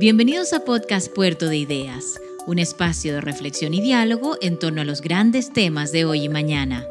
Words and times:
Bienvenidos 0.00 0.54
a 0.54 0.64
Podcast 0.64 1.14
Puerto 1.14 1.46
de 1.46 1.58
Ideas, 1.58 2.18
un 2.46 2.58
espacio 2.58 3.12
de 3.12 3.20
reflexión 3.20 3.74
y 3.74 3.82
diálogo 3.82 4.38
en 4.40 4.58
torno 4.58 4.80
a 4.80 4.86
los 4.86 5.02
grandes 5.02 5.52
temas 5.52 5.92
de 5.92 6.06
hoy 6.06 6.24
y 6.24 6.28
mañana. 6.30 6.86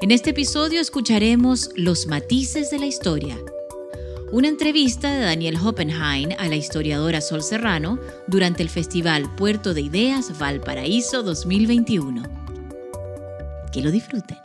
En 0.00 0.10
este 0.10 0.30
episodio 0.30 0.80
escucharemos 0.80 1.68
Los 1.76 2.06
matices 2.06 2.70
de 2.70 2.78
la 2.78 2.86
historia, 2.86 3.36
una 4.32 4.48
entrevista 4.48 5.12
de 5.12 5.20
Daniel 5.20 5.58
Hoppenheim 5.62 6.30
a 6.38 6.48
la 6.48 6.56
historiadora 6.56 7.20
Sol 7.20 7.42
Serrano 7.42 7.98
durante 8.26 8.62
el 8.62 8.70
Festival 8.70 9.30
Puerto 9.36 9.74
de 9.74 9.82
Ideas 9.82 10.38
Valparaíso 10.38 11.22
2021. 11.22 12.22
Que 13.70 13.82
lo 13.82 13.90
disfruten. 13.90 14.38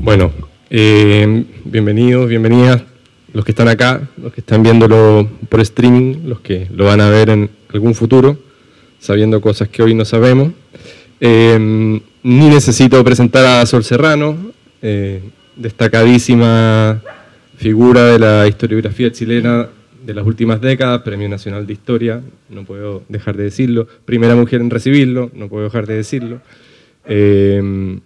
Bueno, 0.00 0.32
eh, 0.70 1.44
bienvenidos, 1.66 2.30
bienvenidas 2.30 2.95
los 3.36 3.44
que 3.44 3.50
están 3.50 3.68
acá, 3.68 4.00
los 4.16 4.32
que 4.32 4.40
están 4.40 4.62
viéndolo 4.62 5.28
por 5.50 5.60
streaming, 5.60 6.26
los 6.26 6.40
que 6.40 6.68
lo 6.74 6.86
van 6.86 7.02
a 7.02 7.10
ver 7.10 7.28
en 7.28 7.50
algún 7.68 7.94
futuro, 7.94 8.38
sabiendo 8.98 9.42
cosas 9.42 9.68
que 9.68 9.82
hoy 9.82 9.94
no 9.94 10.06
sabemos. 10.06 10.52
Eh, 11.20 12.00
ni 12.22 12.48
necesito 12.48 13.04
presentar 13.04 13.44
a 13.44 13.66
Sol 13.66 13.84
Serrano, 13.84 14.38
eh, 14.80 15.20
destacadísima 15.54 17.02
figura 17.58 18.06
de 18.06 18.18
la 18.18 18.48
historiografía 18.48 19.12
chilena 19.12 19.68
de 20.02 20.14
las 20.14 20.24
últimas 20.24 20.62
décadas, 20.62 21.02
Premio 21.02 21.28
Nacional 21.28 21.66
de 21.66 21.74
Historia, 21.74 22.22
no 22.48 22.64
puedo 22.64 23.02
dejar 23.10 23.36
de 23.36 23.44
decirlo, 23.44 23.86
primera 24.06 24.34
mujer 24.34 24.62
en 24.62 24.70
recibirlo, 24.70 25.30
no 25.34 25.48
puedo 25.50 25.64
dejar 25.64 25.86
de 25.86 25.94
decirlo. 25.96 26.40
Eh, 27.04 28.00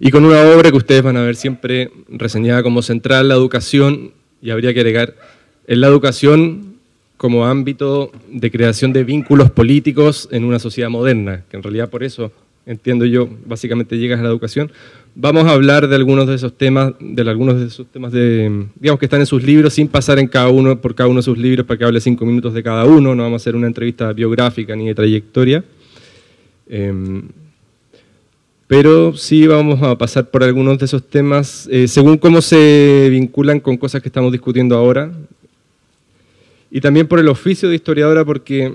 y 0.00 0.10
con 0.10 0.24
una 0.24 0.40
obra 0.42 0.70
que 0.70 0.76
ustedes 0.76 1.02
van 1.02 1.16
a 1.16 1.22
ver 1.22 1.36
siempre 1.36 1.90
reseñada 2.08 2.62
como 2.62 2.82
central, 2.82 3.28
la 3.28 3.34
educación, 3.34 4.12
y 4.42 4.50
habría 4.50 4.74
que 4.74 4.80
agregar, 4.80 5.14
en 5.66 5.80
la 5.80 5.86
educación 5.86 6.74
como 7.16 7.46
ámbito 7.46 8.10
de 8.30 8.50
creación 8.50 8.92
de 8.92 9.04
vínculos 9.04 9.50
políticos 9.50 10.28
en 10.30 10.44
una 10.44 10.58
sociedad 10.58 10.90
moderna, 10.90 11.44
que 11.48 11.56
en 11.56 11.62
realidad 11.62 11.88
por 11.88 12.02
eso, 12.02 12.32
entiendo 12.66 13.06
yo, 13.06 13.28
básicamente 13.46 13.96
llegas 13.96 14.20
a 14.20 14.22
la 14.22 14.28
educación. 14.28 14.70
Vamos 15.14 15.46
a 15.46 15.52
hablar 15.52 15.86
de 15.86 15.94
algunos 15.94 16.26
de 16.26 16.34
esos 16.34 16.58
temas, 16.58 16.92
de 16.98 17.22
algunos 17.22 17.60
de 17.60 17.66
esos 17.66 17.86
temas 17.86 18.12
de, 18.12 18.66
digamos 18.78 18.98
que 18.98 19.06
están 19.06 19.20
en 19.20 19.26
sus 19.26 19.42
libros, 19.42 19.74
sin 19.74 19.88
pasar 19.88 20.18
en 20.18 20.26
cada 20.26 20.48
uno, 20.48 20.80
por 20.80 20.94
cada 20.94 21.08
uno 21.08 21.20
de 21.20 21.22
sus 21.22 21.38
libros 21.38 21.64
para 21.66 21.78
que 21.78 21.84
hable 21.84 22.00
cinco 22.00 22.26
minutos 22.26 22.52
de 22.52 22.62
cada 22.62 22.84
uno, 22.84 23.14
no 23.14 23.22
vamos 23.22 23.40
a 23.40 23.42
hacer 23.42 23.54
una 23.54 23.68
entrevista 23.68 24.12
biográfica 24.12 24.74
ni 24.74 24.88
de 24.88 24.94
trayectoria. 24.94 25.64
Em, 26.68 27.22
pero 28.76 29.16
sí 29.16 29.46
vamos 29.46 29.80
a 29.82 29.96
pasar 29.96 30.28
por 30.28 30.42
algunos 30.42 30.80
de 30.80 30.86
esos 30.86 31.08
temas, 31.08 31.68
eh, 31.70 31.86
según 31.86 32.18
cómo 32.18 32.42
se 32.42 33.06
vinculan 33.08 33.60
con 33.60 33.76
cosas 33.76 34.02
que 34.02 34.08
estamos 34.08 34.32
discutiendo 34.32 34.74
ahora, 34.74 35.12
y 36.72 36.80
también 36.80 37.06
por 37.06 37.20
el 37.20 37.28
oficio 37.28 37.68
de 37.68 37.76
historiadora, 37.76 38.24
porque 38.24 38.72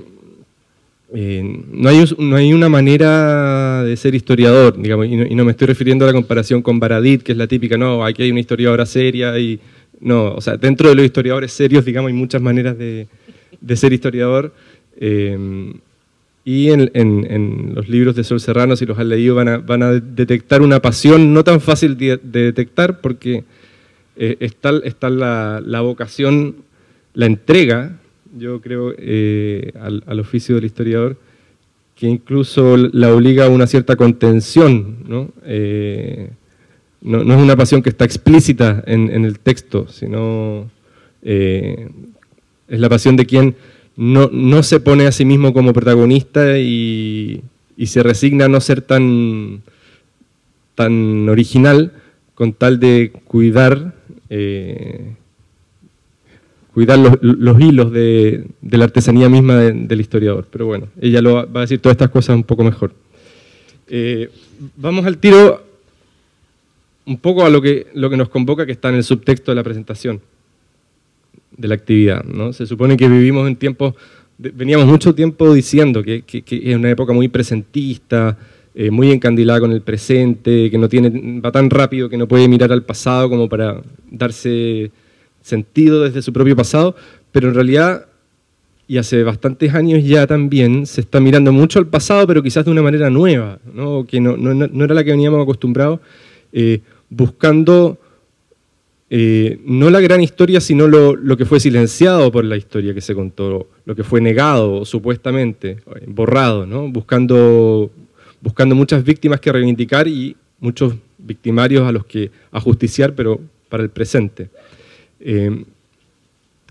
eh, 1.14 1.64
no, 1.70 1.90
hay, 1.90 2.06
no 2.18 2.38
hay 2.38 2.54
una 2.54 2.70
manera 2.70 3.84
de 3.84 3.98
ser 3.98 4.16
historiador, 4.16 4.82
digamos, 4.82 5.06
y 5.08 5.36
no, 5.36 5.44
me 5.44 5.52
estoy 5.52 5.68
refiriendo 5.68 6.06
a 6.06 6.08
la 6.08 6.14
comparación 6.14 6.62
con 6.62 6.80
Baradit, 6.80 7.22
que 7.22 7.34
es 7.34 7.38
la 7.38 7.48
típica, 7.48 7.78
no, 7.78 8.06
aquí 8.06 8.24
hay 8.24 8.32
una 8.32 8.40
historiadora 8.40 8.86
seria, 8.86 9.38
y 9.38 9.60
no, 10.00 10.32
o 10.34 10.40
sea, 10.40 10.56
dentro 10.56 10.88
de 10.88 10.96
los 10.96 11.04
historiadores 11.04 11.52
serios, 11.52 11.84
digamos, 11.84 12.08
hay 12.08 12.16
muchas 12.16 12.42
maneras 12.42 12.78
de, 12.78 13.10
ser 13.76 13.92
historiador. 13.92 14.54
Eh, 14.96 15.74
y 16.46 16.70
en, 16.72 17.74
los 17.76 17.90
libros 17.90 18.16
de 18.16 18.24
Sol 18.24 18.40
Serrano, 18.40 18.76
si 18.76 18.86
los 18.86 18.98
han 18.98 19.10
leído, 19.10 19.36
van 19.36 19.84
a, 19.84 19.94
detectar 19.94 20.62
una 20.62 20.82
pasión 20.82 21.34
no 21.34 21.44
tan 21.44 21.62
fácil 21.62 21.98
de, 21.98 22.18
detectar 22.24 23.02
porque 23.02 23.44
eh, 24.16 24.38
está, 24.40 24.72
la, 25.10 25.82
vocación, 25.82 26.56
la 27.14 27.26
entrega, 27.26 28.00
yo 28.38 28.62
creo, 28.62 28.94
eh, 28.98 29.74
al, 29.80 30.20
oficio 30.20 30.56
del 30.56 30.66
historiador, 30.66 31.18
que 31.96 32.08
incluso 32.08 32.78
la 32.78 33.14
obliga 33.14 33.46
a 33.46 33.50
una 33.50 33.68
cierta 33.68 33.96
contención. 33.98 35.04
¿no? 35.08 35.30
Eh, 35.44 36.30
no, 37.02 37.22
es 37.22 37.42
una 37.42 37.58
pasión 37.58 37.84
que 37.84 37.90
está 37.90 38.06
explícita 38.06 38.84
en, 38.88 39.10
en 39.12 39.26
el 39.26 39.40
texto, 39.40 39.88
sino 39.90 40.72
es 41.22 42.80
la 42.80 42.88
pasión 42.88 43.18
de 43.18 43.26
quien 43.26 43.56
no, 44.00 44.64
se 44.64 44.80
pone 44.80 45.08
a 45.08 45.12
sí 45.12 45.26
mismo 45.26 45.54
como 45.54 45.74
protagonista 45.74 46.58
y, 46.58 47.44
se 47.86 48.02
resigna 48.02 48.46
a 48.46 48.48
no 48.48 48.62
ser 48.62 48.82
tan, 48.82 49.62
tan 50.76 51.28
original 51.28 51.92
con 52.34 52.54
tal 52.54 52.80
de 52.80 53.12
cuidar, 53.26 53.94
eh, 54.30 55.16
cuidar 56.74 56.98
los, 57.22 57.60
hilos 57.60 57.92
de, 57.92 58.46
la 58.62 58.86
artesanía 58.86 59.28
misma 59.28 59.58
del 59.58 60.00
historiador. 60.00 60.48
Pero 60.50 60.66
bueno, 60.66 60.88
ella 61.02 61.22
lo 61.22 61.34
va, 61.34 61.60
a 61.60 61.62
decir 61.62 61.80
todas 61.80 61.96
estas 61.96 62.10
cosas 62.10 62.38
un 62.38 62.44
poco 62.44 62.64
mejor. 62.64 62.94
Eh, 63.90 64.30
vamos 64.78 65.06
al 65.06 65.18
tiro 65.18 65.62
un 67.06 67.18
poco 67.18 67.46
a 67.46 67.50
lo 67.50 67.62
que, 67.62 67.88
lo 67.96 68.10
que 68.10 68.18
nos 68.18 68.30
convoca, 68.30 68.66
que 68.66 68.72
está 68.72 68.88
en 68.90 68.96
el 68.96 69.04
subtexto 69.04 69.52
de 69.52 69.56
la 69.56 69.64
presentación 69.64 70.22
de 71.60 71.68
la 71.68 71.76
actividad. 71.76 72.24
¿no? 72.24 72.54
Se 72.54 72.66
supone 72.66 72.96
que 72.98 73.08
vivimos 73.08 73.48
en 73.48 73.56
tiempos, 73.56 73.94
veníamos 74.38 74.88
mucho 74.88 75.14
tiempo 75.14 75.54
diciendo 75.54 76.02
que, 76.02 76.24
es 76.28 76.76
una 76.76 76.90
época 76.90 77.14
muy 77.14 77.28
presentista, 77.28 78.38
eh, 78.74 78.90
muy 78.90 79.12
encandilada 79.12 79.60
con 79.60 79.72
el 79.72 79.82
presente, 79.82 80.72
que 80.72 80.78
no 80.78 80.88
tiene, 80.88 81.42
va 81.42 81.52
tan 81.52 81.70
rápido 81.70 82.08
que 82.08 82.18
no 82.18 82.28
puede 82.28 82.48
mirar 82.48 82.72
al 82.72 82.84
pasado 82.84 83.30
como 83.30 83.50
para 83.50 83.82
darse 84.10 84.92
sentido 85.42 86.04
desde 86.04 86.22
su 86.22 86.32
propio 86.32 86.56
pasado, 86.56 86.96
pero 87.32 87.50
en 87.50 87.56
realidad, 87.56 88.06
y 88.88 88.98
hace 88.98 89.24
bastantes 89.24 89.74
años 89.76 90.04
ya 90.06 90.26
también, 90.28 90.86
se 90.86 91.02
está 91.02 91.20
mirando 91.20 91.52
mucho 91.52 91.78
al 91.80 91.88
pasado, 91.88 92.26
pero 92.26 92.42
quizás 92.42 92.64
de 92.64 92.72
una 92.72 92.82
manera 92.82 93.10
nueva, 93.10 93.60
¿no? 93.74 94.06
que 94.06 94.22
no, 94.22 94.38
no, 94.38 94.86
era 94.86 94.96
la 94.96 95.04
que 95.04 95.12
veníamos 95.12 95.44
acostumbrados, 95.44 96.00
eh, 96.54 96.80
buscando 97.10 97.98
eh, 99.12 99.60
no 99.66 99.90
la 99.90 100.02
gran 100.02 100.22
historia, 100.22 100.62
sino 100.62 100.88
lo, 100.88 101.38
que 101.38 101.46
fue 101.46 101.60
silenciado 101.60 102.32
por 102.32 102.46
la 102.46 102.58
historia 102.58 102.94
que 102.94 103.02
se 103.02 103.16
contó, 103.16 103.68
lo 103.86 103.96
que 103.96 104.04
fue 104.04 104.22
negado 104.22 104.86
supuestamente, 104.86 105.78
borrado, 106.06 106.68
¿no? 106.68 106.88
buscando, 106.90 107.90
buscando 108.42 108.76
muchas 108.76 109.04
víctimas 109.04 109.40
que 109.40 109.52
reivindicar 109.52 110.08
y 110.08 110.36
muchos 110.60 110.94
victimarios 111.18 111.88
a 111.88 111.92
los 111.92 112.06
que 112.06 112.30
ajusticiar, 112.52 113.16
pero 113.16 113.40
para 113.68 113.82
el 113.82 113.90
presente. 113.90 114.50
Eh, 115.20 115.64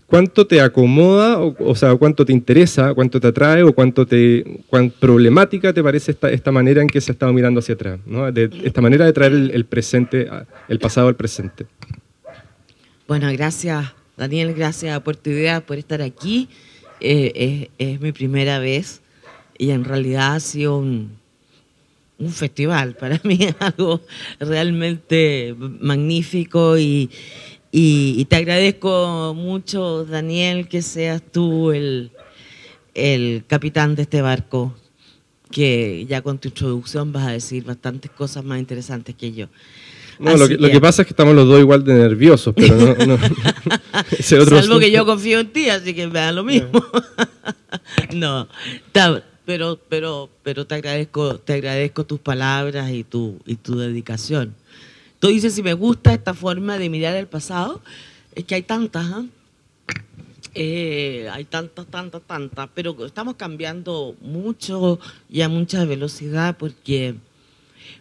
¿Cuánto 0.06 0.46
te 0.46 0.62
acomoda, 0.62 1.38
o, 1.38 1.74
sea, 1.74 1.94
cuánto 1.96 2.24
te 2.24 2.32
interesa, 2.32 2.94
cuánto 2.94 3.20
te 3.20 3.26
atrae, 3.26 3.62
o 3.62 3.74
cuánto 3.74 4.06
te, 4.06 4.62
cuán 4.68 4.88
problemática 4.90 5.74
te 5.74 5.82
parece 5.82 6.16
esta, 6.22 6.50
manera 6.50 6.80
en 6.80 6.88
que 6.88 6.98
se 7.02 7.10
ha 7.10 7.14
estado 7.14 7.30
mirando 7.34 7.60
hacia 7.60 7.74
atrás? 7.74 7.98
De, 8.32 8.48
esta 8.64 8.80
manera 8.80 9.04
de 9.04 9.12
traer 9.12 9.32
el, 9.32 9.50
el 9.50 9.66
presente, 9.66 10.26
el 10.68 10.78
pasado 10.78 11.08
al 11.08 11.16
presente. 11.16 11.66
Bueno, 13.08 13.26
gracias 13.32 13.94
Daniel, 14.18 14.52
gracias 14.52 14.94
a 14.94 15.02
Puerto 15.02 15.30
Idea 15.30 15.64
por 15.64 15.78
estar 15.78 16.02
aquí. 16.02 16.46
Eh, 17.00 17.70
es, 17.78 17.98
mi 18.02 18.12
primera 18.12 18.58
vez 18.58 19.00
y 19.56 19.70
en 19.70 19.84
realidad 19.84 20.34
ha 20.34 20.40
sido 20.40 20.76
un, 20.76 21.16
festival. 22.28 22.96
Para 23.00 23.18
mí 23.24 23.38
algo 23.60 24.02
realmente 24.38 25.56
magnífico 25.58 26.76
y, 26.76 27.08
te 27.72 28.36
agradezco 28.36 29.32
mucho, 29.34 30.04
Daniel, 30.04 30.68
que 30.68 30.82
seas 30.82 31.22
tú 31.22 31.72
el, 31.72 32.10
el 32.92 33.42
capitán 33.46 33.94
de 33.94 34.02
este 34.02 34.20
barco, 34.20 34.76
que 35.50 36.04
ya 36.06 36.20
con 36.20 36.36
tu 36.36 36.48
introducción 36.48 37.10
vas 37.10 37.26
a 37.26 37.30
decir 37.30 37.64
bastantes 37.64 38.10
cosas 38.10 38.44
más 38.44 38.58
interesantes 38.58 39.14
que 39.14 39.32
yo. 39.32 39.48
No, 40.18 40.36
lo 40.36 40.48
que, 40.48 40.80
pasa 40.80 41.02
es 41.02 41.06
que 41.06 41.12
estamos 41.12 41.34
los 41.34 41.46
dos 41.46 41.60
igual 41.60 41.84
de 41.84 41.94
nerviosos, 41.94 42.54
pero 42.56 42.96
no. 43.06 43.18
Salvo 44.20 44.78
que 44.80 44.90
yo 44.90 45.06
confío 45.06 45.38
en 45.40 45.52
ti, 45.52 45.68
así 45.68 45.94
que 45.94 46.06
me 46.06 46.18
da 46.18 46.32
lo 46.32 46.44
mismo. 46.44 46.84
no, 48.14 48.48
pero, 49.44 49.78
pero, 49.88 50.28
pero 50.42 50.66
te 50.66 50.74
agradezco, 50.74 51.38
te 51.38 51.54
agradezco 51.54 52.04
tus 52.04 52.18
palabras 52.18 52.90
y 52.90 53.04
tu, 53.04 53.38
y 53.46 53.56
tu 53.56 53.78
dedicación. 53.78 54.54
Tú 55.20 55.28
dices 55.28 55.54
si 55.54 55.62
me 55.62 55.72
gusta 55.72 56.12
esta 56.12 56.34
forma 56.34 56.78
de 56.78 56.90
mirar 56.90 57.16
el 57.16 57.26
pasado, 57.26 57.80
es 58.34 58.44
que 58.44 58.56
hay 58.56 58.62
tantas, 58.62 59.06
¿ah? 59.06 59.24
eh, 60.54 61.28
hay 61.32 61.44
tantas, 61.44 61.86
tantas, 61.86 62.22
tantas, 62.22 62.68
pero 62.74 63.06
estamos 63.06 63.36
cambiando 63.36 64.16
mucho 64.20 64.98
y 65.30 65.40
a 65.40 65.48
mucha 65.48 65.84
velocidad 65.84 66.56
porque 66.58 67.14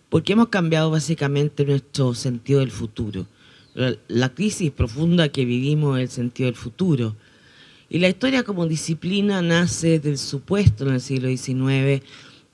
porque 0.09 0.33
hemos 0.33 0.50
cambiado 0.50 0.92
básicamente 0.92 1.65
nuestro 1.65 2.13
sentido 2.13 2.59
del 2.59 2.71
futuro. 2.71 3.25
La 4.07 4.33
crisis 4.33 4.71
profunda 4.71 5.30
que 5.30 5.45
vivimos 5.45 5.98
es 5.98 6.04
el 6.04 6.09
sentido 6.09 6.48
del 6.48 6.56
futuro. 6.56 7.15
Y 7.89 8.00
la 8.00 8.09
historia 8.09 8.44
como 8.44 8.65
disciplina 8.65 9.42
nace 9.42 10.00
del 10.00 10.18
supuesto 10.18 10.88
en 10.88 10.95
el 10.95 11.01
siglo 11.01 11.30
XIX 11.30 12.04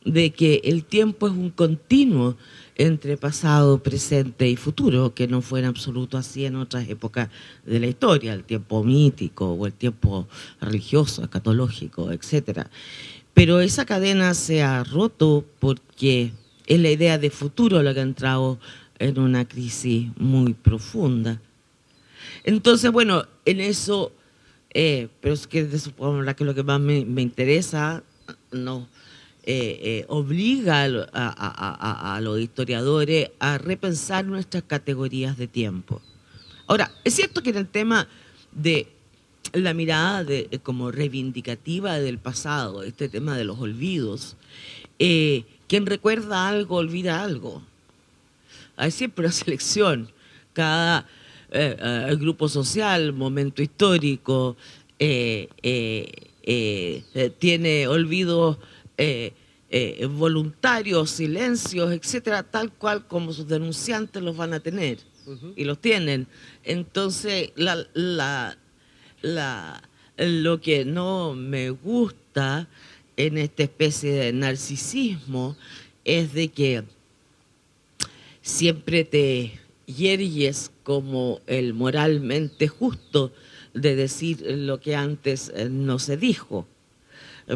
de 0.05 0.31
que 0.31 0.61
el 0.65 0.83
tiempo 0.83 1.27
es 1.27 1.33
un 1.33 1.49
continuo 1.49 2.35
entre 2.75 3.17
pasado, 3.17 3.81
presente 3.81 4.49
y 4.49 4.55
futuro, 4.55 5.13
que 5.13 5.27
no 5.27 5.41
fue 5.41 5.59
en 5.59 5.65
absoluto 5.65 6.17
así 6.17 6.45
en 6.45 6.55
otras 6.55 6.89
épocas 6.89 7.29
de 7.65 7.79
la 7.79 7.87
historia, 7.87 8.33
el 8.33 8.43
tiempo 8.43 8.83
mítico 8.83 9.53
o 9.53 9.65
el 9.67 9.73
tiempo 9.73 10.27
religioso, 10.59 11.23
escatológico, 11.23 12.11
etc. 12.11 12.67
Pero 13.33 13.61
esa 13.61 13.85
cadena 13.85 14.33
se 14.33 14.63
ha 14.63 14.83
roto 14.83 15.45
porque 15.59 16.31
es 16.67 16.79
la 16.79 16.91
idea 16.91 17.17
de 17.17 17.29
futuro 17.29 17.81
la 17.83 17.93
que 17.93 17.99
ha 17.99 18.03
entrado 18.03 18.59
en 18.99 19.19
una 19.19 19.47
crisis 19.47 20.09
muy 20.17 20.53
profunda. 20.53 21.41
Entonces, 22.43 22.91
bueno, 22.91 23.25
en 23.45 23.59
eso, 23.59 24.11
eh, 24.73 25.07
pero 25.21 25.33
es 25.33 25.47
que 25.47 25.77
supongo 25.77 26.23
que 26.35 26.45
lo 26.45 26.55
que 26.55 26.63
más 26.63 26.79
me, 26.79 27.05
me 27.05 27.21
interesa, 27.21 28.03
no 28.51 28.87
eh, 29.45 29.79
eh, 29.83 30.05
obliga 30.07 30.83
a, 30.85 32.19
los 32.21 32.39
historiadores 32.39 33.29
a 33.39 33.57
repensar 33.57 34.23
nuestras 34.23 34.63
categorías 34.63 35.37
de 35.37 35.47
tiempo. 35.47 36.01
Ahora, 36.65 36.89
es 37.03 37.15
cierto 37.15 37.43
que 37.43 37.49
en 37.49 37.57
el 37.57 37.67
tema 37.67 38.07
de 38.53 38.87
la 39.51 39.73
mirada 39.73 40.23
de, 40.23 40.61
como 40.63 40.91
reivindicativa 40.91 41.99
del 41.99 42.19
pasado, 42.19 42.83
este 42.83 43.09
tema 43.09 43.35
de 43.35 43.43
los 43.43 43.59
olvidos, 43.59 44.37
quien 45.67 45.85
recuerda 45.85 46.47
algo 46.47 46.77
olvida 46.77 47.21
algo. 47.23 47.61
Hay 48.75 48.91
siempre 48.91 49.25
una 49.25 49.33
selección. 49.33 50.09
Cada 50.53 51.07
grupo 52.17 52.49
social, 52.49 53.13
momento 53.13 53.61
histórico, 53.61 54.57
tiene 57.39 57.87
olvidos 57.87 58.57
eh, 58.97 59.33
eh, 59.75 60.05
voluntarios, 60.05 61.09
silencios, 61.09 61.91
etcétera, 61.91 62.43
tal 62.43 62.71
cual 62.71 63.07
como 63.07 63.33
sus 63.33 63.47
denunciantes 63.47 64.21
los 64.21 64.37
van 64.37 64.53
a 64.53 64.59
tener 64.59 64.99
y 65.55 65.63
los 65.63 65.79
tienen. 65.79 66.27
Entonces, 66.63 67.51
la, 67.55 68.55
lo 70.17 70.61
que 70.61 70.85
no 70.85 71.33
me 71.33 71.71
gusta 71.71 72.67
en 73.17 73.37
esta 73.37 73.63
especie 73.63 74.13
de 74.13 74.33
narcisismo 74.33 75.55
es 76.03 76.33
de 76.33 76.49
que 76.49 76.83
siempre 78.41 79.03
te 79.03 79.59
yergues 79.85 80.71
como 80.83 81.39
el 81.47 81.73
moralmente 81.73 82.67
justo 82.67 83.31
de 83.73 83.95
decir 83.95 84.41
lo 84.41 84.79
que 84.79 84.95
antes 84.95 85.51
eh, 85.55 85.69
no 85.69 85.99
se 85.99 86.17
dijo 86.17 86.67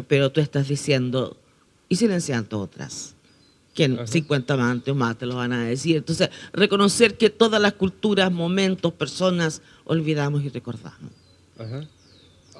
pero 0.06 0.30
tú 0.30 0.40
estás 0.40 0.68
diciendo 0.68 1.36
y 1.88 1.96
silenciando 1.96 2.60
otras 2.60 3.14
que 3.74 4.06
50 4.06 4.56
más 4.56 4.72
antes 4.72 4.92
o 4.92 4.94
más 4.96 5.16
te 5.16 5.24
lo 5.24 5.36
van 5.36 5.52
a 5.52 5.64
decir. 5.64 5.98
Entonces, 5.98 6.30
reconocer 6.52 7.16
que 7.16 7.30
todas 7.30 7.62
las 7.62 7.74
culturas, 7.74 8.32
momentos, 8.32 8.92
personas, 8.92 9.62
olvidamos 9.84 10.42
y 10.42 10.48
recordamos. 10.48 11.12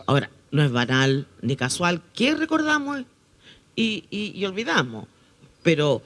Ahora, 0.06 0.30
no 0.50 0.62
es 0.62 0.70
banal 0.70 1.26
ni 1.42 1.56
casual 1.56 2.02
que 2.14 2.34
recordamos 2.34 3.04
y, 3.76 4.04
y, 4.10 4.44
olvidamos, 4.44 5.06
pero, 5.62 6.02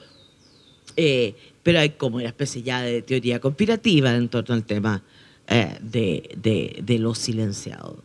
eh, 0.95 1.33
pero 1.63 1.79
hay 1.79 1.91
como 1.91 2.17
una 2.17 2.27
especie 2.27 2.61
ya 2.61 2.81
de 2.81 3.01
teoría 3.01 3.39
conspirativa 3.39 4.13
en 4.15 4.29
torno 4.29 4.53
al 4.53 4.63
tema 4.63 5.01
eh, 5.47 5.77
de, 5.81 6.29
de, 6.37 6.81
de 6.83 6.99
lo 6.99 7.15
silenciado. 7.15 7.97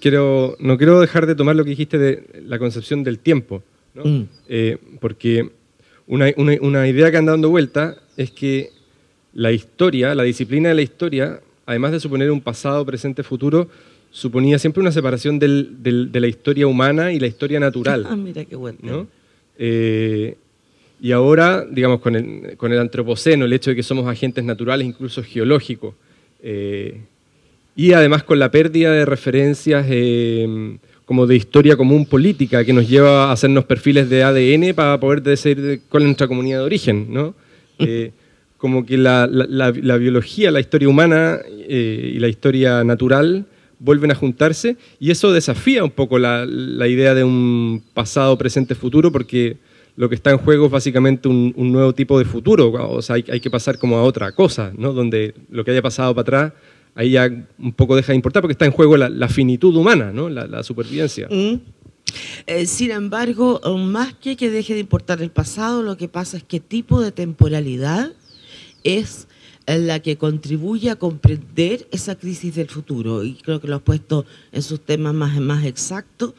Quiero, 0.00 0.56
no 0.58 0.78
quiero 0.78 1.00
dejar 1.00 1.26
de 1.26 1.34
tomar 1.34 1.54
lo 1.54 1.64
que 1.64 1.70
dijiste 1.70 1.98
de 1.98 2.42
la 2.46 2.58
concepción 2.58 3.04
del 3.04 3.18
tiempo, 3.18 3.62
mm. 3.94 4.22
eh, 4.48 4.78
porque 5.00 5.50
una, 6.06 6.26
una, 6.36 6.88
idea 6.88 7.10
que 7.10 7.18
anda 7.18 7.32
dando 7.32 7.50
vuelta 7.50 7.96
es 8.16 8.30
que 8.30 8.70
la 9.34 9.52
historia, 9.52 10.14
la 10.14 10.22
disciplina 10.22 10.70
de 10.70 10.76
la 10.76 10.82
historia, 10.82 11.40
además 11.66 11.92
de 11.92 12.00
suponer 12.00 12.30
un 12.30 12.40
pasado, 12.40 12.86
presente, 12.86 13.22
futuro, 13.22 13.68
suponía 14.12 14.58
siempre 14.58 14.82
una 14.82 14.92
separación 14.92 15.38
del, 15.38 15.82
de 15.82 16.20
la 16.20 16.26
historia 16.28 16.66
humana 16.66 17.12
y 17.12 17.18
la 17.18 17.26
historia 17.26 17.58
natural. 17.58 18.06
Ah, 18.12 18.16
mira 18.16 18.44
qué 18.44 18.56
bueno. 18.56 19.06
Eh, 19.58 20.36
y 21.00 21.12
ahora, 21.12 21.64
digamos, 21.68 22.00
con 22.00 22.14
el, 22.14 22.56
con 22.56 22.72
el, 22.72 22.78
antropoceno, 22.78 23.46
el 23.46 23.52
hecho 23.52 23.70
de 23.70 23.76
que 23.76 23.82
somos 23.82 24.06
agentes 24.06 24.44
naturales, 24.44 24.86
incluso 24.86 25.22
geológicos, 25.22 25.94
eh, 26.42 27.00
y 27.74 27.92
además 27.92 28.22
con 28.22 28.38
la 28.38 28.50
pérdida 28.50 28.92
de 28.92 29.06
referencias 29.06 29.86
eh, 29.88 30.76
como 31.06 31.26
de 31.26 31.36
historia 31.36 31.76
común 31.76 32.04
política 32.04 32.64
que 32.64 32.74
nos 32.74 32.86
lleva 32.88 33.30
a 33.30 33.32
hacernos 33.32 33.64
perfiles 33.64 34.10
de 34.10 34.22
ADN 34.22 34.74
para 34.74 35.00
poder 35.00 35.22
decir 35.22 35.80
cuál 35.88 36.02
es 36.02 36.06
nuestra 36.08 36.28
comunidad 36.28 36.58
de 36.58 36.64
origen, 36.64 37.06
¿no? 37.08 37.34
Como 38.58 38.86
que 38.86 38.96
la, 38.96 39.26
biología, 39.72 40.52
la 40.52 40.60
historia 40.60 40.88
humana 40.88 41.40
y 41.68 42.16
la 42.20 42.28
historia 42.28 42.84
natural 42.84 43.46
vuelven 43.82 44.10
a 44.10 44.14
juntarse 44.14 44.76
y 44.98 45.10
eso 45.10 45.32
desafía 45.32 45.84
un 45.84 45.90
poco 45.90 46.18
la, 46.18 46.46
idea 46.88 47.14
de 47.14 47.24
un 47.24 47.82
pasado, 47.94 48.38
presente, 48.38 48.74
futuro 48.74 49.12
porque 49.12 49.58
lo 49.96 50.08
que 50.08 50.14
está 50.14 50.30
en 50.30 50.38
juego 50.38 50.66
es 50.66 50.72
básicamente 50.72 51.28
un, 51.28 51.52
nuevo 51.56 51.92
tipo 51.92 52.18
de 52.18 52.24
futuro, 52.24 52.72
o 52.72 53.02
sea, 53.02 53.16
hay, 53.16 53.24
hay, 53.30 53.40
que 53.40 53.50
pasar 53.50 53.78
como 53.78 53.98
a 53.98 54.02
otra 54.02 54.32
cosa, 54.32 54.72
¿no? 54.76 54.92
Donde 54.92 55.34
lo 55.50 55.64
que 55.64 55.72
haya 55.72 55.82
pasado 55.82 56.14
para 56.14 56.22
atrás 56.22 56.52
ahí 56.94 57.10
ya 57.12 57.30
un 57.58 57.72
poco 57.72 57.96
deja 57.96 58.12
de 58.12 58.16
importar 58.16 58.42
porque 58.42 58.52
está 58.52 58.64
en 58.64 58.72
juego 58.72 58.96
la, 58.96 59.28
finitud 59.28 59.74
humana, 59.74 60.12
¿no? 60.12 60.28
la, 60.28 60.62
supervivencia. 60.62 61.28
Mm. 61.30 61.60
Eh, 62.46 62.66
sin 62.66 62.90
embargo, 62.90 63.60
más 63.78 64.14
que 64.14 64.36
que 64.36 64.50
deje 64.50 64.74
de 64.74 64.80
importar 64.80 65.22
el 65.22 65.30
pasado, 65.30 65.82
lo 65.82 65.96
que 65.96 66.08
pasa 66.08 66.36
es 66.36 66.44
qué 66.44 66.60
tipo 66.60 67.00
de 67.00 67.12
temporalidad 67.12 68.12
es 68.84 69.28
la 69.66 70.00
que 70.00 70.16
contribuye 70.16 70.90
a 70.90 70.96
comprender 70.96 71.88
esa 71.92 72.16
crisis 72.16 72.54
del 72.54 72.68
futuro. 72.68 73.24
Y 73.24 73.34
creo 73.34 73.60
que 73.60 73.68
lo 73.68 73.76
has 73.76 73.82
puesto 73.82 74.26
en 74.50 74.62
sus 74.62 74.80
temas 74.80 75.14
más, 75.14 75.40
más 75.40 75.64
exactos, 75.64 76.34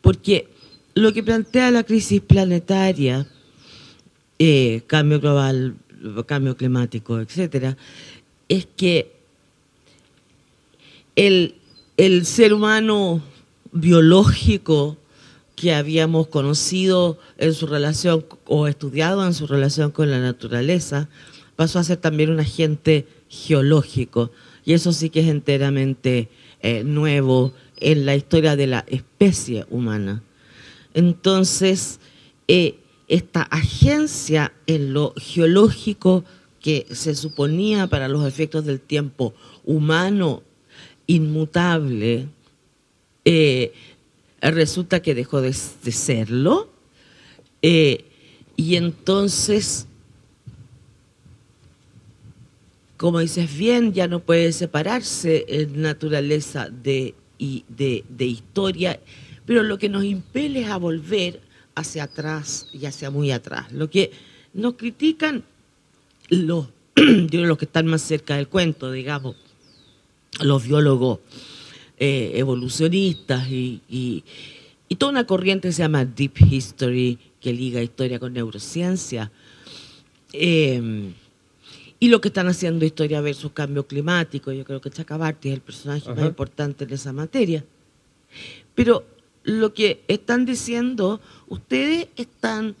porque 0.00 0.48
lo 0.94 1.12
que 1.12 1.22
plantea 1.22 1.70
la 1.70 1.84
crisis 1.84 2.20
planetaria, 2.20 3.26
eh, 4.38 4.82
cambio 4.86 5.20
global, 5.20 5.76
cambio 6.26 6.56
climático, 6.56 7.20
etcétera, 7.20 7.76
es 8.48 8.66
que 8.76 9.18
el, 11.16 11.54
ser 12.24 12.54
humano 12.54 13.20
biológico 13.72 14.96
que 15.56 15.74
habíamos 15.74 16.28
conocido 16.28 17.18
en 17.38 17.52
su 17.52 17.66
relación 17.66 18.24
o 18.46 18.68
estudiado 18.68 19.26
en 19.26 19.34
su 19.34 19.46
relación 19.46 19.90
con 19.90 20.10
la 20.10 20.20
naturaleza, 20.20 21.08
pasó 21.58 21.80
a 21.80 21.84
ser 21.84 21.96
también 21.96 22.30
un 22.30 22.38
agente 22.38 23.04
geológico. 23.28 24.30
Y 24.64 24.74
eso 24.74 24.92
sí 24.92 25.10
que 25.10 25.18
es 25.18 25.26
enteramente 25.26 26.28
eh, 26.62 26.84
nuevo 26.84 27.52
en 27.80 28.06
la 28.06 28.14
historia 28.14 28.54
de 28.54 28.68
la 28.68 28.84
especie 28.86 29.66
humana. 29.68 30.22
Entonces, 30.94 31.98
eh, 32.46 32.76
esta 33.08 33.42
agencia 33.42 34.52
en 34.68 34.92
lo 34.92 35.14
geológico 35.16 36.24
que 36.60 36.86
se 36.92 37.16
suponía 37.16 37.88
para 37.88 38.06
los 38.06 38.24
efectos 38.24 38.64
del 38.64 38.78
tiempo 38.78 39.34
humano 39.64 40.44
inmutable, 41.08 42.28
eh, 43.24 43.72
resulta 44.40 45.02
que 45.02 45.16
dejó 45.16 45.40
de, 45.40 45.52
serlo. 45.52 46.70
Y 47.60 48.76
entonces, 48.76 49.87
como 52.98 53.20
dices 53.20 53.56
bien, 53.56 53.94
ya 53.94 54.08
no 54.08 54.20
puede 54.20 54.52
separarse 54.52 55.46
en 55.48 55.80
naturaleza 55.80 56.68
de, 56.68 57.14
de, 57.38 58.04
de 58.08 58.24
historia, 58.26 59.00
pero 59.46 59.62
lo 59.62 59.78
que 59.78 59.88
nos 59.88 60.04
impele 60.04 60.62
es 60.62 60.68
a 60.68 60.76
volver 60.76 61.40
hacia 61.76 62.02
atrás 62.02 62.68
y 62.72 62.84
hacia 62.86 63.10
muy 63.10 63.30
atrás. 63.30 63.72
Lo 63.72 63.88
que 63.88 64.10
nos 64.52 64.74
critican 64.74 65.44
los, 66.28 66.66
los 66.96 67.58
que 67.58 67.64
están 67.64 67.86
más 67.86 68.02
cerca 68.02 68.36
del 68.36 68.48
cuento, 68.48 68.90
digamos, 68.90 69.36
los 70.40 70.64
biólogos 70.64 71.20
eh, 71.98 72.32
evolucionistas 72.34 73.48
y, 73.48 74.24
toda 74.98 75.12
una 75.12 75.26
corriente 75.26 75.70
se 75.70 75.82
llama 75.82 76.04
Deep 76.04 76.32
History, 76.50 77.18
que 77.40 77.52
liga 77.52 77.80
historia 77.80 78.18
con 78.18 78.32
neurociencia. 78.32 79.30
Em, 80.32 81.12
y 82.00 82.08
lo 82.08 82.20
que 82.20 82.28
están 82.28 82.46
haciendo 82.46 82.84
historia 82.84 83.20
versus 83.20 83.52
cambio 83.52 83.86
climático. 83.86 84.52
Yo 84.52 84.64
creo 84.64 84.80
que 84.80 84.90
Chacabarty 84.90 85.48
es 85.48 85.54
el 85.54 85.60
personaje 85.60 86.08
más 86.14 86.24
importante 86.24 86.84
en 86.84 86.92
esa 86.92 87.12
materia. 87.12 87.64
Pero 88.74 89.04
lo 89.42 89.74
que 89.74 90.02
están 90.06 90.44
diciendo, 90.44 91.20
ustedes 91.48 92.08
están 92.16 92.76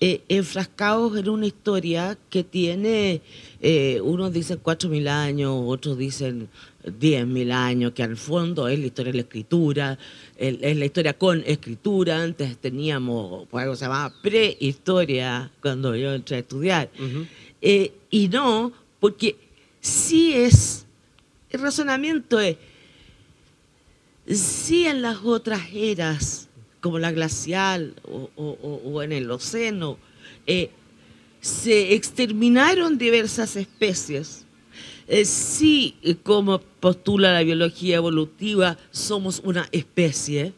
eh, 0.00 0.22
enfrascados 0.28 1.18
en 1.18 1.28
una 1.28 1.46
historia 1.46 2.18
que 2.30 2.44
tiene, 2.44 3.22
eh, 3.60 4.00
unos 4.02 4.32
dicen 4.32 4.60
4.000 4.62 5.08
años, 5.08 5.52
otros 5.66 5.98
dicen 5.98 6.48
10.000 6.84 7.52
años, 7.52 7.92
que 7.92 8.02
al 8.02 8.16
fondo 8.16 8.68
es 8.68 8.78
la 8.78 8.86
historia 8.86 9.12
de 9.12 9.18
la 9.18 9.22
escritura, 9.22 9.98
es 10.36 10.76
la 10.76 10.84
historia 10.84 11.14
con 11.14 11.42
escritura. 11.46 12.22
Antes 12.22 12.58
teníamos 12.58 13.48
algo 13.52 13.72
que 13.72 13.78
se 13.78 13.84
llamaba 13.84 14.14
prehistoria 14.22 15.50
cuando 15.60 15.96
yo 15.96 16.14
entré 16.14 16.36
a 16.36 16.40
estudiar. 16.40 16.90
Eh, 17.60 17.92
y 18.10 18.28
no, 18.28 18.72
porque 19.00 19.36
sí 19.80 20.34
es, 20.34 20.86
el 21.50 21.60
razonamiento 21.60 22.40
es, 22.40 22.56
sí 24.28 24.86
en 24.86 25.02
las 25.02 25.18
otras 25.24 25.62
eras, 25.72 26.48
como 26.80 26.98
la 26.98 27.12
glacial 27.12 27.94
o, 28.04 29.02
en 29.02 29.12
el 29.12 29.30
océano, 29.30 29.98
eh, 30.46 30.70
se 31.40 31.94
exterminaron 31.94 32.98
diversas 32.98 33.56
especies. 33.56 34.44
Eh, 35.08 35.24
sí, 35.24 35.96
como 36.22 36.58
postula 36.58 37.32
la 37.32 37.42
biología 37.42 37.96
evolutiva, 37.96 38.76
somos 38.90 39.40
una 39.44 39.68
especie, 39.70 40.52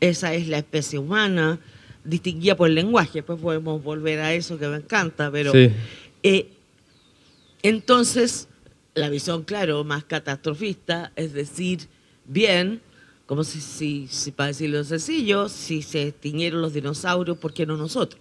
esa 0.00 0.34
es 0.34 0.48
la 0.48 0.58
especie 0.58 0.98
humana, 0.98 1.60
distinguida 2.04 2.56
por 2.56 2.68
el 2.68 2.74
lenguaje, 2.74 3.20
después 3.20 3.40
podemos 3.40 3.82
volver 3.82 4.20
a 4.20 4.34
eso 4.34 4.58
que 4.58 4.68
me 4.68 4.76
encanta, 4.76 5.30
pero... 5.30 5.52
Eh, 6.24 6.48
entonces, 7.62 8.48
la 8.94 9.10
visión, 9.10 9.44
claro, 9.44 9.84
más 9.84 10.04
catastrofista, 10.04 11.12
es 11.16 11.34
decir, 11.34 11.80
bien, 12.24 12.80
como 13.26 13.44
si, 13.44 14.08
para 14.34 14.48
decirlo 14.48 14.82
sencillo, 14.84 15.50
si 15.50 15.82
se 15.82 16.08
extinguieron 16.08 16.62
los 16.62 16.72
dinosaurios, 16.72 17.36
¿por 17.36 17.52
qué 17.52 17.66
no 17.66 17.76
nosotros? 17.76 18.20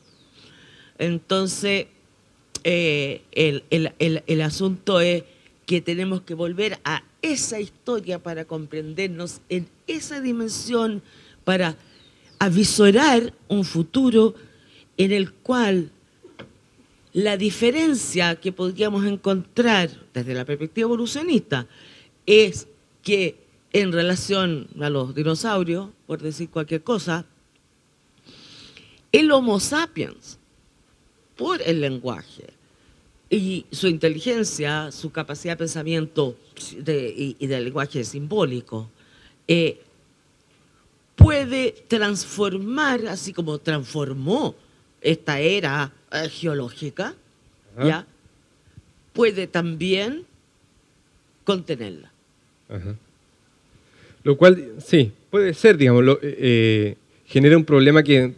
Entonces, 0.97 1.87
eh, 2.65 3.21
el, 3.31 4.41
asunto 4.41 4.99
es 4.99 5.23
que 5.65 5.79
tenemos 5.79 6.21
que 6.21 6.33
volver 6.33 6.79
a 6.83 7.03
esa 7.21 7.61
historia 7.61 8.19
para 8.19 8.43
comprendernos 8.43 9.39
en 9.47 9.69
esa 9.87 10.19
dimensión, 10.19 11.01
para 11.45 11.77
avisorar 12.37 13.33
un 13.47 13.63
futuro 13.63 14.35
en 14.97 15.13
el 15.13 15.31
cual 15.31 15.89
la 17.13 17.37
diferencia 17.37 18.35
que 18.35 18.51
podríamos 18.51 19.05
encontrar 19.05 19.89
desde 20.13 20.33
la 20.33 20.45
perspectiva 20.45 20.87
evolucionista 20.87 21.67
es 22.25 22.67
que 23.03 23.37
en 23.71 23.91
relación 23.91 24.67
a 24.81 24.89
los 24.89 25.13
dinosaurios, 25.13 25.89
por 26.07 26.21
decir 26.21 26.49
cualquier 26.49 26.83
cosa, 26.83 27.25
el 29.11 29.31
Homo 29.31 29.59
sapiens, 29.59 30.39
por 31.35 31.61
el 31.61 31.81
lenguaje 31.81 32.47
y 33.29 33.65
su 33.71 33.87
inteligencia, 33.87 34.91
su 34.91 35.11
capacidad 35.11 35.53
de 35.53 35.57
pensamiento 35.57 36.35
y, 36.77 37.47
del 37.47 37.65
lenguaje 37.65 38.03
simbólico, 38.03 38.89
eh, 39.47 39.81
puede 41.15 41.71
transformar, 41.87 43.05
así 43.07 43.33
como 43.33 43.59
transformó 43.59 44.55
esta 45.01 45.39
era 45.39 45.91
eh, 46.13 46.29
geológica, 46.29 47.15
¿ya? 47.83 48.05
puede 49.13 49.47
también 49.47 50.25
contenerla. 51.43 52.11
Ajá. 52.69 52.95
Lo 54.23 54.37
cual, 54.37 54.73
sí, 54.83 55.11
puede 55.29 55.53
ser, 55.53 55.77
digamos, 55.77 56.03
eh, 56.07 56.17
eh, 56.21 56.95
genera 57.25 57.57
un 57.57 57.65
problema 57.65 58.03
que 58.03 58.33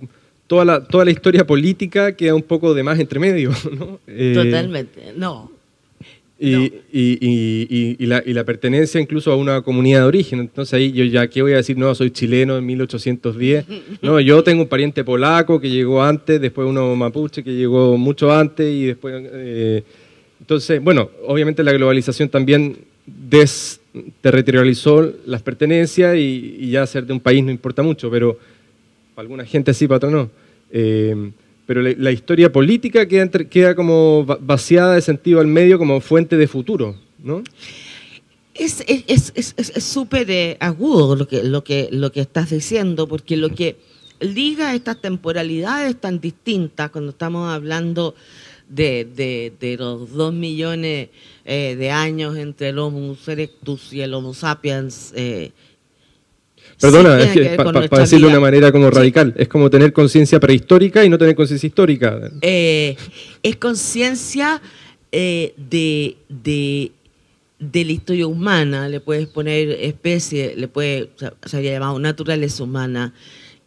toda 0.48 0.66
la, 0.66 0.84
toda 0.84 1.06
la 1.06 1.12
historia 1.12 1.46
política 1.46 2.16
queda 2.16 2.34
un 2.34 2.44
poco 2.44 2.74
de 2.74 2.84
más 2.84 3.00
entre 3.00 3.20
medio, 3.20 3.52
¿no? 3.78 4.00
Eh, 4.08 4.34
Totalmente, 4.36 5.14
no. 5.16 5.52
Y, 6.38 6.74
y, 6.92 8.06
la, 8.06 8.22
y, 8.26 8.34
la, 8.34 8.44
pertenencia 8.44 9.00
incluso 9.00 9.32
a 9.32 9.38
una 9.38 9.62
comunidad 9.62 10.02
de 10.02 10.06
origen. 10.06 10.42
Entonces 10.42 10.74
ahí 10.74 10.92
yo 10.92 11.06
ya, 11.06 11.28
¿qué 11.28 11.42
voy 11.42 11.54
a 11.54 11.58
decir? 11.58 11.78
No, 11.78 11.96
soy 11.96 12.12
chileno 12.12 12.58
en 12.58 12.66
1810. 12.66 13.66
No, 14.02 14.20
yo 14.20 14.44
tengo 14.44 14.64
un 14.64 14.68
pariente 14.68 15.06
polaco 15.06 15.62
que 15.62 15.70
llegó 15.70 16.04
antes, 16.04 16.42
después 16.42 16.68
uno 16.68 16.94
mapuche 16.96 17.42
que 17.42 17.56
llegó 17.56 17.98
mucho 17.98 18.34
antes 18.34 18.70
y 18.70 18.88
después... 18.88 19.16
entonces, 20.42 20.84
bueno, 20.84 21.10
obviamente 21.26 21.64
la 21.64 21.72
globalización 21.72 22.28
también 22.28 22.76
desterritorializó 23.06 25.14
las 25.26 25.42
pertenencias 25.42 26.16
y, 26.18 26.70
ya 26.70 26.86
ser 26.86 27.06
de 27.06 27.14
un 27.14 27.20
país 27.20 27.44
no 27.44 27.52
importa 27.52 27.82
mucho, 27.82 28.10
pero 28.10 28.38
para 29.14 29.24
alguna 29.24 29.46
gente 29.46 29.74
sí, 29.74 29.88
para 29.88 29.98
otros 29.98 30.12
no. 30.12 30.30
Eh, 30.72 31.32
pero 31.66 31.82
la, 31.82 32.12
historia 32.12 32.52
política 32.52 33.08
queda, 33.08 33.76
como 33.76 34.26
vaciada 34.26 34.96
de 34.96 35.02
sentido 35.02 35.40
al 35.40 35.48
medio 35.48 35.78
como 35.78 36.00
fuente 36.02 36.38
de 36.38 36.48
futuro, 36.48 36.96
¿no? 37.24 37.44
Es 38.54 38.84
súper 39.84 40.32
es, 40.32 40.38
eh, 40.38 40.58
agudo 40.60 41.16
lo 41.16 41.28
que, 41.28 41.44
lo, 41.44 41.64
que, 41.64 41.90
lo 41.92 42.12
que 42.12 42.22
estás 42.22 42.52
diciendo, 42.52 43.08
porque 43.08 43.36
lo 43.36 43.50
que 43.50 43.76
liga 44.20 44.74
estas 44.74 45.02
temporalidades 45.02 46.00
tan 46.00 46.22
distintas 46.22 46.90
cuando 46.90 47.12
estamos 47.12 47.52
hablando 47.52 48.16
de, 48.70 49.52
de, 49.60 49.78
los 49.78 50.12
dos 50.12 50.34
millones 50.34 51.10
eh, 51.44 51.76
de 51.76 51.92
años 51.92 52.38
entre 52.38 52.70
el 52.70 52.80
Homo 52.80 53.16
erectus 53.28 53.94
y 53.94 54.02
el 54.02 54.14
Homo 54.14 54.34
sapiens. 54.34 55.14
Eh, 55.16 55.52
Perdona, 56.80 57.18
para 57.90 58.02
decirlo 58.04 58.28
de 58.28 58.34
una 58.34 58.42
manera 58.42 58.72
como 58.72 58.90
radical, 58.90 59.34
es 59.38 59.48
como 59.48 59.70
tener 59.70 59.94
conciencia 59.94 60.40
prehistórica 60.40 61.06
y 61.06 61.10
no 61.10 61.18
tener 61.18 61.36
conciencia 61.36 61.68
histórica. 61.68 62.32
Eh, 62.42 62.96
es 63.42 63.56
conciencia 63.56 64.62
de, 65.12 65.54
de, 66.28 66.92
de, 67.60 67.86
la 67.86 67.92
historia 67.92 68.28
humana, 68.28 68.90
le 68.90 69.00
puedes 69.00 69.28
poner 69.28 69.70
especie, 69.70 70.56
le 70.56 70.68
puede, 70.68 71.10
se 71.46 71.58
había 71.58 71.72
llamado 71.72 71.98
naturaleza 72.00 72.64
humana. 72.64 73.14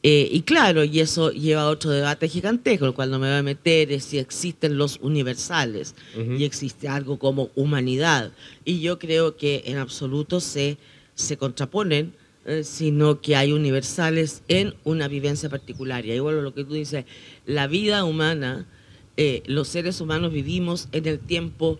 Eh, 0.02 0.28
y 0.30 0.42
claro, 0.42 0.84
y 0.84 1.00
eso 1.00 1.32
lleva 1.32 1.62
a 1.62 1.68
otro 1.68 1.90
debate 1.90 2.28
gigantesco, 2.28 2.86
el 2.86 2.94
cual 2.94 3.10
no 3.10 3.18
me 3.18 3.28
voy 3.28 3.38
a 3.38 3.42
meter, 3.42 3.90
es 3.90 4.04
si 4.04 4.18
existen 4.18 4.78
los 4.78 4.98
universales 5.02 5.96
y 6.16 6.44
existe 6.44 6.86
algo 6.88 7.18
como 7.18 7.50
humanidad. 7.56 8.30
Y 8.64 8.80
yo 8.80 8.98
creo 8.98 9.36
que 9.36 9.64
en 9.66 9.78
absoluto 9.78 10.40
se, 10.40 10.78
se 11.14 11.36
contraponen, 11.36 12.12
eh, 12.48 12.64
sino 12.64 13.20
que 13.20 13.36
hay 13.36 13.52
universales 13.52 14.42
en 14.48 14.74
una 14.82 15.06
vivencia 15.06 15.48
particular. 15.48 16.04
Y 16.04 16.10
ahí 16.10 16.18
vuelvo 16.18 16.40
a 16.40 16.44
lo 16.44 16.54
que 16.54 16.64
tú 16.64 16.74
dices, 16.74 17.04
la 17.46 17.68
vida 17.68 18.04
humana, 18.04 18.66
eh, 19.16 19.42
los 19.46 19.68
seres 19.68 20.00
humanos 20.00 20.32
vivimos 20.32 20.88
en 20.90 21.06
el 21.06 21.20
tiempo 21.20 21.78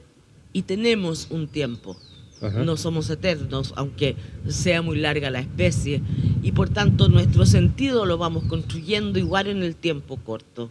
y 0.53 0.63
tenemos 0.63 1.27
un 1.31 1.49
tiempo 1.49 1.97
no 2.41 2.77
somos 2.77 3.11
eternos, 3.11 3.73
aunque 3.77 4.17
sea 4.49 4.83
muy 4.83 4.99
larga 4.99 5.31
la 5.31 5.41
especie, 5.41 6.03
y 6.43 6.53
por 6.53 6.69
tanto 6.69 7.09
nuestro 7.09 7.47
sentido 7.47 8.07
lo 8.07 8.19
vamos 8.19 8.45
construyendo 8.45 9.19
igual 9.19 9.49
en 9.49 9.63
el 9.63 9.75
tiempo 9.77 10.17
corto. 10.17 10.71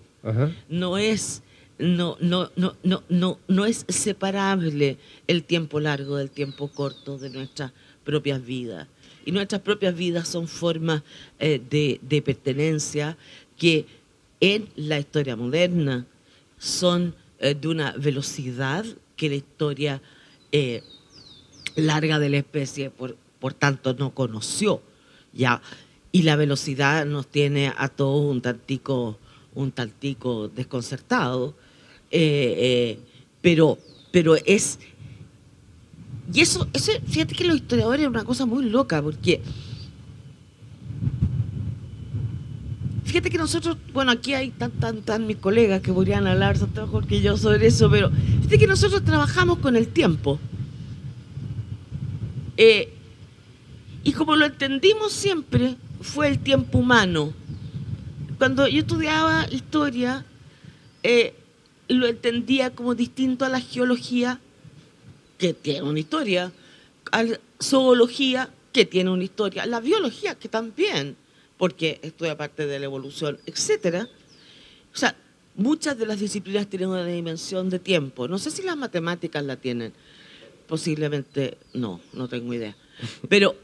No 0.70 0.98
es 0.98 1.44
no, 1.80 2.18
no, 2.20 2.50
no, 2.56 2.76
no, 2.84 3.04
no, 3.08 3.40
no 3.48 3.66
es 3.66 3.86
separable 3.88 4.98
el 5.28 5.44
tiempo 5.44 5.80
largo 5.80 6.18
del 6.18 6.32
tiempo 6.32 6.70
corto 6.70 7.20
de 7.20 7.30
nuestras 7.30 7.72
propias 8.04 8.44
vidas. 8.44 8.88
Y 9.28 9.34
nuestras 9.34 9.60
propias 9.60 9.94
vidas 9.94 10.30
son 10.30 10.48
formas 10.48 11.04
eh, 11.38 11.60
de, 11.70 12.22
pertenencia 12.22 13.18
que 13.58 13.86
en 14.40 14.70
la 14.78 15.00
historia 15.00 15.36
moderna 15.36 16.08
son 16.58 17.14
eh, 17.40 17.54
de 17.54 17.68
una 17.68 17.92
velocidad 17.92 18.86
que 19.18 19.28
la 19.28 19.36
historia 19.36 20.02
eh, 20.54 20.82
larga 21.76 22.20
de 22.20 22.30
la 22.30 22.38
especie, 22.38 22.90
por, 22.90 23.18
por 23.42 23.54
tanto 23.54 23.94
no 23.96 24.12
conoció. 24.12 24.82
Ya, 25.34 25.62
y 26.14 26.22
la 26.22 26.38
velocidad 26.38 27.06
nos 27.06 27.28
tiene 27.28 27.74
a 27.76 27.90
todos 27.90 28.32
un 28.32 28.40
tantico, 28.40 29.20
un 29.54 29.74
tantico 29.74 30.48
desconcertado, 30.48 31.54
pero, 33.42 33.78
pero 34.10 34.38
es... 34.46 34.80
Y 36.34 36.42
eso, 36.42 36.68
eso, 36.74 36.92
fíjate 37.08 37.36
que 37.36 37.46
los 37.46 37.56
historiadores 37.56 38.02
es 38.04 38.10
una 38.10 38.24
cosa 38.24 38.46
muy 38.46 38.70
loca, 38.70 39.02
porque... 39.02 39.42
Fíjate 43.06 43.30
que 43.30 43.38
nosotros, 43.38 43.78
bueno, 43.94 44.12
aquí 44.12 44.34
hay 44.34 44.52
tan, 44.52 44.72
tan, 44.72 45.02
tan 45.02 45.26
mis 45.26 45.38
colegas 45.38 45.82
que 45.82 45.94
podrían 45.94 46.28
hablar 46.28 46.58
mejor 46.76 47.08
que 47.08 47.22
yo 47.22 47.38
sobre 47.38 47.68
eso, 47.68 47.90
pero 47.90 48.12
fíjate 48.12 48.58
que 48.58 48.68
nosotros 48.68 49.04
trabajamos 49.06 49.60
con 49.60 49.78
el 49.78 49.88
tiempo. 49.88 50.40
Eh, 52.58 52.94
y 54.04 54.12
como 54.12 54.36
lo 54.36 54.46
entendimos 54.46 55.14
siempre, 55.14 55.78
fue 56.02 56.28
el 56.28 56.40
tiempo 56.40 56.80
humano. 56.80 57.32
Cuando 58.38 58.68
yo 58.68 58.80
estudiaba 58.80 59.48
historia, 59.52 60.26
eh, 61.04 61.34
lo 61.88 62.08
entendía 62.08 62.72
como 62.72 62.96
distinto 62.96 63.46
a 63.46 63.50
la 63.50 63.62
geología, 63.62 64.40
que 65.38 65.54
tiene 65.54 65.84
una 65.84 66.00
historia, 66.00 66.52
la 67.12 67.40
zoología, 67.62 68.50
que 68.74 68.86
tiene 68.86 69.10
una 69.10 69.24
historia, 69.24 69.66
la 69.66 69.80
biología, 69.80 70.36
que 70.36 70.50
también, 70.50 71.16
porque 71.58 72.00
estudia 72.02 72.38
parte 72.38 72.66
de 72.66 72.80
la 72.80 72.86
evolución, 72.86 73.40
etc. 73.46 74.08
O 74.94 74.98
sea, 74.98 75.16
muchas 75.56 75.98
de 75.98 76.06
las 76.06 76.20
disciplinas 76.20 76.68
tienen 76.68 76.90
una 76.90 77.06
dimensión 77.06 77.70
de 77.70 77.80
tiempo. 77.80 78.28
No 78.28 78.38
sé 78.38 78.52
si 78.52 78.62
las 78.62 78.78
matemáticas 78.78 79.44
la 79.44 79.56
tienen. 79.56 79.94
Posiblemente 80.68 81.58
no, 81.74 82.00
no 82.14 82.28
tengo 82.28 82.54
idea. 82.54 82.76
Pero 83.30 83.56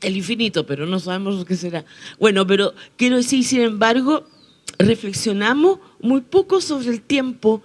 el 0.00 0.16
infinito, 0.16 0.66
pero 0.66 0.86
no 0.86 0.98
sabemos 0.98 1.44
que 1.44 1.56
será. 1.56 1.84
Bueno, 2.18 2.46
pero 2.46 2.74
quiero 2.96 3.16
decir, 3.16 3.44
sin 3.44 3.60
embargo, 3.60 4.26
reflexionamos 4.78 5.78
muy 6.00 6.22
poco 6.22 6.60
sobre 6.60 6.88
el 6.88 7.02
tiempo 7.02 7.62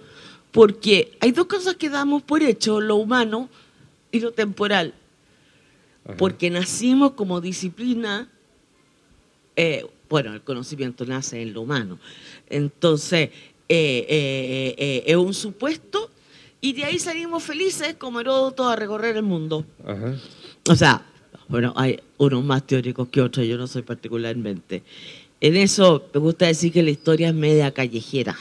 porque 0.56 1.18
hay 1.20 1.32
dos 1.32 1.44
cosas 1.44 1.74
que 1.74 1.90
damos 1.90 2.22
por 2.22 2.42
hecho, 2.42 2.80
lo 2.80 2.96
humano 2.96 3.50
y 4.10 4.20
lo 4.20 4.32
temporal. 4.32 4.94
Porque 6.16 6.48
nacimos 6.48 7.10
como 7.12 7.42
disciplina, 7.42 8.30
eh, 9.54 9.84
bueno, 10.08 10.32
el 10.32 10.40
conocimiento 10.40 11.04
nace 11.04 11.42
en 11.42 11.52
lo 11.52 11.60
humano. 11.60 11.98
Entonces, 12.48 13.28
eh, 13.68 14.74
eh, 14.78 15.02
es 15.04 15.16
un 15.16 15.34
supuesto 15.34 16.10
y 16.62 16.72
de 16.72 16.84
ahí 16.84 16.98
salimos 16.98 17.42
felices 17.42 17.96
como 17.98 18.20
Heródoto 18.20 18.66
a 18.66 18.76
recorrer 18.76 19.16
el 19.16 19.24
mundo. 19.24 19.66
O 20.70 20.74
sea, 20.74 21.04
bueno, 21.48 21.74
hay 21.76 22.00
unos 22.16 22.42
más 22.42 22.66
teóricos 22.66 23.08
que 23.08 23.20
otros, 23.20 23.46
yo 23.46 23.58
no 23.58 23.66
soy 23.66 23.82
particularmente. 23.82 24.82
En 25.38 25.54
eso 25.54 26.08
me 26.14 26.20
gusta 26.20 26.46
decir 26.46 26.72
que 26.72 26.82
la 26.82 26.90
historia 26.90 27.28
es 27.28 27.34
media 27.34 27.70
callejera. 27.72 28.34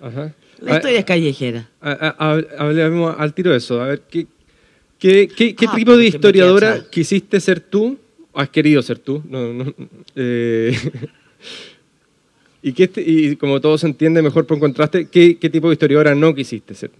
Ajá. 0.00 0.34
La 0.60 0.76
historia 0.76 0.98
es 0.98 1.04
callejera. 1.04 1.68
Hablemos 1.80 3.14
al 3.18 3.34
tiro 3.34 3.50
de 3.50 3.58
eso. 3.58 3.80
A 3.80 3.88
ver, 3.88 4.02
¿qué, 4.10 4.26
qué, 4.98 5.28
qué, 5.28 5.54
qué 5.54 5.66
ah, 5.68 5.74
tipo 5.74 5.96
de 5.96 6.06
historiadora 6.06 6.84
quisiste 6.90 7.40
ser 7.40 7.60
tú? 7.60 7.98
¿Has 8.34 8.48
querido 8.48 8.82
ser 8.82 8.98
tú? 8.98 9.22
No, 9.28 9.52
no, 9.52 9.74
eh, 10.14 10.76
¿Y, 12.62 12.72
qué, 12.72 12.90
y 12.96 13.36
como 13.36 13.60
todo 13.60 13.78
se 13.78 13.86
entiende 13.86 14.20
mejor 14.20 14.46
por 14.46 14.58
contraste, 14.58 15.08
¿qué, 15.08 15.38
¿qué 15.38 15.48
tipo 15.48 15.68
de 15.68 15.74
historiadora 15.74 16.14
no 16.14 16.34
quisiste 16.34 16.74
ser? 16.74 16.90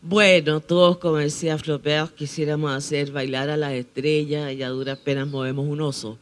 Bueno, 0.00 0.60
todos, 0.60 0.98
como 0.98 1.16
decía 1.16 1.58
Flopeos, 1.58 2.12
quisiéramos 2.12 2.70
hacer 2.70 3.10
bailar 3.10 3.50
a 3.50 3.56
las 3.56 3.72
estrellas 3.72 4.52
y 4.52 4.62
a 4.62 4.68
duras 4.68 4.98
penas 4.98 5.26
movemos 5.26 5.66
un 5.66 5.80
oso. 5.80 6.18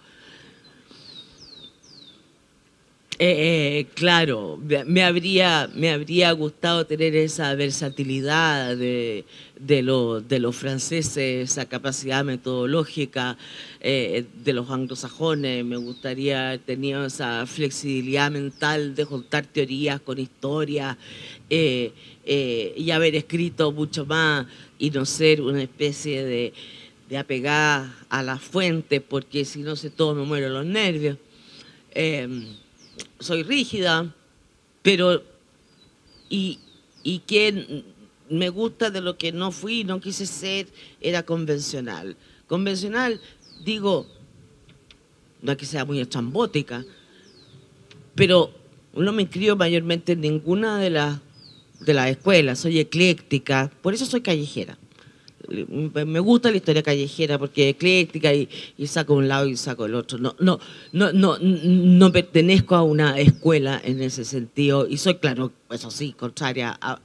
Eh, 3.25 3.79
eh, 3.79 3.87
claro, 3.95 4.59
me 4.85 5.05
habría, 5.05 5.71
me 5.77 5.93
habría 5.93 6.33
gustado 6.33 6.87
tener 6.87 7.15
esa 7.15 7.55
versatilidad 7.55 8.77
de, 8.77 9.25
de, 9.61 9.83
los 10.41 10.57
franceses, 10.57 11.51
esa 11.53 11.67
capacidad 11.67 12.25
metodológica 12.25 13.39
eh, 13.81 14.25
de 14.43 14.53
los 14.53 14.69
anglosajones. 14.71 15.65
Me 15.65 15.77
gustaría 15.77 16.59
tener 16.67 16.97
esa 17.05 17.47
flexibilidad 17.47 18.29
mental 18.29 18.97
de 18.97 19.05
juntar 19.05 19.47
teorías 19.47 20.01
con 20.01 20.19
historia. 20.19 20.99
Eh, 21.49 21.93
y 22.77 22.91
haber 22.91 23.15
escrito 23.15 23.71
mucho 23.71 24.05
más 24.05 24.49
y 24.81 24.91
no 24.91 25.07
ser 25.07 25.43
una 25.43 25.63
especie 25.63 26.25
de, 26.25 26.53
de 27.09 27.19
apegada 27.19 27.95
a 28.09 28.25
la 28.25 28.39
fuente, 28.39 29.01
porque 29.01 29.45
si 29.45 29.61
no 29.61 29.77
sé 29.77 29.91
todo 29.91 30.13
me 30.17 30.25
muero 30.25 30.49
los 30.49 30.67
nervios. 30.67 31.19
Soy 33.23 33.43
rígida, 33.43 34.15
pero 34.83 35.23
y, 36.29 36.59
y 37.03 37.21
que 37.21 37.85
me 38.29 38.49
gusta 38.49 38.91
de 38.91 39.01
lo 39.01 39.17
que 39.17 39.33
no 39.33 39.53
fui, 39.53 39.85
no 39.85 40.01
quise 40.01 40.27
ser, 40.27 40.67
era 41.01 41.23
convencional. 41.23 42.17
Convencional, 42.47 43.21
digo, 43.65 44.07
no 45.41 45.53
es 45.53 45.59
que 45.59 45.67
sea 45.67 45.85
muy 45.85 46.01
estrambótica, 46.01 46.85
pero 48.15 48.53
no 48.95 49.13
me 49.13 49.23
inscribo 49.23 49.57
mayormente 49.57 50.13
en 50.13 50.21
ninguna 50.21 50.79
de 50.79 50.91
las 50.91 51.21
de 51.85 51.95
la 51.95 52.09
escuela, 52.09 52.55
soy 52.55 52.79
ecléctica, 52.79 53.71
por 53.83 53.95
eso 53.95 54.07
soy 54.07 54.21
callejera. 54.21 54.79
Me 55.49 56.21
gusta 56.21 56.51
la 56.51 56.57
historia 56.57 56.83
callejera 56.83 57.39
porque 57.39 57.69
es 57.69 57.75
ecléctica 57.75 58.33
y, 58.33 58.49
saco 58.87 59.15
un 59.15 59.29
lado 59.29 59.47
y 59.47 59.57
saco 59.57 59.87
el 59.87 59.95
otro. 59.95 60.19
No, 60.19 60.35
no, 60.39 60.61
no, 60.93 61.13
no, 61.13 61.39
no 61.41 62.13
pertenezco 62.13 62.75
a 62.75 62.83
una 62.83 63.19
escuela 63.19 63.81
en 63.83 64.03
ese 64.03 64.25
sentido 64.25 64.87
y 64.87 64.97
soy, 64.99 65.17
claro, 65.17 65.53
eso 65.71 65.91
sí, 65.91 66.13
contraria 66.13 66.79
a, 66.81 66.99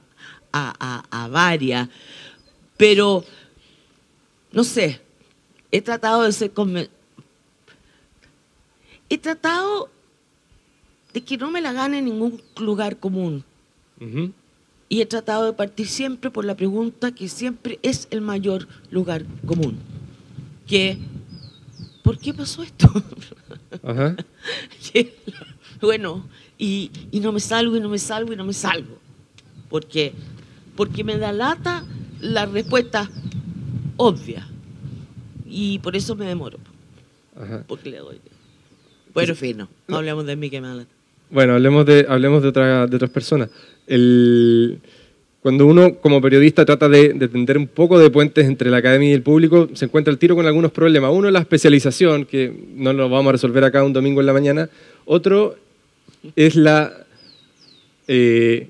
a 0.52 1.28
varias, 1.28 1.88
pero 2.76 3.24
no 4.52 4.64
sé, 4.64 5.00
he 5.70 5.82
tratado 5.82 6.22
de 6.22 6.32
ser 6.32 6.52
he 9.10 9.18
tratado 9.18 9.90
de 11.12 11.22
que 11.22 11.36
no 11.36 11.50
me 11.50 11.60
la 11.60 11.72
gane 11.72 11.98
en 11.98 12.06
ningún 12.06 12.42
lugar 12.58 12.98
común. 12.98 13.44
Y 14.88 15.02
he 15.02 15.06
tratado 15.06 15.46
de 15.46 15.52
partir 15.52 15.86
siempre 15.86 16.30
por 16.30 16.44
la 16.44 16.56
pregunta 16.56 17.12
que 17.12 17.28
siempre 17.28 17.78
es 17.82 18.08
el 18.10 18.20
mayor 18.22 18.66
lugar 18.90 19.24
común, 19.46 19.76
que 20.66 20.98
¿por 22.02 22.18
qué 22.18 22.32
pasó 22.32 22.62
esto? 22.62 22.90
bueno, 25.82 26.24
y, 26.58 26.90
no 27.12 27.32
me 27.32 27.40
salgo 27.40 27.76
y 27.76 27.80
no 27.80 27.90
me 27.90 27.98
salgo 27.98 28.32
y 28.32 28.36
no 28.36 28.44
me 28.44 28.54
salgo. 28.54 28.98
Porque, 29.68 30.14
porque 30.74 31.04
me 31.04 31.18
da 31.18 31.32
lata 31.32 31.84
la 32.20 32.46
respuesta 32.46 33.10
obvia. 33.98 34.48
Y 35.46 35.78
por 35.80 35.96
eso 35.96 36.16
me 36.16 36.24
demoro. 36.24 36.58
Porque 37.66 37.90
le 37.90 37.98
doy. 37.98 38.20
Bueno, 39.12 39.34
fino. 39.34 39.68
No 39.86 39.98
hablemos 39.98 40.24
de 40.26 40.36
mí 40.36 40.48
que 40.48 40.60
me 40.60 40.68
da 40.68 40.74
lata. 40.76 40.90
Bueno, 41.30 41.54
hablemos 41.54 41.84
de, 41.84 42.06
hablemos 42.08 42.42
de, 42.42 42.48
otra, 42.48 42.86
de 42.86 42.96
otras 42.96 43.10
personas. 43.10 43.50
Cuando 43.88 45.66
uno 45.66 45.94
como 45.96 46.20
periodista 46.20 46.64
trata 46.64 46.88
de, 46.88 47.14
tender 47.28 47.58
un 47.58 47.68
poco 47.68 47.98
de 47.98 48.10
puentes 48.10 48.46
entre 48.46 48.70
la 48.70 48.78
academia 48.78 49.10
y 49.10 49.12
el 49.12 49.22
público, 49.22 49.68
se 49.72 49.86
encuentra 49.86 50.12
el 50.12 50.18
tiro 50.18 50.34
con 50.34 50.46
algunos 50.46 50.72
problemas. 50.72 51.10
Uno 51.12 51.30
la 51.30 51.38
especialización, 51.40 52.24
que 52.24 52.52
no 52.74 52.92
lo 52.92 53.08
vamos 53.08 53.30
a 53.30 53.32
resolver 53.32 53.64
acá 53.64 53.84
un 53.84 53.92
domingo 53.92 54.20
en 54.20 54.26
la 54.26 54.32
mañana. 54.32 54.68
Otro 55.04 55.56
es 56.36 56.56
la, 56.56 56.92
eh, 58.08 58.68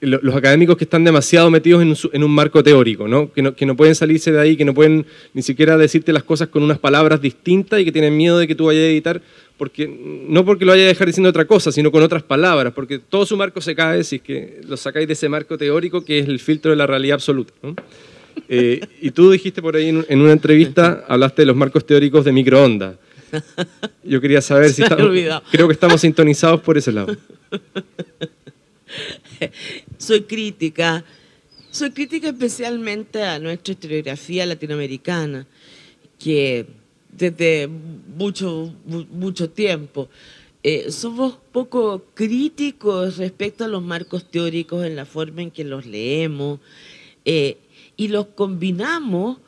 los 0.00 0.34
académicos 0.34 0.76
que 0.76 0.84
están 0.84 1.04
demasiado 1.04 1.50
metidos 1.50 2.08
en, 2.12 2.24
un 2.24 2.30
marco 2.30 2.62
teórico, 2.62 3.06
¿no? 3.06 3.32
Que, 3.32 3.42
¿no? 3.42 3.54
que 3.54 3.66
no 3.66 3.76
pueden 3.76 3.94
salirse 3.94 4.32
de 4.32 4.40
ahí, 4.40 4.56
que 4.56 4.64
no 4.64 4.74
pueden 4.74 5.06
ni 5.32 5.42
siquiera 5.42 5.76
decirte 5.76 6.12
las 6.12 6.24
cosas 6.24 6.48
con 6.48 6.62
unas 6.62 6.78
palabras 6.78 7.20
distintas 7.20 7.80
y 7.80 7.84
que 7.84 7.92
tienen 7.92 8.16
miedo 8.16 8.38
de 8.38 8.48
que 8.48 8.54
tú 8.54 8.66
vayas 8.66 8.82
a 8.82 8.86
editar 8.86 9.22
porque, 9.60 9.86
no 10.26 10.44
porque 10.44 10.64
lo 10.64 10.72
haya 10.72 10.84
a 10.84 10.86
dejar 10.86 11.06
diciendo 11.06 11.28
otra 11.28 11.44
cosa, 11.44 11.70
sino 11.70 11.92
con 11.92 12.02
otras 12.02 12.22
palabras, 12.22 12.72
porque 12.72 12.98
todo 12.98 13.26
su 13.26 13.36
marco 13.36 13.60
se 13.60 13.74
cae 13.74 14.02
si 14.04 14.16
es 14.16 14.22
que 14.22 14.60
lo 14.66 14.76
sacáis 14.78 15.06
de 15.06 15.12
ese 15.12 15.28
marco 15.28 15.58
teórico 15.58 16.02
que 16.02 16.18
es 16.18 16.28
el 16.28 16.40
filtro 16.40 16.70
de 16.70 16.78
la 16.78 16.86
realidad 16.86 17.16
absoluta. 17.16 17.52
Eh, 18.48 18.80
y 19.02 19.10
tú 19.10 19.30
dijiste 19.30 19.60
por 19.60 19.76
ahí 19.76 19.88
en, 19.90 20.20
una 20.20 20.32
entrevista, 20.32 21.04
hablaste 21.06 21.42
de 21.42 21.46
los 21.46 21.56
marcos 21.56 21.84
teóricos 21.84 22.24
de 22.24 22.32
microondas. 22.32 22.96
Yo 24.02 24.20
quería 24.20 24.40
saber 24.40 24.70
si 24.70 24.82
estamos, 24.82 25.10
creo 25.50 25.68
que 25.68 25.74
estamos 25.74 26.00
sintonizados 26.00 26.60
por 26.62 26.78
ese 26.78 26.92
lado. 26.92 27.14
Soy 29.98 30.22
crítica, 30.22 31.04
soy 31.70 31.90
crítica 31.92 32.28
especialmente 32.28 33.22
a 33.22 33.38
nuestra 33.38 33.72
historiografía 33.72 34.44
latinoamericana, 34.44 35.46
que 36.18 36.66
desde 37.12 37.68
mucho, 37.68 38.74
mucho 38.84 39.50
tiempo. 39.50 40.08
Eh, 40.62 40.90
somos 40.92 41.38
poco 41.52 42.04
críticos 42.12 43.16
respecto 43.16 43.64
a 43.64 43.68
los 43.68 43.82
marcos 43.82 44.30
teóricos 44.30 44.84
en 44.84 44.94
la 44.94 45.06
forma 45.06 45.42
en 45.42 45.50
que 45.50 45.64
los 45.64 45.86
leemos 45.86 46.60
eh, 47.24 47.56
y 47.96 48.08
los 48.08 48.26
combinamos 48.26 49.38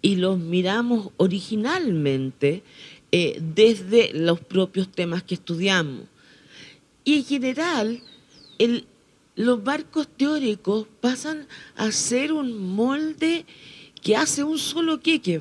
y 0.00 0.16
los 0.16 0.38
miramos 0.38 1.10
originalmente 1.18 2.62
eh, 3.10 3.38
desde 3.54 4.12
los 4.14 4.40
propios 4.40 4.88
temas 4.88 5.22
que 5.22 5.34
estudiamos. 5.34 6.06
Y 7.04 7.16
en 7.16 7.24
general, 7.24 8.02
el, 8.58 8.86
los 9.34 9.62
marcos 9.62 10.08
teóricos 10.08 10.86
pasan 11.00 11.46
a 11.76 11.90
ser 11.92 12.32
un 12.32 12.74
molde 12.74 13.46
que 14.02 14.16
hace 14.16 14.44
un 14.44 14.58
solo 14.58 15.00
queque. 15.00 15.40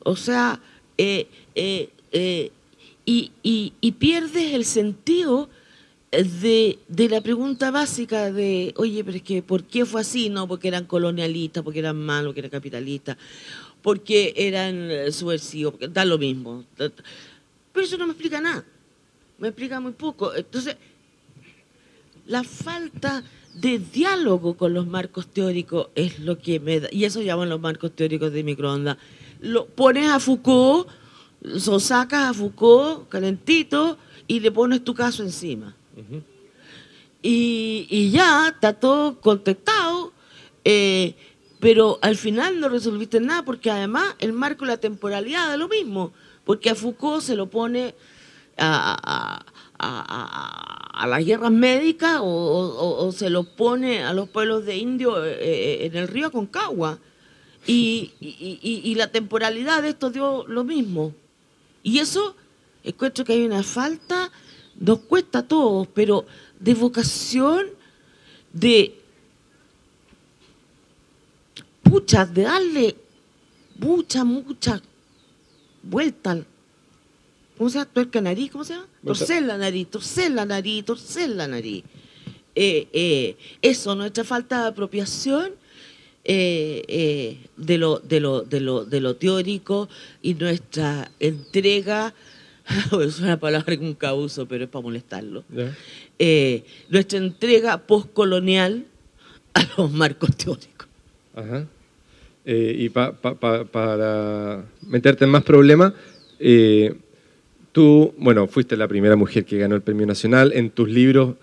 O 0.00 0.16
sea, 0.16 0.60
eh, 0.98 1.26
eh, 1.54 1.90
eh, 2.12 2.50
y, 3.06 3.92
pierdes 3.98 4.54
el 4.54 4.64
sentido 4.64 5.48
de, 6.10 6.78
la 6.88 7.20
pregunta 7.20 7.70
básica 7.70 8.30
de, 8.30 8.72
oye, 8.76 9.02
pero 9.02 9.16
es 9.16 9.22
que, 9.22 9.42
¿por 9.42 9.64
qué 9.64 9.84
fue 9.84 10.02
así? 10.02 10.28
No, 10.28 10.46
porque 10.46 10.68
eran 10.68 10.84
colonialistas, 10.84 11.62
porque 11.62 11.80
eran 11.80 11.96
malos, 11.96 12.28
porque 12.28 12.40
eran 12.40 12.50
capitalistas, 12.50 13.16
porque 13.82 14.34
eran 14.36 15.12
subversivos, 15.12 15.72
porque 15.72 15.88
da 15.88 16.04
lo 16.04 16.18
mismo. 16.18 16.64
Pero 16.76 16.92
eso 17.86 17.98
no 17.98 18.06
me 18.06 18.12
explica 18.12 18.40
nada, 18.40 18.64
me 19.38 19.48
explica 19.48 19.80
muy 19.80 19.92
poco. 19.92 20.34
Entonces, 20.34 20.76
la 22.26 22.44
falta 22.44 23.22
de 23.54 23.78
diálogo 23.78 24.56
con 24.56 24.74
los 24.74 24.86
marcos 24.86 25.28
teóricos 25.28 25.88
es 25.94 26.18
lo 26.18 26.38
que 26.38 26.60
me 26.60 26.80
da, 26.80 26.88
y 26.90 27.04
eso 27.04 27.22
llaman 27.22 27.48
los 27.48 27.60
marcos 27.60 27.92
teóricos 27.94 28.32
de 28.32 28.42
microondas, 28.42 28.96
lo 29.40 29.66
pones 29.66 30.10
a 30.10 30.18
Foucault, 30.18 30.88
lo 31.40 31.78
sacas 31.78 32.30
a 32.30 32.34
Foucault 32.34 33.08
calentito 33.08 33.98
y 34.26 34.40
le 34.40 34.50
pones 34.50 34.82
tu 34.82 34.94
caso 34.94 35.22
encima. 35.22 35.76
y, 37.22 37.86
y, 37.88 38.10
ya 38.10 38.48
está 38.48 38.72
todo 38.72 39.20
contestado, 39.20 40.12
eh, 40.64 41.14
pero 41.60 41.98
al 42.02 42.16
final 42.16 42.58
no 42.58 42.68
resolviste 42.68 43.20
nada 43.20 43.44
porque 43.44 43.70
además 43.70 44.16
el 44.18 44.32
marco 44.32 44.64
de 44.64 44.72
la 44.72 44.76
temporalidad 44.78 45.48
da 45.48 45.56
lo 45.56 45.68
mismo, 45.68 46.12
porque 46.44 46.70
a 46.70 46.74
Foucault 46.74 47.22
se 47.22 47.36
lo 47.36 47.48
pone 47.48 47.94
a, 48.58 49.42
a, 49.78 50.83
las 51.06 51.24
guerras 51.24 51.50
médicas 51.50 52.20
o, 52.22 53.10
se 53.12 53.28
lo 53.28 53.44
pone 53.44 54.04
a 54.04 54.12
los 54.12 54.28
pueblos 54.28 54.64
de 54.64 54.76
indio 54.76 55.24
eh, 55.24 55.36
eh, 55.40 55.86
en 55.86 55.96
el 55.96 56.08
río 56.08 56.30
Concagua. 56.30 56.98
Y, 57.66 58.12
y, 58.20 58.94
la 58.94 59.10
temporalidad 59.10 59.82
de 59.82 59.88
esto 59.88 60.10
dio 60.10 60.46
lo 60.46 60.64
mismo. 60.64 61.14
Y 61.82 61.98
eso, 61.98 62.36
encuentro 62.82 63.24
que 63.24 63.32
hay 63.32 63.44
una 63.44 63.62
falta, 63.62 64.30
nos 64.78 64.98
cuesta 65.00 65.38
a 65.38 65.48
todos, 65.48 65.88
pero 65.94 66.26
de 66.60 66.74
vocación, 66.74 67.66
de 68.52 69.00
pucha, 71.82 72.26
de 72.26 72.42
darle 72.42 72.96
mucha, 73.78 74.24
mucha 74.24 74.82
vuelta 75.82 76.44
¿Cómo 77.56 77.70
se 77.70 77.78
llama? 77.78 77.90
Tuerca 77.92 78.20
nariz, 78.20 78.50
¿cómo 78.50 78.64
se 78.64 78.74
llama? 78.74 78.86
Torcer 79.04 79.42
la 79.42 79.56
nariz, 79.56 79.88
torcer 79.88 80.30
la 80.30 80.44
nariz, 80.44 80.84
torcer 80.84 81.30
la 81.30 81.46
nariz. 81.46 81.84
Eh, 82.56 82.88
eh, 82.92 83.36
eso, 83.62 83.94
nuestra 83.94 84.22
falta 84.22 84.62
de 84.62 84.68
apropiación 84.68 85.52
eh, 86.24 87.38
de, 87.56 87.78
lo, 87.78 87.98
de, 87.98 88.20
lo, 88.20 88.42
de, 88.42 88.60
lo, 88.60 88.84
de 88.84 89.00
lo 89.00 89.16
teórico 89.16 89.88
y 90.22 90.34
nuestra 90.34 91.10
entrega, 91.18 92.14
es 93.04 93.20
una 93.20 93.38
palabra 93.38 93.76
con 93.76 93.94
causo, 93.94 94.46
pero 94.46 94.64
es 94.64 94.70
para 94.70 94.82
molestarlo, 94.82 95.44
nuestra 96.88 97.18
entrega 97.18 97.78
postcolonial 97.78 98.86
a 99.54 99.66
los 99.76 99.90
marcos 99.92 100.36
teóricos. 100.36 100.88
Ajá. 101.34 101.66
y 102.44 102.88
para 102.88 104.64
meterte 104.82 105.24
en 105.24 105.30
más 105.30 105.42
problemas, 105.42 105.92
Tú, 107.74 108.14
bueno, 108.18 108.46
fuiste 108.46 108.76
la 108.76 108.86
primera 108.86 109.16
mujer 109.16 109.44
que 109.44 109.58
ganó 109.58 109.74
el 109.74 109.82
Premio 109.82 110.06
Nacional. 110.06 110.52
En 110.54 110.70
tus 110.70 110.88
libros 110.88 111.34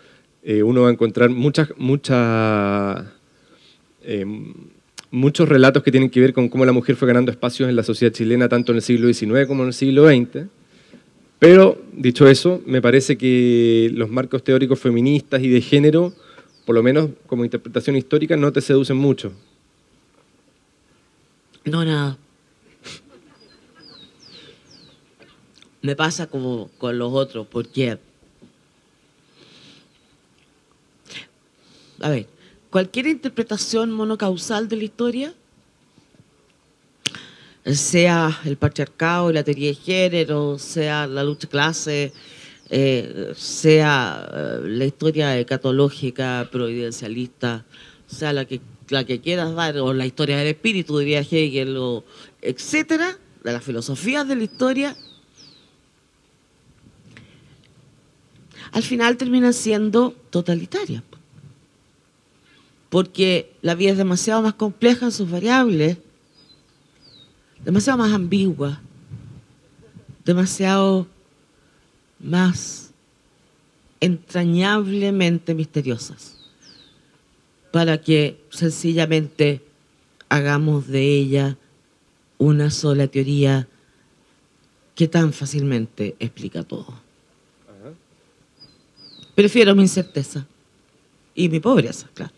eh, 0.43 0.63
uno 0.63 0.83
va 0.83 0.87
a 0.87 0.91
encontrar 0.93 1.29
muchas, 1.29 1.73
muchas, 1.75 3.03
eh, 4.01 4.25
muchos 5.11 5.49
relatos 5.49 5.83
que 5.83 5.91
tienen 5.91 6.09
que 6.09 6.21
ver 6.21 6.31
con 6.31 6.47
cómo 6.47 6.65
la 6.65 6.71
mujer 6.71 6.95
fue 6.95 7.09
ganando 7.09 7.31
espacios 7.31 7.67
en 7.67 7.75
la 7.75 7.83
sociedad 7.83 8.13
chilena, 8.13 8.47
tanto 8.47 8.71
en 8.71 8.77
el 8.77 8.81
siglo 8.81 9.13
XIX 9.13 9.45
como 9.45 9.63
en 9.63 9.67
el 9.67 9.73
siglo 9.73 10.07
XX. 10.07 10.45
Pero, 11.37 11.81
dicho 11.91 12.25
eso, 12.29 12.61
me 12.65 12.81
parece 12.81 13.17
que 13.17 13.91
los 13.93 14.09
marcos 14.09 14.41
teóricos 14.41 14.79
feministas 14.79 15.43
y 15.43 15.49
de 15.49 15.59
género, 15.59 16.13
por 16.65 16.75
lo 16.75 16.81
menos 16.81 17.09
como 17.27 17.43
interpretación 17.43 17.97
histórica, 17.97 18.37
no 18.37 18.53
te 18.53 18.61
seducen 18.61 18.95
mucho. 18.95 19.33
No, 21.65 21.83
nada. 21.83 22.17
Me 25.81 25.95
pasa 25.95 26.27
como 26.27 26.69
con 26.77 26.97
los 26.97 27.11
otros, 27.13 27.47
porque, 27.47 27.97
a 31.99 32.09
ver, 32.09 32.27
cualquier 32.69 33.07
interpretación 33.07 33.91
monocausal 33.91 34.67
de 34.67 34.75
la 34.77 34.83
historia, 34.83 35.33
sea 37.65 38.39
el 38.45 38.57
patriarcado, 38.57 39.31
la 39.31 39.43
teoría 39.43 39.69
de 39.69 39.75
género, 39.75 40.57
sea 40.57 41.05
la 41.07 41.23
lucha 41.23 41.47
clase, 41.47 42.11
eh, 42.69 43.33
sea 43.35 44.29
eh, 44.33 44.59
la 44.63 44.85
historia 44.85 45.45
catológica, 45.45 46.47
providencialista, 46.51 47.65
sea 48.07 48.33
la 48.33 48.45
que, 48.45 48.61
la 48.89 49.03
que 49.03 49.21
quieras 49.21 49.53
dar, 49.53 49.77
o 49.77 49.93
la 49.93 50.05
historia 50.05 50.37
del 50.37 50.47
espíritu, 50.47 50.97
diría 50.97 51.19
Hegel, 51.19 51.77
o 51.77 52.03
etcétera, 52.41 53.17
de 53.43 53.51
las 53.51 53.63
filosofías 53.63 54.27
de 54.27 54.35
la 54.35 54.43
historia, 54.43 54.95
al 58.71 58.83
final 58.83 59.17
terminan 59.17 59.53
siendo 59.53 60.11
totalitarias. 60.29 61.03
Porque 62.89 63.53
la 63.61 63.75
vida 63.75 63.91
es 63.91 63.97
demasiado 63.97 64.41
más 64.41 64.53
compleja 64.55 65.05
en 65.05 65.11
sus 65.11 65.29
variables, 65.29 65.97
demasiado 67.63 67.99
más 67.99 68.11
ambigua, 68.13 68.81
demasiado 70.25 71.07
más 72.19 72.91
entrañablemente 73.99 75.53
misteriosas, 75.53 76.37
para 77.71 78.01
que 78.01 78.43
sencillamente 78.49 79.61
hagamos 80.27 80.87
de 80.87 81.15
ella 81.15 81.57
una 82.37 82.71
sola 82.71 83.07
teoría 83.07 83.67
que 84.95 85.07
tan 85.07 85.31
fácilmente 85.33 86.15
explica 86.19 86.63
todo. 86.63 86.93
Prefiero 89.35 89.75
mi 89.75 89.83
incerteza 89.83 90.45
y 91.35 91.49
mi 91.49 91.59
pobreza, 91.59 92.09
claro. 92.13 92.33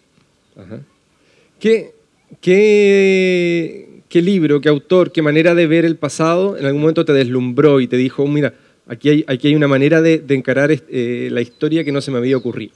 ¿Qué, 1.60 1.96
qué, 2.42 4.22
libro, 4.22 4.62
qué 4.62 4.70
autor, 4.70 5.12
qué 5.12 5.22
manera 5.22 5.56
de 5.56 5.66
ver 5.66 5.86
el 5.86 5.98
pasado 5.98 6.58
en 6.58 6.66
algún 6.66 6.82
momento 6.82 7.06
te 7.06 7.14
deslumbró 7.14 7.80
y 7.80 7.88
te 7.88 7.98
dijo, 7.98 8.28
mira, 8.28 8.54
aquí 8.88 9.10
hay, 9.10 9.26
aquí 9.28 9.48
hay 9.48 9.56
una 9.56 9.68
manera 9.68 10.02
de, 10.02 10.24
encarar 10.30 10.72
eh, 10.72 11.30
la 11.32 11.42
historia 11.42 11.84
que 11.84 11.92
no 11.92 12.02
se 12.02 12.12
me 12.12 12.20
había 12.20 12.38
ocurrido? 12.38 12.74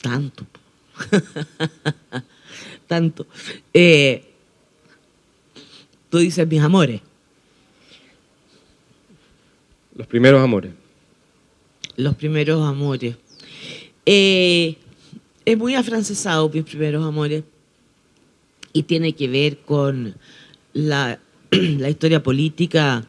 Tanto. 0.00 0.44
Tanto. 2.88 3.26
Eh, 3.72 4.24
tú 6.10 6.18
dices 6.18 6.46
mis 6.48 6.60
amores. 6.60 7.00
Los 9.94 10.06
primeros 10.08 10.42
amores 10.42 10.72
los 11.96 12.14
primeros 12.14 12.66
amores. 12.66 13.16
Eh, 14.06 14.76
es 15.44 15.58
muy 15.58 15.74
afrancesado 15.74 16.48
mis 16.48 16.64
primeros 16.64 17.04
amores 17.04 17.44
y 18.72 18.84
tiene 18.84 19.12
que 19.12 19.28
ver 19.28 19.58
con 19.58 20.14
la, 20.72 21.20
historia 21.50 22.22
política 22.22 23.06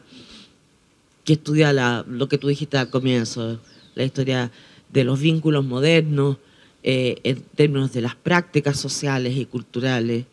que 1.24 1.34
estudia 1.34 1.72
lo 2.06 2.28
que 2.28 2.38
tú 2.38 2.48
dijiste 2.48 2.76
al 2.76 2.90
comienzo, 2.90 3.60
la 3.94 4.04
historia 4.04 4.50
de 4.92 5.04
los 5.04 5.20
vínculos 5.20 5.64
modernos 5.64 6.36
eh, 6.82 7.16
en 7.24 7.40
términos 7.54 7.92
de 7.92 8.02
las 8.02 8.14
prácticas 8.14 8.78
sociales 8.78 9.36
y 9.36 9.46
culturales, 9.46 10.26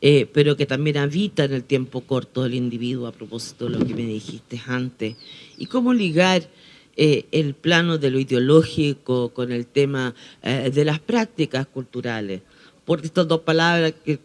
eh, 0.00 0.28
pero 0.32 0.56
que 0.56 0.66
también 0.66 0.96
habita 0.96 1.44
en 1.44 1.52
el 1.52 1.62
tiempo 1.62 2.00
corto 2.00 2.42
del 2.42 2.54
individuo 2.54 3.06
a 3.06 3.12
propósito 3.12 3.66
de 3.66 3.78
lo 3.78 3.86
que 3.86 3.94
me 3.94 4.04
dijiste 4.04 4.60
antes, 4.66 5.14
y 5.56 5.66
cómo 5.66 5.94
ligar 5.94 6.48
eh, 6.96 7.26
el 7.32 7.54
plano 7.54 7.98
de 7.98 8.10
lo 8.10 8.20
ideológico 8.20 9.30
con 9.30 9.50
el 9.50 9.66
tema 9.66 10.14
eh, 10.42 10.70
de 10.72 10.84
las 10.84 11.00
prácticas 11.00 11.66
culturales. 11.66 12.42
Por 12.84 13.04
estas 13.04 13.26
dos 13.26 13.40
palabras 13.40 13.94
que, 14.04 14.20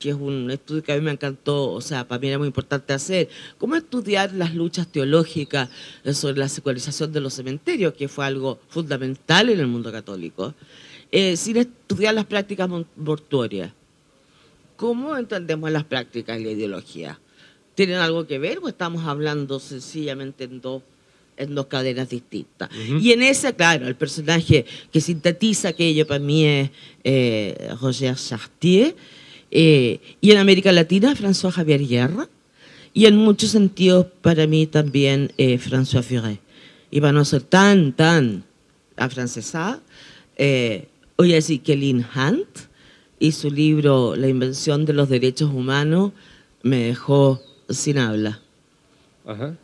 es 0.00 0.14
un 0.14 0.50
estudio 0.50 0.82
que 0.82 0.92
a 0.92 0.96
mí 0.96 1.00
me 1.00 1.12
encantó, 1.12 1.70
o 1.70 1.80
sea, 1.80 2.06
para 2.06 2.20
mí 2.20 2.28
era 2.28 2.38
muy 2.38 2.48
importante 2.48 2.92
hacer, 2.92 3.28
cómo 3.56 3.76
estudiar 3.76 4.32
las 4.32 4.54
luchas 4.54 4.88
teológicas 4.88 5.68
sobre 6.12 6.38
la 6.38 6.48
secularización 6.48 7.12
de 7.12 7.20
los 7.20 7.34
cementerios, 7.34 7.94
que 7.94 8.08
fue 8.08 8.24
algo 8.24 8.58
fundamental 8.68 9.48
en 9.50 9.60
el 9.60 9.66
mundo 9.66 9.92
católico, 9.92 10.54
eh, 11.10 11.36
sin 11.36 11.56
estudiar 11.56 12.14
las 12.14 12.26
prácticas 12.26 12.68
mortuorias. 12.96 13.72
¿Cómo 14.76 15.16
entendemos 15.16 15.70
las 15.70 15.84
prácticas 15.84 16.38
y 16.38 16.44
la 16.44 16.50
ideología? 16.50 17.18
¿Tienen 17.74 17.96
algo 17.96 18.26
que 18.26 18.38
ver 18.38 18.58
o 18.62 18.68
estamos 18.68 19.04
hablando 19.04 19.58
sencillamente 19.58 20.44
en 20.44 20.60
dos 20.60 20.82
en 21.38 21.54
dos 21.54 21.66
cadenas 21.66 22.10
distintas. 22.10 22.68
Y 23.00 23.12
en 23.12 23.22
esa, 23.22 23.52
claro, 23.52 23.86
el 23.86 23.94
personaje 23.94 24.66
que 24.92 25.00
sintetiza 25.00 25.68
aquello 25.68 26.06
para 26.06 26.20
mí 26.20 26.44
es 26.44 26.70
eh, 27.04 27.70
Roger 27.80 28.16
Chartier, 28.16 28.94
eh, 29.50 30.00
y 30.20 30.30
en 30.30 30.38
América 30.38 30.72
Latina 30.72 31.14
François 31.14 31.52
Javier 31.52 31.86
Guerra, 31.86 32.28
y 32.92 33.06
en 33.06 33.16
muchos 33.16 33.50
sentidos 33.50 34.06
para 34.20 34.46
mí 34.46 34.66
también 34.66 35.32
eh, 35.38 35.58
François 35.58 36.02
Furet. 36.02 36.40
Y 36.90 37.00
para 37.00 37.12
no 37.12 37.24
ser 37.24 37.42
tan, 37.42 37.92
tan 37.92 38.44
afrancesada, 38.96 39.80
eh, 40.36 40.88
voy 41.16 41.32
a 41.32 41.36
decir 41.36 41.62
que 41.62 41.76
Lynn 41.76 42.04
Hunt 42.14 42.68
y 43.18 43.32
su 43.32 43.50
libro 43.50 44.16
La 44.16 44.28
invención 44.28 44.84
de 44.84 44.92
los 44.92 45.08
derechos 45.08 45.52
humanos 45.52 46.12
me 46.62 46.84
dejó 46.84 47.40
sin 47.68 47.98
habla. 47.98 48.40
Ajá. 49.26 49.54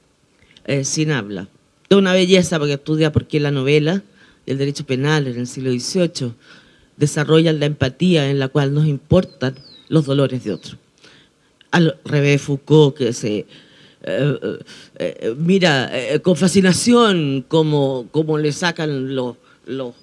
sin 0.82 1.10
habla 1.10 1.48
una 1.90 2.12
belleza 2.12 2.58
porque 2.58 2.74
estudia 2.74 3.12
por 3.12 3.26
qué 3.26 3.40
la 3.40 3.50
novela 3.50 4.02
y 4.46 4.50
el 4.50 4.58
derecho 4.58 4.84
penal 4.84 5.26
en 5.26 5.38
el 5.38 5.46
siglo 5.46 5.70
XVIII 5.70 6.32
desarrollan 6.96 7.60
la 7.60 7.66
empatía 7.66 8.30
en 8.30 8.38
la 8.38 8.48
cual 8.48 8.74
nos 8.74 8.86
importan 8.86 9.54
los 9.88 10.06
dolores 10.06 10.44
de 10.44 10.52
otros. 10.52 10.76
Al 11.70 11.98
revés 12.04 12.42
Foucault, 12.42 12.96
que 12.96 13.12
se 13.12 13.46
eh, 14.02 14.58
eh, 14.96 15.34
mira 15.36 15.90
con 16.22 16.36
fascinación 16.36 17.44
cómo, 17.48 18.06
cómo 18.10 18.38
le 18.38 18.52
sacan 18.52 19.14
los, 19.14 19.36
los, 19.66 19.94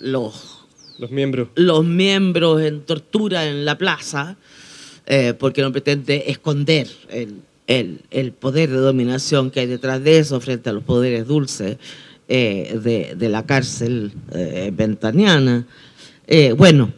los, 0.00 0.66
los, 0.98 1.10
miembros. 1.10 1.48
los 1.54 1.84
miembros 1.84 2.62
en 2.62 2.82
tortura 2.82 3.46
en 3.46 3.64
la 3.64 3.76
plaza, 3.76 4.36
porque 5.38 5.62
no 5.62 5.72
pretende 5.72 6.24
esconder 6.26 6.86
el, 7.08 7.40
el, 7.68 8.32
poder 8.32 8.70
de 8.70 8.78
dominación 8.78 9.52
que 9.52 9.60
hay 9.60 9.66
detrás 9.66 10.02
de 10.02 10.18
eso 10.18 10.40
frente 10.40 10.70
a 10.70 10.72
los 10.72 10.82
poderes 10.82 11.28
dulces 11.28 11.76
de, 12.26 13.14
de, 13.16 13.28
la 13.28 13.46
cárcel 13.46 14.12
ventaniana. 14.72 15.66
bueno, 16.56 16.92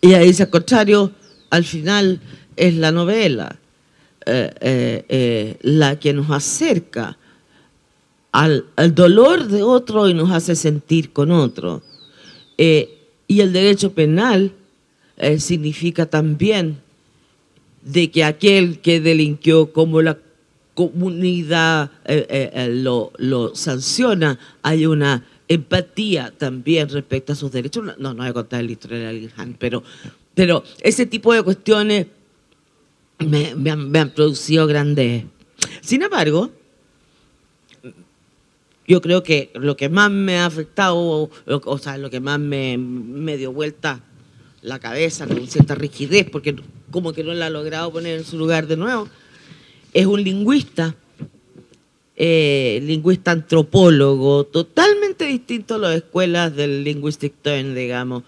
y 0.00 0.14
ahí 0.14 0.28
dice 0.28 0.44
al 0.44 0.50
contrario, 0.50 1.12
al 1.50 1.64
final 1.64 2.20
es 2.56 2.74
la 2.74 2.90
novela 2.92 3.58
eh, 4.24 4.50
eh, 4.60 5.04
eh, 5.08 5.56
la 5.62 5.98
que 5.98 6.12
nos 6.12 6.30
acerca 6.30 7.18
al, 8.30 8.64
dolor 8.94 9.48
de 9.48 9.64
otro 9.64 10.08
y 10.08 10.14
nos 10.14 10.30
hace 10.30 10.54
sentir 10.54 11.12
con 11.12 11.32
otro. 11.32 11.82
y 12.56 13.40
el 13.40 13.52
derecho 13.52 13.92
penal 13.92 14.52
significa 15.38 16.06
también 16.06 16.78
de 17.82 18.10
que 18.10 18.24
aquel 18.24 18.80
que 18.80 19.00
delinquió 19.00 19.72
como 19.72 20.02
la 20.02 20.18
comunidad 20.74 21.90
lo, 22.68 23.12
lo, 23.18 23.54
sanciona, 23.54 24.38
hay 24.62 24.86
una 24.86 25.26
empatía 25.48 26.32
también 26.36 26.88
respecto 26.88 27.32
a 27.32 27.36
sus 27.36 27.52
derechos. 27.52 27.84
No, 27.84 27.94
no 27.98 28.14
voy 28.14 28.28
a 28.28 28.32
contar 28.32 28.64
la 28.64 28.72
historia 28.72 28.98
de 28.98 29.08
Alejandro, 29.08 29.56
pero, 29.58 29.82
pero 30.34 30.64
ese 30.80 31.06
tipo 31.06 31.32
de 31.34 31.42
cuestiones 31.42 32.06
me, 33.18 33.70
han, 33.70 34.10
producido 34.10 34.66
grandes. 34.66 35.24
Sin 35.80 36.02
embargo, 36.02 36.50
yo 38.86 39.00
creo 39.00 39.22
que 39.22 39.50
lo 39.54 39.76
que 39.76 39.88
más 39.88 40.10
me 40.10 40.38
ha 40.38 40.46
afectado, 40.46 41.30
o, 41.46 41.78
sea, 41.78 41.98
lo 41.98 42.10
que 42.10 42.20
más 42.20 42.38
me, 42.38 42.78
me, 42.78 43.36
dio 43.36 43.52
vuelta 43.52 44.02
la 44.60 44.78
cabeza 44.78 45.26
con 45.26 45.46
cierta 45.46 45.74
rigidez, 45.74 46.28
porque 46.30 46.56
como 46.92 47.12
que 47.12 47.24
no 47.24 47.34
la 47.34 47.46
ha 47.46 47.50
logrado 47.50 47.90
poner 47.90 48.18
en 48.18 48.24
su 48.24 48.38
lugar 48.38 48.68
de 48.68 48.76
nuevo, 48.76 49.08
es 49.92 50.06
un 50.06 50.22
lingüista, 50.22 50.94
eh, 52.14 52.80
lingüista 52.84 53.32
antropólogo, 53.32 54.44
totalmente 54.44 55.24
distinto 55.24 55.74
a 55.74 55.78
las 55.78 55.96
escuelas 55.96 56.54
del 56.54 56.84
linguistic 56.84 57.34
turn, 57.42 57.74
digamos 57.74 58.22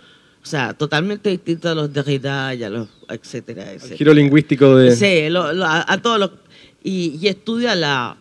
o 0.44 0.46
sea, 0.46 0.74
totalmente 0.74 1.30
distinto 1.30 1.70
a 1.70 1.74
los 1.74 1.90
Derrida 1.90 2.54
y 2.54 2.62
a 2.64 2.68
los, 2.68 2.88
etcétera, 3.08 3.62
etcétera. 3.72 3.92
El 3.92 3.98
giro 3.98 4.12
lingüístico 4.12 4.76
de... 4.76 4.94
Sí, 4.94 5.34
a, 5.34 5.98
todos 6.02 6.18
los... 6.18 6.30
Y, 6.82 7.26
estudia 7.26 7.74
la... 7.74 8.18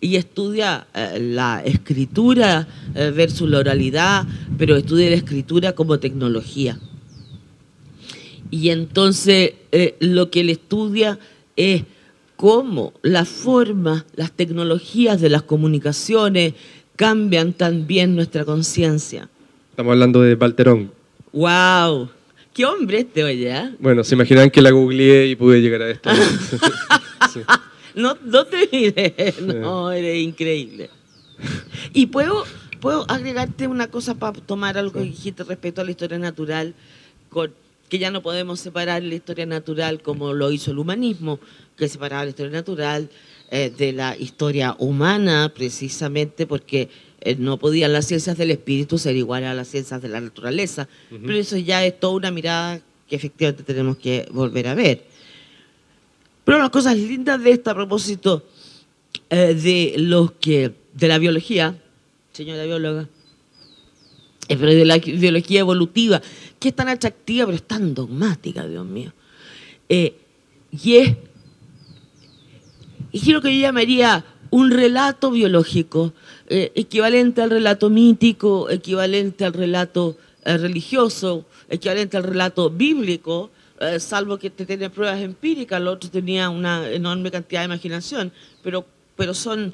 Y 0.00 0.16
estudia 0.16 0.86
eh, 0.94 1.18
la 1.20 1.62
escritura 1.62 2.66
eh, 2.94 3.12
versus 3.14 3.50
la 3.50 3.58
oralidad, 3.58 4.26
pero 4.56 4.76
estudia 4.76 5.10
la 5.10 5.16
escritura 5.16 5.72
como 5.72 5.98
tecnología. 6.00 6.78
Y 8.52 8.68
entonces 8.68 9.54
eh, 9.72 9.96
lo 9.98 10.30
que 10.30 10.40
él 10.40 10.50
estudia 10.50 11.18
es 11.56 11.84
cómo 12.36 12.92
la 13.00 13.24
forma, 13.24 14.04
las 14.14 14.30
tecnologías 14.30 15.22
de 15.22 15.30
las 15.30 15.40
comunicaciones 15.40 16.52
cambian 16.94 17.54
también 17.54 18.14
nuestra 18.14 18.44
conciencia. 18.44 19.30
Estamos 19.70 19.92
hablando 19.92 20.20
de 20.20 20.34
Valterón. 20.34 20.92
¡Wow! 21.32 22.10
¡Qué 22.52 22.66
hombre 22.66 22.98
este, 22.98 23.24
oye! 23.24 23.56
¿eh? 23.56 23.74
Bueno, 23.78 24.04
se 24.04 24.16
imaginan 24.16 24.50
que 24.50 24.60
la 24.60 24.70
googleé 24.70 25.28
y 25.28 25.34
pude 25.34 25.62
llegar 25.62 25.80
a 25.80 25.90
esto. 25.90 26.10
no, 27.94 28.18
no 28.22 28.44
te 28.44 28.68
mires, 28.70 29.40
no, 29.40 29.90
eres 29.90 30.22
increíble. 30.22 30.90
Y 31.94 32.04
puedo, 32.04 32.44
puedo 32.80 33.10
agregarte 33.10 33.66
una 33.66 33.86
cosa 33.86 34.14
para 34.14 34.38
tomar 34.38 34.76
algo 34.76 34.92
que 34.92 35.00
dijiste 35.00 35.42
respecto 35.42 35.80
a 35.80 35.84
la 35.84 35.90
historia 35.92 36.18
natural, 36.18 36.74
que 37.92 37.98
ya 37.98 38.10
no 38.10 38.22
podemos 38.22 38.58
separar 38.58 39.02
la 39.02 39.14
historia 39.14 39.44
natural 39.44 40.00
como 40.00 40.32
lo 40.32 40.50
hizo 40.50 40.70
el 40.70 40.78
humanismo, 40.78 41.38
que 41.76 41.90
separaba 41.90 42.24
la 42.24 42.30
historia 42.30 42.50
natural 42.50 43.10
eh, 43.50 43.70
de 43.76 43.92
la 43.92 44.16
historia 44.16 44.74
humana, 44.78 45.52
precisamente 45.54 46.46
porque 46.46 46.88
eh, 47.20 47.36
no 47.38 47.58
podían 47.58 47.92
las 47.92 48.06
ciencias 48.06 48.38
del 48.38 48.50
espíritu 48.50 48.96
ser 48.96 49.14
iguales 49.14 49.50
a 49.50 49.52
las 49.52 49.68
ciencias 49.68 50.00
de 50.00 50.08
la 50.08 50.22
naturaleza, 50.22 50.88
pero 51.10 51.34
eso 51.34 51.58
ya 51.58 51.84
es 51.84 52.00
toda 52.00 52.14
una 52.14 52.30
mirada 52.30 52.80
que 53.06 53.14
efectivamente 53.14 53.62
tenemos 53.62 53.98
que 53.98 54.26
volver 54.30 54.68
a 54.68 54.74
ver. 54.74 55.04
Pero 56.44 56.60
las 56.60 56.70
cosas 56.70 56.96
lindas 56.96 57.44
de 57.44 57.50
esto 57.50 57.72
a 57.72 57.74
propósito 57.74 58.42
eh, 59.28 59.52
de 59.52 59.96
los 59.98 60.32
que 60.32 60.72
de 60.94 61.08
la 61.08 61.18
biología, 61.18 61.76
señora 62.32 62.64
bióloga, 62.64 63.06
eh, 64.48 64.56
pero 64.56 64.72
de 64.72 64.84
la 64.84 64.98
biología 64.98 65.60
evolutiva, 65.60 66.20
que 66.58 66.68
es 66.68 66.76
tan 66.76 66.88
atractiva 66.88 67.46
pero 67.46 67.56
es 67.56 67.62
tan 67.62 67.94
dogmática, 67.94 68.66
Dios 68.66 68.86
mío. 68.86 69.12
y 69.88 70.96
es, 70.96 71.16
y 73.12 73.32
lo 73.32 73.42
que 73.42 73.54
yo 73.54 73.60
llamaría 73.60 74.24
un 74.50 74.70
relato 74.70 75.30
biológico 75.30 76.12
eh, 76.46 76.72
equivalente 76.74 77.40
al 77.40 77.50
relato 77.50 77.88
mítico, 77.88 78.68
equivalente 78.68 79.46
al 79.46 79.54
relato 79.54 80.18
eh, 80.44 80.58
religioso, 80.58 81.46
equivalente 81.70 82.18
al 82.18 82.24
relato 82.24 82.68
bíblico, 82.68 83.50
eh, 83.80 83.98
salvo 83.98 84.38
que 84.38 84.50
te 84.50 84.66
tiene 84.66 84.90
pruebas 84.90 85.20
empíricas, 85.20 85.80
el 85.80 85.88
otro 85.88 86.10
tenía 86.10 86.50
una 86.50 86.90
enorme 86.90 87.30
cantidad 87.30 87.62
de 87.62 87.66
imaginación, 87.66 88.32
pero, 88.62 88.84
pero 89.16 89.32
son 89.32 89.72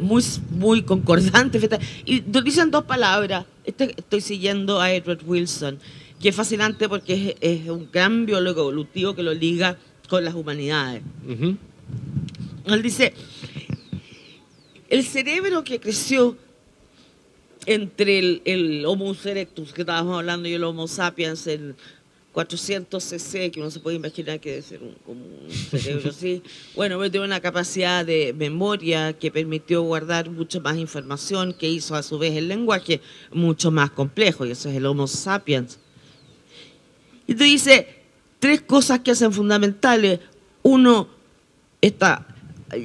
muy, 0.00 0.24
muy 0.50 0.82
concordantes. 0.82 1.68
Y 2.04 2.20
dicen 2.20 2.70
dos 2.70 2.84
palabras, 2.84 3.46
este, 3.64 3.94
estoy 3.96 4.20
siguiendo 4.20 4.80
a 4.80 4.92
Edward 4.92 5.20
Wilson, 5.26 5.78
que 6.20 6.30
es 6.30 6.34
fascinante 6.34 6.88
porque 6.88 7.36
es, 7.40 7.68
un 7.68 7.90
gran 7.92 8.26
biólogo 8.26 8.62
evolutivo 8.62 9.14
que 9.14 9.22
lo 9.22 9.34
liga 9.34 9.76
con 10.08 10.24
las 10.24 10.34
humanidades. 10.34 11.02
Él 12.66 12.82
dice, 12.82 13.12
el 14.88 15.04
cerebro 15.04 15.64
que 15.64 15.80
creció 15.80 16.36
entre 17.66 18.40
el, 18.44 18.84
Homo 18.86 19.14
erectus, 19.24 19.72
que 19.72 19.82
estábamos 19.82 20.18
hablando, 20.18 20.48
y 20.48 20.54
el 20.54 20.64
Homo 20.64 20.86
sapiens 20.86 21.46
en 21.48 21.76
400 22.36 23.02
cc, 23.02 23.50
que 23.50 23.60
uno 23.60 23.70
se 23.70 23.80
puede 23.80 23.96
imaginar 23.96 24.38
que 24.38 24.50
debe 24.50 24.62
ser 24.62 24.82
un, 24.82 24.94
como 25.06 25.24
un 25.24 25.50
cerebro 25.50 26.10
así, 26.10 26.42
bueno, 26.76 27.00
tiene 27.10 27.24
una 27.24 27.40
capacidad 27.40 28.04
de 28.04 28.34
memoria 28.36 29.14
que 29.14 29.30
permitió 29.30 29.80
guardar 29.80 30.28
mucho 30.28 30.60
más 30.60 30.76
información, 30.76 31.54
que 31.54 31.66
hizo 31.66 31.94
a 31.94 32.02
su 32.02 32.18
vez 32.18 32.36
el 32.36 32.48
lenguaje 32.48 33.00
mucho 33.32 33.70
más 33.70 33.90
complejo, 33.90 34.44
y 34.44 34.50
eso 34.50 34.68
es 34.68 34.76
el 34.76 34.84
Homo 34.84 35.06
sapiens. 35.06 35.78
Y 37.26 37.34
te 37.34 37.44
dice 37.44 38.02
tres 38.38 38.60
cosas 38.60 39.00
que 39.00 39.12
hacen 39.12 39.32
fundamentales. 39.32 40.20
Uno, 40.62 41.08
está 41.80 42.26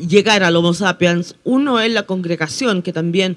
llegar 0.08 0.44
al 0.44 0.56
Homo 0.56 0.74
sapiens, 0.74 1.36
uno 1.44 1.82
es 1.82 1.92
la 1.92 2.04
congregación, 2.04 2.82
que 2.82 2.94
también, 2.94 3.36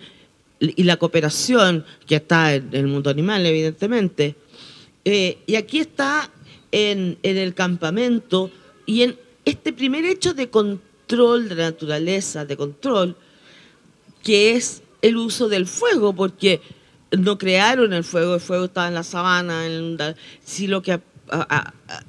y 0.61 0.85
la 0.85 0.97
cooperación, 0.97 1.85
que 2.07 2.15
está 2.15 2.55
en 2.55 2.69
el 2.71 2.87
mundo 2.87 3.11
animal, 3.11 3.45
evidentemente. 3.45 4.37
Eh, 5.05 5.39
y 5.47 5.57
aquí 5.57 5.81
está 5.81 6.31
en, 6.73 7.19
el 7.23 7.55
campamento 7.55 8.51
y 8.87 9.03
en 9.03 9.19
este 9.45 9.73
primer 9.73 10.05
hecho 10.05 10.35
de 10.35 10.51
control 10.51 11.49
de 11.49 11.55
la 11.55 11.65
naturaleza, 11.71 12.45
de 12.45 12.57
control, 12.57 13.17
que 14.23 14.53
es 14.53 14.83
el 15.03 15.17
uso 15.17 15.49
del 15.49 15.67
fuego, 15.67 16.15
porque 16.15 16.61
no 17.17 17.39
crearon 17.39 17.93
el 17.93 18.05
fuego, 18.05 18.35
el 18.35 18.41
fuego 18.41 18.65
estaba 18.65 18.89
en 18.89 18.95
la 18.95 19.03
sabana, 19.03 19.65
si 20.43 20.67
lo 20.67 20.83
que 20.83 21.01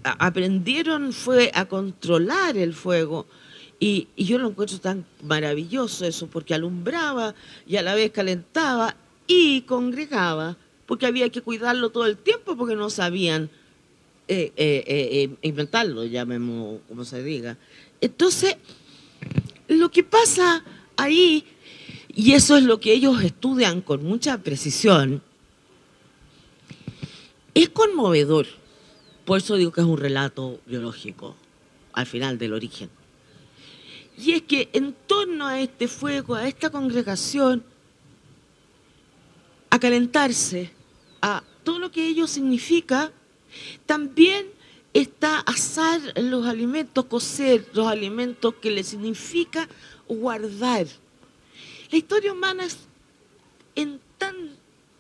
aprendieron 0.04 1.14
fue 1.14 1.52
a 1.54 1.66
controlar 1.66 2.58
el 2.58 2.74
fuego. 2.74 3.28
Y, 3.80 4.08
yo 4.18 4.38
lo 4.38 4.50
encuentro 4.50 4.80
tan 4.80 5.06
maravilloso 5.24 6.06
eso, 6.06 6.28
porque 6.28 6.54
alumbraba 6.54 7.36
y 7.68 7.76
a 7.76 7.82
la 7.82 7.94
vez 7.94 8.12
calentaba 8.12 8.96
y 9.28 9.62
congregaba, 9.62 10.58
porque 10.86 11.06
había 11.06 11.30
que 11.30 11.42
cuidarlo 11.42 11.90
todo 11.90 12.06
el 12.06 12.18
tiempo 12.18 12.56
porque 12.56 12.76
no 12.76 12.90
sabían 12.90 13.50
eh, 14.28 14.52
eh, 14.56 14.84
eh, 14.88 15.30
inventarlo, 15.42 16.04
llamemos 16.04 16.80
como 16.88 17.06
se 17.06 17.24
diga. 17.24 17.58
Entonces, 18.02 18.58
lo 19.68 19.92
que 19.92 20.04
pasa 20.04 20.64
ahí, 20.98 21.46
y 22.14 22.34
eso 22.34 22.58
es 22.58 22.64
lo 22.64 22.80
que 22.80 22.94
ellos 22.94 23.24
estudian 23.24 23.82
con 23.82 24.04
mucha 24.04 24.38
precisión, 24.40 25.22
es 27.54 27.70
conmovedor. 27.70 28.48
Por 29.26 29.40
eso 29.40 29.56
digo 29.56 29.72
que 29.72 29.82
es 29.82 29.88
un 29.88 29.98
relato 29.98 30.60
biológico, 30.66 31.36
al 31.94 32.06
final 32.06 32.38
del 32.38 32.54
origen. 32.54 32.90
Y 34.18 34.32
es 34.32 34.44
que 34.44 34.70
en 34.74 34.96
torno 35.08 35.48
a 35.48 35.60
este 35.60 35.88
fuego, 35.88 36.36
a 36.36 36.48
esta 36.48 36.70
congregación, 36.70 37.64
a 39.76 39.80
calentarse, 39.80 40.72
a 41.22 41.44
todo 41.66 41.80
lo 41.80 41.92
que 41.92 42.08
ello 42.08 42.28
significa, 42.28 43.12
también 43.86 44.48
está 44.94 45.40
asar 45.40 46.00
los 46.16 46.48
alimentos, 46.48 47.06
cocer 47.06 47.68
los 47.74 47.86
alimentos, 47.86 48.56
que 48.62 48.72
le 48.72 48.84
significa 48.84 49.68
guardar. 50.08 50.88
La 51.92 51.98
historia 51.98 52.32
humana 52.32 52.64
es 52.64 52.78
en 53.76 54.00
tan, 54.18 54.52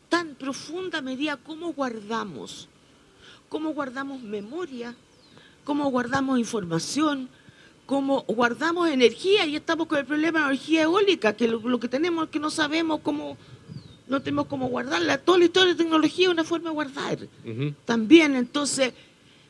tan 0.09 0.35
profunda 0.35 1.01
medida 1.01 1.37
cómo 1.37 1.71
guardamos, 1.71 2.67
cómo 3.47 3.69
guardamos 3.69 4.21
memoria, 4.21 4.93
cómo 5.63 5.89
guardamos 5.89 6.37
información, 6.37 7.29
cómo 7.85 8.23
guardamos 8.27 8.89
energía 8.89 9.45
y 9.45 9.55
estamos 9.55 9.87
con 9.87 9.99
el 9.99 10.05
problema 10.05 10.39
de 10.39 10.45
energía 10.47 10.83
eólica, 10.83 11.33
que 11.33 11.47
lo, 11.47 11.79
que 11.79 11.87
tenemos 11.87 12.25
es 12.25 12.31
que 12.31 12.39
no 12.39 12.49
sabemos 12.49 12.99
cómo, 13.01 13.37
no 14.07 14.21
tenemos 14.21 14.47
cómo 14.47 14.67
guardarla. 14.67 15.17
Toda 15.17 15.39
la 15.39 15.45
historia 15.45 15.73
de 15.73 15.83
tecnología 15.83 16.27
es 16.27 16.31
una 16.31 16.43
forma 16.43 16.69
de 16.69 16.73
guardar. 16.73 17.19
También, 17.85 18.35
entonces, 18.35 18.93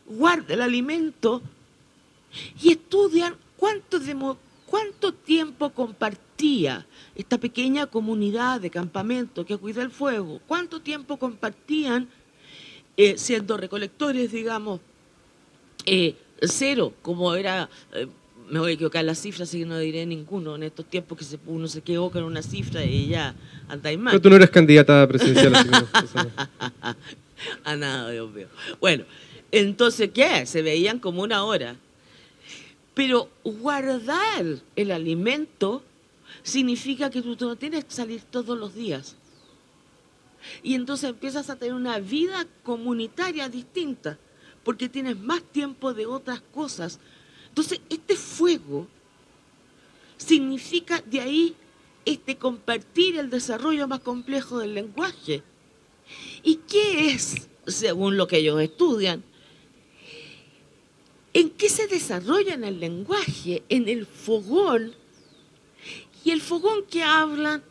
guarda 0.05 0.53
el 0.53 0.61
alimento 0.61 1.41
y 2.61 2.71
estudian 2.71 3.35
cuánto, 3.57 3.99
cuánto 4.65 5.13
tiempo 5.13 5.69
compartía 5.71 6.85
esta 7.15 7.37
pequeña 7.37 7.87
comunidad 7.87 8.61
de 8.61 8.69
campamento 8.69 9.45
que 9.45 9.57
cuida 9.57 9.81
el 9.81 9.91
fuego, 9.91 10.41
cuánto 10.47 10.81
tiempo 10.81 11.17
compartían 11.17 12.09
eh, 12.97 13.17
siendo 13.17 13.57
recolectores, 13.57 14.31
digamos, 14.31 14.79
eh, 15.85 16.15
cero, 16.41 16.93
como 17.01 17.35
era, 17.35 17.69
eh, 17.93 18.07
me 18.49 18.59
voy 18.59 18.71
a 18.71 18.73
equivocar 18.75 19.01
en 19.01 19.07
las 19.07 19.19
cifras, 19.19 19.49
así 19.49 19.59
que 19.59 19.65
no 19.65 19.77
diré 19.77 20.05
ninguno, 20.05 20.55
en 20.55 20.63
estos 20.63 20.85
tiempos 20.85 21.17
que 21.17 21.39
uno 21.47 21.67
se 21.67 21.79
equivoca 21.79 22.19
en 22.19 22.25
una 22.25 22.41
cifra 22.41 22.83
y 22.83 23.07
ya 23.07 23.35
andáis 23.67 23.97
mal. 23.97 24.11
Pero 24.11 24.21
tú 24.21 24.29
no 24.29 24.35
eres 24.35 24.49
candidata 24.49 25.07
presidencial. 25.07 25.55
así 25.55 25.67
a 27.63 27.75
nada, 27.75 28.11
Dios 28.11 28.31
mío. 28.31 28.47
Bueno, 28.79 29.05
entonces, 29.51 30.09
¿qué? 30.13 30.45
Se 30.45 30.61
veían 30.61 30.99
como 30.99 31.23
una 31.23 31.43
hora. 31.43 31.75
Pero 32.93 33.29
guardar 33.43 34.45
el 34.75 34.91
alimento 34.91 35.83
significa 36.43 37.09
que 37.09 37.21
tú 37.21 37.35
no 37.39 37.55
tienes 37.55 37.85
que 37.85 37.91
salir 37.91 38.21
todos 38.21 38.57
los 38.57 38.73
días. 38.73 39.15
Y 40.63 40.75
entonces 40.75 41.09
empiezas 41.09 41.49
a 41.49 41.55
tener 41.55 41.73
una 41.73 41.99
vida 41.99 42.47
comunitaria 42.63 43.49
distinta 43.49 44.17
porque 44.63 44.89
tienes 44.89 45.19
más 45.19 45.43
tiempo 45.43 45.93
de 45.93 46.05
otras 46.05 46.41
cosas. 46.53 46.99
Entonces, 47.55 47.79
este 47.89 48.17
fuego 48.17 48.85
significa 50.17 51.01
de 51.05 51.21
ahí 51.21 51.55
este 52.03 52.35
compartir 52.35 53.15
el 53.15 53.29
desarrollo 53.29 53.87
más 53.87 54.01
complejo 54.01 54.59
del 54.59 54.73
lenguaje. 54.73 55.41
¿Y 56.43 56.57
qué 56.67 57.11
es, 57.11 57.47
según 57.65 58.17
lo 58.17 58.27
que 58.27 58.39
ellos 58.39 58.59
estudian? 58.59 59.23
¿En 61.31 61.49
qué 61.51 61.69
se 61.69 61.87
desarrolla 61.87 62.55
en 62.55 62.65
el 62.65 62.81
lenguaje? 62.81 63.63
En 63.69 63.87
el 63.87 64.05
fogón. 64.05 64.93
Y 66.25 66.31
el 66.31 66.41
fogón 66.41 66.83
que 66.87 67.03
hablan, 67.03 67.63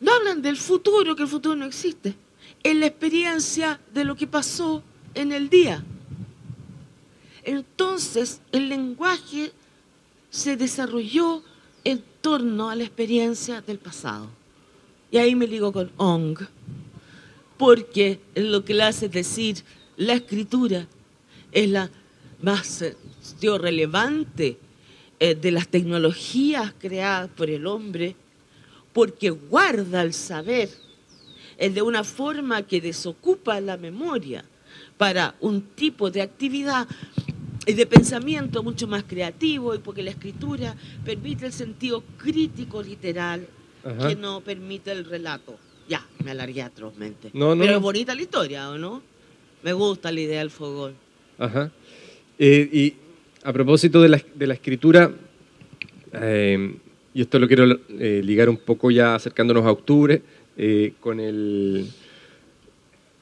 no 0.00 0.12
hablan 0.12 0.42
del 0.42 0.56
futuro, 0.56 1.14
que 1.14 1.22
el 1.22 1.28
futuro 1.28 1.54
no 1.54 1.66
existe. 1.66 2.16
En 2.64 2.80
la 2.80 2.86
experiencia 2.86 3.80
de 3.94 4.04
lo 4.04 4.16
que 4.16 4.26
pasó 4.26 4.82
en 5.14 5.30
el 5.30 5.48
día. 5.48 5.84
Entonces, 7.48 8.42
el 8.52 8.68
lenguaje 8.68 9.52
se 10.28 10.58
desarrolló 10.58 11.42
en 11.82 12.04
torno 12.20 12.68
a 12.68 12.74
la 12.74 12.84
experiencia 12.84 13.62
del 13.62 13.78
pasado. 13.78 14.28
Y 15.10 15.16
ahí 15.16 15.34
me 15.34 15.46
digo 15.46 15.72
con 15.72 15.90
Ong, 15.96 16.38
porque 17.56 18.20
lo 18.34 18.66
que 18.66 18.74
le 18.74 18.82
hace 18.82 19.08
decir 19.08 19.64
la 19.96 20.12
escritura 20.12 20.86
es 21.50 21.70
la 21.70 21.90
más 22.42 22.82
eh, 22.82 22.94
relevante 23.40 24.58
eh, 25.18 25.34
de 25.34 25.50
las 25.50 25.68
tecnologías 25.68 26.74
creadas 26.78 27.30
por 27.30 27.48
el 27.48 27.66
hombre, 27.66 28.14
porque 28.92 29.30
guarda 29.30 30.02
el 30.02 30.12
saber 30.12 30.68
es 31.56 31.74
de 31.74 31.80
una 31.80 32.04
forma 32.04 32.60
que 32.62 32.82
desocupa 32.82 33.58
la 33.62 33.78
memoria 33.78 34.44
para 34.98 35.34
un 35.40 35.62
tipo 35.62 36.10
de 36.10 36.20
actividad 36.20 36.86
y 37.68 37.74
de 37.74 37.84
pensamiento 37.84 38.62
mucho 38.62 38.86
más 38.86 39.04
creativo 39.04 39.74
y 39.74 39.78
porque 39.78 40.02
la 40.02 40.08
escritura 40.08 40.74
permite 41.04 41.44
el 41.44 41.52
sentido 41.52 42.02
crítico 42.16 42.82
literal 42.82 43.46
que 44.08 44.16
no 44.16 44.40
permite 44.40 44.90
el 44.90 45.04
relato. 45.04 45.58
Ya, 45.86 46.04
me 46.24 46.30
alargué 46.30 46.62
atrozmente. 46.62 47.30
Pero 47.30 47.64
es 47.64 47.80
bonita 47.80 48.14
la 48.14 48.22
historia, 48.22 48.70
¿o 48.70 48.78
no? 48.78 49.02
Me 49.62 49.74
gusta 49.74 50.10
la 50.10 50.18
idea 50.18 50.38
del 50.38 50.50
fogón. 50.50 50.94
Ajá. 51.38 51.70
Eh, 52.38 52.70
y 52.72 52.94
a 53.44 53.52
propósito 53.52 54.00
de 54.00 54.08
la, 54.08 54.22
de 54.34 54.46
la 54.46 54.54
escritura, 54.54 55.12
eh, 56.14 56.74
y 57.12 57.20
esto 57.20 57.38
lo 57.38 57.46
quiero 57.46 57.80
eh, 57.98 58.22
ligar 58.24 58.48
un 58.48 58.56
poco 58.56 58.90
ya 58.90 59.14
acercándonos 59.14 59.66
a 59.66 59.70
octubre, 59.70 60.22
con 61.00 61.20
el... 61.20 61.86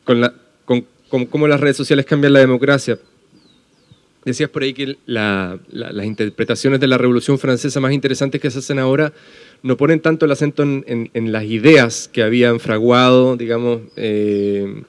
Con 0.05 0.21
la, 0.21 0.33
con 0.65 1.27
cómo 1.27 1.49
las 1.49 1.61
redes 1.61 1.77
sociales 1.77 2.07
cambian 2.07 2.33
la 2.33 2.41
democracia. 2.41 2.97
Decías 4.27 4.51
por 4.51 4.65
ahí 4.65 4.75
que 4.75 4.97
las 5.07 6.05
interpretaciones 6.05 6.81
de 6.81 6.89
la 6.89 6.99
Revolución 6.99 7.39
Francesa 7.39 7.79
más 7.79 7.93
interesantes 7.93 8.41
que 8.41 8.51
se 8.51 8.59
hacen 8.59 8.81
ahora 8.81 9.13
no 9.63 9.77
ponen 9.77 10.01
tanto 10.01 10.27
el 10.27 10.33
acento 10.33 10.65
en, 10.65 11.33
las 11.33 11.45
ideas 11.45 12.11
que 12.13 12.25
habían 12.25 12.59
fraguado, 12.59 13.37
digamos, 13.37 13.83
eh, 13.95 14.83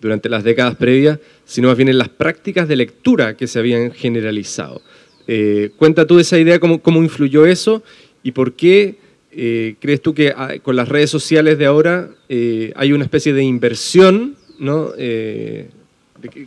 durante 0.00 0.28
las 0.28 0.42
décadas 0.42 0.74
previas, 0.74 1.20
sino 1.44 1.68
más 1.68 1.76
bien 1.76 1.88
en 1.88 1.96
las 1.96 2.08
prácticas 2.08 2.66
de 2.66 2.74
lectura 2.74 3.36
que 3.36 3.46
se 3.46 3.60
habían 3.60 3.92
generalizado. 3.92 4.82
Eh, 5.28 5.70
cuenta 5.76 6.04
tú 6.04 6.18
esa 6.18 6.36
idea, 6.36 6.58
cómo, 6.58 6.82
cómo 6.82 7.04
influyó 7.04 7.46
eso 7.46 7.84
y 8.24 8.32
por 8.32 8.54
qué 8.54 8.96
eh, 9.30 9.76
crees 9.78 10.02
tú 10.02 10.12
que 10.12 10.34
ah, 10.36 10.54
con 10.60 10.74
las 10.74 10.88
redes 10.88 11.08
sociales 11.08 11.56
de 11.56 11.66
ahora 11.66 12.10
hay 12.28 12.92
una 12.92 13.04
especie 13.04 13.32
de 13.32 13.44
inversión 13.44 14.34
¿no? 14.58 14.90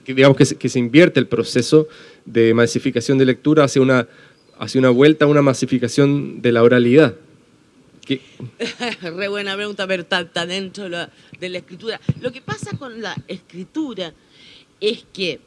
Digamos 0.06 0.38
que 0.38 0.70
se, 0.70 0.80
invierte 0.80 1.20
el 1.20 1.28
proceso 1.28 1.88
de 2.26 2.54
masificación 2.54 3.18
de 3.18 3.26
lectura 3.26 3.64
hacia 3.64 3.82
una, 3.82 4.08
hacia 4.58 4.80
una 4.80 4.90
vuelta 4.90 5.26
a 5.26 5.28
una 5.28 5.42
masificación 5.42 6.42
de 6.42 6.52
la 6.52 6.64
oralidad. 6.64 7.16
Re 9.02 9.28
buena 9.28 9.56
pregunta, 9.56 9.86
pero 9.86 10.04
está, 10.04 10.46
dentro 10.46 10.90
de 10.90 11.50
la 11.50 11.58
escritura. 11.58 12.00
Lo 12.22 12.32
que 12.32 12.42
pasa 12.42 12.78
con 12.78 13.02
la 13.02 13.16
escritura 13.28 14.14
es 14.80 15.04
que 15.12 15.42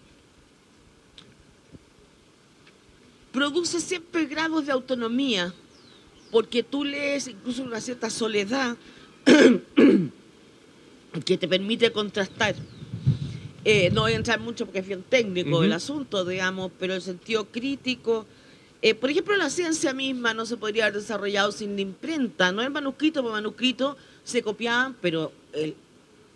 produce 3.32 3.80
siempre 3.80 4.26
grados 4.26 4.66
de 4.66 4.72
autonomía, 4.72 5.54
porque 6.30 6.62
tú 6.62 6.84
lees 6.84 7.28
incluso 7.28 7.62
una 7.62 7.80
cierta 7.80 8.10
soledad 8.10 8.76
que 11.24 11.38
te 11.38 11.48
permite 11.48 11.90
contrastar. 11.92 12.56
Eh, 13.64 13.90
no 13.92 14.02
voy 14.02 14.12
a 14.12 14.16
entrar 14.16 14.40
mucho 14.40 14.64
porque 14.64 14.78
es 14.78 14.86
bien 14.86 15.02
técnico 15.02 15.62
el 15.62 15.72
asunto, 15.72 16.24
digamos, 16.24 16.72
pero 16.78 16.94
el 16.94 17.02
sentido 17.02 17.44
crítico. 17.44 18.24
Eh, 18.80 18.94
por 18.94 19.10
ejemplo, 19.10 19.36
la 19.36 19.50
ciencia 19.50 19.92
misma 19.92 20.32
no 20.32 20.46
se 20.46 20.56
podría 20.56 20.86
haber 20.86 21.00
desarrollado 21.00 21.52
sin 21.52 21.74
la 21.74 21.82
imprenta, 21.82 22.52
no 22.52 22.62
el 22.62 22.70
manuscrito, 22.70 23.22
por 23.22 23.32
manuscrito 23.32 23.98
se 24.24 24.42
copiaban, 24.42 24.96
pero 25.02 25.32
él 25.52 25.74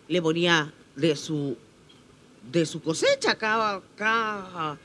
le 0.08 0.20
ponía 0.20 0.70
de 0.94 1.16
su, 1.16 1.56
de 2.52 2.66
su 2.66 2.82
cosecha, 2.82 3.36
cada, 3.36 3.80
cada, 3.96 4.78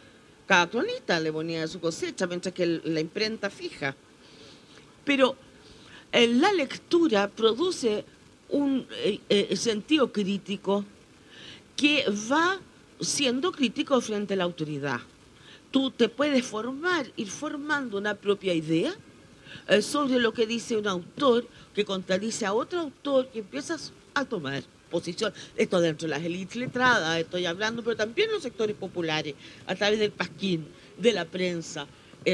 cada 0.47 0.69
cronista 0.69 1.19
le 1.19 1.33
ponía 1.33 1.61
de 1.61 1.67
su 1.67 1.81
cosecha, 1.81 2.25
mientras 2.25 2.53
que 2.53 2.79
la 2.81 3.01
imprenta 3.01 3.49
fija. 3.49 3.93
Pero 5.03 5.35
eh, 6.13 6.27
la 6.27 6.53
lectura 6.53 7.27
produce 7.27 8.05
un 8.47 8.87
sentido 9.55 10.11
crítico 10.13 10.85
que 11.79 12.03
va 12.29 12.59
siendo 12.99 13.53
crítico 13.53 14.01
frente 14.01 14.33
a 14.33 14.37
la 14.37 14.43
autoridad. 14.43 14.99
Tú 15.71 15.91
te 15.91 16.09
puedes 16.09 16.45
formar, 16.45 17.09
ir 17.15 17.29
formando 17.29 17.97
una 17.97 18.15
propia 18.15 18.53
idea 18.53 18.93
eh, 19.65 19.81
sobre 19.81 20.19
lo 20.19 20.33
que 20.33 20.45
dice 20.45 20.75
un 20.75 20.87
autor 20.87 21.47
que 21.73 21.85
contradice 21.85 22.45
a 22.45 22.53
otro 22.53 22.81
autor 22.81 23.29
que 23.29 23.39
empiezas 23.39 23.93
a 24.13 24.25
tomar 24.25 24.61
posición. 24.91 25.31
Esto 25.55 25.79
dentro 25.79 26.09
de 26.09 26.15
las 26.15 26.23
élites 26.25 26.57
letradas, 26.57 27.17
estoy 27.17 27.45
hablando, 27.45 27.81
pero 27.81 27.95
también 27.95 28.29
los 28.29 28.43
sectores 28.43 28.75
populares, 28.75 29.35
a 29.65 29.73
través 29.73 29.99
del 29.99 30.11
pasquín, 30.11 30.67
de 30.97 31.13
la 31.13 31.23
prensa, 31.23 31.87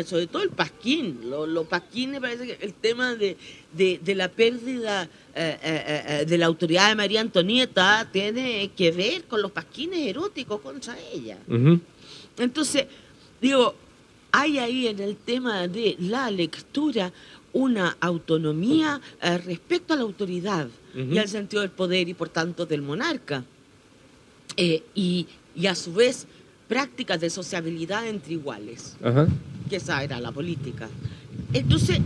sobre 0.06 0.28
todo 0.28 0.44
el 0.44 0.50
pasquín. 0.50 1.30
Los 1.30 1.68
pasquines 1.68 2.20
parece 2.20 2.48
que 2.48 2.66
el 2.66 2.74
tema 2.74 3.16
de, 3.16 3.38
la 4.16 4.30
pérdida 4.30 5.08
eh, 5.36 5.58
eh, 5.64 6.26
de 6.28 6.38
la 6.38 6.46
autoridad 6.46 6.90
de 6.90 6.96
María 6.96 7.22
Antonieta 7.22 8.08
tiene 8.12 8.72
que 8.76 8.92
ver 8.92 9.24
con 9.26 9.42
los 9.42 9.52
pasquines 9.52 10.00
eróticos 10.08 10.62
contra 10.62 10.98
ella. 11.14 11.38
Entonces, 12.38 12.88
digo, 13.42 13.76
hay 14.32 14.58
ahí 14.58 14.88
en 14.88 15.00
el 15.00 15.16
tema 15.16 15.68
de 15.68 15.96
la 16.00 16.30
lectura 16.32 17.12
una 17.54 17.96
autonomía 18.02 19.00
respecto 19.46 19.94
a 19.94 19.98
la 19.98 20.04
autoridad 20.04 20.68
y 20.94 21.18
al 21.18 21.30
sentido 21.30 21.62
del 21.62 21.72
poder 21.72 22.10
y 22.10 22.14
por 22.14 22.30
tanto 22.30 22.66
del 22.66 22.82
monarca. 22.82 23.44
y 24.58 25.28
y 25.56 25.68
a 25.68 25.76
su 25.76 25.94
vez 25.94 26.28
prácticas 26.68 27.20
de 27.20 27.30
sociabilidad 27.30 28.08
entre 28.08 28.34
iguales, 28.34 28.96
Ajá. 29.04 29.28
que 29.70 29.76
esa 29.78 30.04
era 30.04 30.20
la 30.20 30.32
política. 30.32 30.90
Entonces, 31.54 32.00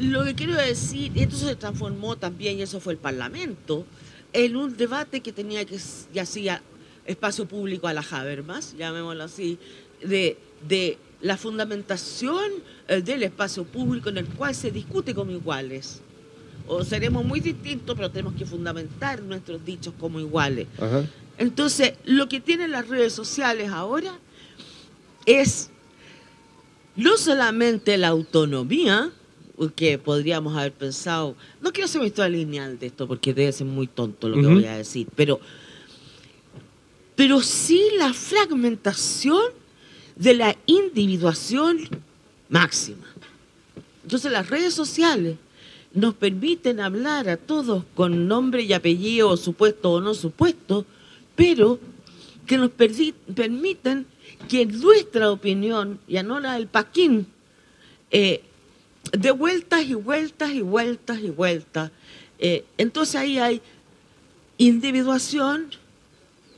lo 0.00 0.24
que 0.24 0.34
quiero 0.34 0.54
decir, 0.54 1.12
esto 1.14 1.36
se 1.36 1.56
transformó 1.56 2.16
también, 2.16 2.58
y 2.58 2.62
eso 2.62 2.80
fue 2.80 2.92
el 2.92 2.98
Parlamento, 2.98 3.84
en 4.32 4.56
un 4.56 4.76
debate 4.76 5.20
que 5.20 5.32
tenía 5.32 5.64
que, 5.64 5.78
y 6.12 6.18
hacía 6.18 6.62
espacio 7.06 7.46
público 7.46 7.88
a 7.88 7.92
la 7.92 8.04
Habermas, 8.08 8.76
llamémoslo 8.76 9.24
así, 9.24 9.58
de, 10.02 10.36
de 10.68 10.98
la 11.20 11.36
fundamentación 11.36 12.44
eh, 12.86 13.00
del 13.00 13.22
espacio 13.22 13.64
público 13.64 14.08
en 14.10 14.18
el 14.18 14.26
cual 14.26 14.54
se 14.54 14.70
discute 14.70 15.14
como 15.14 15.30
iguales. 15.30 16.00
O 16.66 16.84
seremos 16.84 17.24
muy 17.24 17.40
distintos, 17.40 17.96
pero 17.96 18.10
tenemos 18.10 18.34
que 18.34 18.44
fundamentar 18.44 19.22
nuestros 19.22 19.64
dichos 19.64 19.94
como 19.98 20.20
iguales. 20.20 20.66
Ajá. 20.76 21.04
Entonces, 21.38 21.94
lo 22.04 22.28
que 22.28 22.40
tienen 22.40 22.72
las 22.72 22.88
redes 22.88 23.12
sociales 23.12 23.70
ahora 23.70 24.18
es 25.24 25.70
no 26.96 27.16
solamente 27.16 27.96
la 27.96 28.08
autonomía, 28.08 29.12
que 29.74 29.98
podríamos 29.98 30.56
haber 30.56 30.72
pensado, 30.72 31.34
no 31.60 31.72
quiero 31.72 31.88
ser 31.88 32.00
una 32.00 32.08
historia 32.08 32.38
lineal 32.38 32.78
de 32.78 32.86
esto 32.86 33.08
porque 33.08 33.34
debe 33.34 33.50
ser 33.52 33.66
muy 33.66 33.88
tonto 33.88 34.28
lo 34.28 34.36
que 34.36 34.46
voy 34.46 34.64
a 34.66 34.76
decir, 34.76 35.08
pero, 35.16 35.40
pero 37.16 37.40
sí 37.40 37.82
la 37.96 38.12
fragmentación 38.12 39.42
de 40.14 40.34
la 40.34 40.56
individuación 40.66 41.88
máxima. 42.48 43.04
Entonces 44.04 44.30
las 44.30 44.48
redes 44.48 44.74
sociales 44.74 45.36
nos 45.92 46.14
permiten 46.14 46.80
hablar 46.80 47.28
a 47.28 47.36
todos 47.36 47.82
con 47.94 48.28
nombre 48.28 48.62
y 48.62 48.72
apellido, 48.72 49.36
supuesto 49.36 49.92
o 49.92 50.00
no 50.00 50.14
supuesto, 50.14 50.86
pero 51.38 51.78
que 52.48 52.58
nos 52.58 52.72
permiten 52.72 54.06
que 54.48 54.66
nuestra 54.66 55.30
opinión, 55.30 56.00
ya 56.08 56.24
no 56.24 56.40
la 56.40 56.54
del 56.54 56.66
Paquín, 56.66 57.28
eh, 58.10 58.42
de 59.12 59.30
vueltas 59.30 59.84
y 59.84 59.94
vueltas 59.94 60.50
y 60.50 60.62
vueltas 60.62 61.20
y 61.20 61.30
vueltas. 61.30 61.92
Eh, 62.40 62.64
entonces 62.76 63.14
ahí 63.14 63.38
hay 63.38 63.62
individuación 64.56 65.68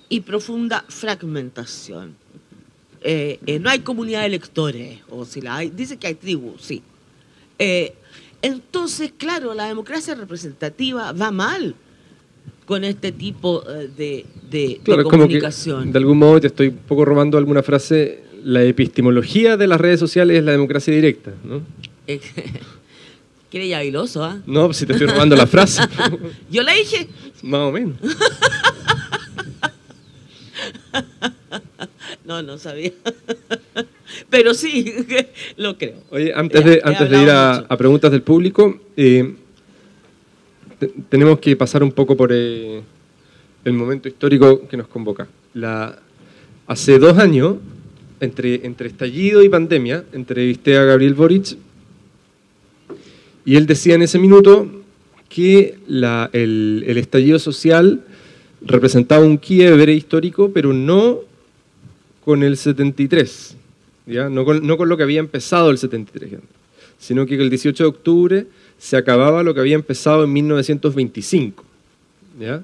y 0.09 0.21
profunda 0.21 0.87
fragmentación. 0.89 2.17
Eh, 3.03 3.39
eh, 3.45 3.59
no 3.59 3.69
hay 3.69 3.81
comunidad 3.81 4.21
de 4.21 4.27
electores, 4.29 5.01
o 5.11 5.27
si 5.27 5.43
la 5.43 5.57
hay, 5.57 5.69
dice 5.69 5.99
que 5.99 6.07
hay 6.07 6.15
tribus, 6.15 6.63
sí. 6.63 6.83
Entonces, 8.41 9.13
claro, 9.15 9.53
la 9.53 9.67
democracia 9.67 10.15
representativa 10.15 11.13
va 11.13 11.31
mal 11.31 11.75
con 12.71 12.85
este 12.85 13.11
tipo 13.11 13.65
eh, 13.69 13.89
de, 13.97 14.25
de- 14.49 14.81
Claro, 14.85 15.03
de 15.03 15.09
es 15.09 15.11
como 15.11 15.25
que 15.27 15.41
comunicación. 15.41 15.91
de 15.91 15.99
algún 15.99 16.19
modo 16.19 16.41
te 16.41 16.47
estoy 16.47 16.69
un 16.69 16.77
poco 16.87 17.05
robando 17.05 17.37
alguna 17.37 17.65
frase. 17.65 18.21
La 18.45 18.63
epistemología 18.63 19.57
de 19.57 19.67
las 19.67 19.81
redes 19.81 19.99
sociales 19.99 20.39
es 20.39 20.45
la 20.45 20.53
democracia 20.53 20.95
directa, 20.95 21.33
¿no? 21.43 21.63
Eh, 22.07 22.21
Quiere 23.51 23.67
ya 23.67 23.81
viloso, 23.81 24.23
¿ah? 24.25 24.39
No, 24.47 24.67
pues 24.67 24.77
si 24.77 24.87
te 24.87 24.93
estoy 24.93 25.09
robando 25.09 25.35
la 25.35 25.49
frase, 25.49 25.83
Yo 26.51 26.63
le 26.63 26.77
dije, 26.77 27.09
más 27.43 27.61
o 27.63 27.73
menos. 27.73 27.97
no, 32.25 32.41
no 32.43 32.57
sabía. 32.57 32.93
Pero 34.31 34.55
sí, 34.55 34.95
lo 35.57 35.77
creo. 35.77 35.97
Oye, 36.11 36.33
antes 36.33 36.65
Ya, 36.65 36.71
de, 36.71 36.81
antes 36.85 37.11
de 37.11 37.21
ir 37.23 37.31
a, 37.31 37.67
preguntas 37.77 38.13
del 38.13 38.23
público, 38.23 38.79
eh, 38.97 39.35
tenemos 41.09 41.39
que 41.39 41.57
pasar 41.57 41.83
un 41.83 41.93
poco 41.93 42.17
por 42.17 42.31
eh, 42.33 42.83
el 43.65 43.73
momento 43.73 44.09
histórico 44.09 44.67
que 44.69 44.77
nos 44.77 44.89
convoca. 44.89 45.29
Hace 46.67 46.99
dos 46.99 47.19
años, 47.19 47.57
entre, 48.21 48.67
estallido 48.87 49.43
y 49.43 49.49
pandemia, 49.49 50.05
entrevisté 50.13 50.77
a 50.77 50.85
Gabriel 50.85 51.15
Boric 51.15 51.57
y 53.45 53.57
él 53.57 53.67
decía 53.67 53.95
en 53.95 54.03
ese 54.03 54.19
minuto 54.19 54.71
que 55.29 55.79
el, 56.33 56.85
estallido 56.97 57.39
social 57.39 58.05
representaba 58.63 59.25
un 59.25 59.39
quiebre 59.39 59.95
histórico, 59.95 60.53
pero 60.53 60.73
no 60.73 61.21
con 62.25 62.43
el 62.43 62.57
73, 62.57 63.57
¿ya? 64.07 64.29
No, 64.29 64.45
con, 64.45 64.67
no 64.67 64.77
con 64.77 64.89
lo 64.89 64.97
que 64.97 65.03
había 65.03 65.21
empezado 65.21 65.71
el 65.71 65.79
73, 65.79 66.41
sino 66.99 67.27
que 67.27 67.35
el 67.37 67.49
18 67.49 67.83
de 67.83 67.89
octubre 67.89 68.47
se 68.81 68.97
acababa 68.97 69.43
lo 69.43 69.53
que 69.53 69.61
había 69.61 69.75
empezado 69.75 70.25
en 70.25 70.33
1925. 70.33 71.63
¿ya? 72.41 72.63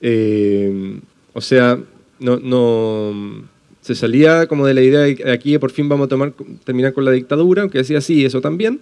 Eh, 0.00 1.00
o 1.32 1.40
sea, 1.40 1.78
no, 2.20 3.44
se 3.80 3.96
salía 3.96 4.46
como 4.46 4.64
de 4.66 4.74
la 4.74 4.82
idea 4.82 5.00
de 5.00 5.32
aquí 5.32 5.58
por 5.58 5.72
fin 5.72 5.88
vamos 5.88 6.08
a 6.10 6.32
terminar 6.64 6.92
con 6.92 7.04
la 7.04 7.10
dictadura, 7.10 7.62
aunque 7.62 7.78
decía 7.78 8.00
sí, 8.00 8.24
eso 8.24 8.40
también, 8.40 8.78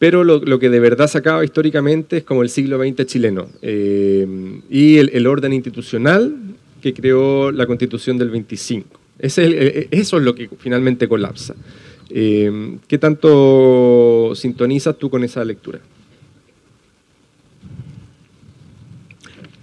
pero 0.00 0.24
lo, 0.24 0.58
que 0.58 0.68
de 0.68 0.80
verdad 0.80 1.06
se 1.06 1.18
acaba 1.18 1.44
históricamente 1.44 2.18
es 2.18 2.24
como 2.24 2.42
el 2.42 2.48
siglo 2.48 2.78
XX 2.78 3.06
chileno 3.06 3.46
eh, 3.62 4.26
y 4.68 4.98
el, 4.98 5.26
orden 5.28 5.52
institucional 5.52 6.34
que 6.82 6.92
creó 6.92 7.52
la 7.52 7.66
constitución 7.66 8.18
del 8.18 8.30
25. 8.30 8.98
Ese 9.20 9.42
es 9.42 9.48
el- 9.48 9.54
eh, 9.54 9.88
eso 9.92 10.18
es 10.18 10.24
lo 10.24 10.34
que 10.34 10.48
finalmente 10.58 11.08
colapsa. 11.08 11.54
Eh, 12.10 12.78
¿Qué 12.86 12.98
tanto 12.98 14.32
sintonizas 14.34 14.96
tú 14.98 15.10
con 15.10 15.24
esa 15.24 15.44
lectura? 15.44 15.80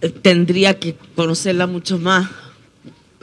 Eh, 0.02 0.10
Tendría 0.10 0.80
que 0.80 0.96
conocerla 1.16 1.68
mucho 1.68 1.98
más. 1.98 2.30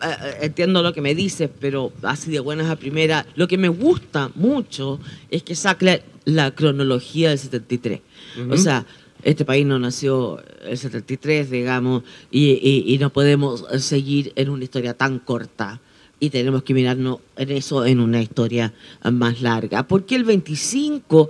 Eh, 0.02 0.38
Entiendo 0.42 0.82
lo 0.82 0.92
que 0.92 1.00
me 1.00 1.14
dices, 1.14 1.48
pero 1.60 1.92
así 2.02 2.30
de 2.30 2.40
buenas 2.40 2.68
a 2.70 2.76
primera. 2.76 3.26
Lo 3.36 3.46
que 3.48 3.58
me 3.58 3.68
gusta 3.68 4.30
mucho 4.34 4.98
es 5.30 5.42
que 5.42 5.54
saque 5.54 6.02
la 6.24 6.50
cronología 6.52 7.30
del 7.30 7.38
73. 7.38 8.00
O 8.38 8.42
Ujú. 8.46 8.56
sea, 8.56 8.86
este 9.22 9.44
país 9.44 9.64
no 9.64 9.78
nació 9.78 10.42
el 10.64 10.76
73, 10.76 11.48
digamos, 11.50 12.02
y, 12.30 12.50
y- 12.54 12.84
y 12.92 12.98
no 12.98 13.10
podemos 13.10 13.64
seguir 13.78 14.32
en 14.34 14.48
una 14.48 14.64
historia 14.64 14.94
tan 14.94 15.20
corta. 15.20 15.80
Y 16.22 16.30
tenemos 16.30 16.62
que 16.62 16.72
mirarnos 16.72 17.18
en 17.36 17.50
eso 17.50 17.84
en 17.84 17.98
una 17.98 18.22
historia 18.22 18.72
eh, 19.04 19.10
más 19.10 19.42
larga. 19.42 19.88
Porque 19.88 20.14
el 20.14 20.22
25, 20.22 21.28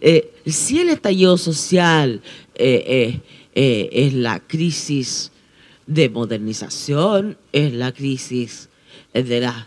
eh, 0.00 0.32
si 0.44 0.80
el 0.80 0.88
estallido 0.88 1.38
social 1.38 2.20
eh, 2.56 2.84
eh, 2.84 3.20
eh, 3.54 3.88
es 3.92 4.12
la 4.12 4.40
crisis 4.40 5.30
de 5.86 6.08
modernización, 6.08 7.36
es 7.52 7.72
la 7.74 7.92
crisis 7.92 8.68
eh, 9.12 9.22
de 9.22 9.38
las 9.42 9.66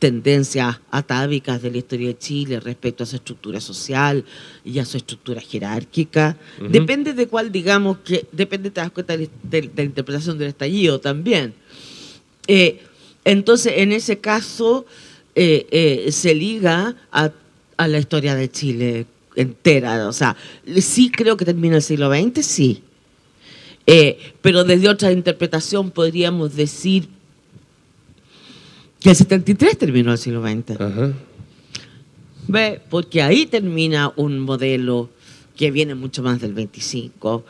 tendencias 0.00 0.80
atávicas 0.90 1.62
de 1.62 1.70
la 1.70 1.78
historia 1.78 2.08
de 2.08 2.18
Chile 2.18 2.58
respecto 2.58 3.04
a 3.04 3.06
su 3.06 3.14
estructura 3.14 3.60
social 3.60 4.24
y 4.64 4.80
a 4.80 4.84
su 4.84 4.96
estructura 4.96 5.40
jerárquica. 5.40 6.36
Depende 6.72 7.12
de 7.12 7.28
cuál, 7.28 7.52
digamos, 7.52 7.98
que 7.98 8.26
depende, 8.32 8.72
te 8.72 8.80
das 8.80 8.90
cuenta, 8.90 9.16
de, 9.16 9.30
de- 9.44 9.62
de 9.62 9.70
la 9.76 9.82
interpretación 9.84 10.38
del 10.38 10.48
estallido 10.48 10.98
también. 10.98 11.54
Eh, 12.48 12.80
entonces, 13.30 13.74
en 13.76 13.92
ese 13.92 14.18
caso, 14.18 14.86
eh, 15.34 15.66
eh, 15.70 16.12
se 16.12 16.34
liga 16.34 16.96
a, 17.12 17.30
a 17.76 17.88
la 17.88 17.98
historia 17.98 18.34
de 18.34 18.50
Chile 18.50 19.06
entera. 19.36 20.08
O 20.08 20.12
sea, 20.12 20.36
sí 20.80 21.10
creo 21.10 21.36
que 21.36 21.44
termina 21.44 21.76
el 21.76 21.82
siglo 21.82 22.10
XX, 22.10 22.44
sí. 22.44 22.82
Eh, 23.86 24.18
pero 24.42 24.64
desde 24.64 24.88
otra 24.88 25.12
interpretación 25.12 25.90
podríamos 25.90 26.54
decir 26.54 27.08
que 29.00 29.10
el 29.10 29.16
73 29.16 29.78
terminó 29.78 30.12
el 30.12 30.18
siglo 30.18 30.42
XX. 30.42 30.78
Ajá. 30.78 31.12
¿Ve? 32.48 32.82
Porque 32.90 33.22
ahí 33.22 33.46
termina 33.46 34.12
un 34.16 34.40
modelo 34.40 35.08
que 35.56 35.70
viene 35.70 35.94
mucho 35.94 36.22
más 36.22 36.40
del 36.40 36.52
25 36.52 37.44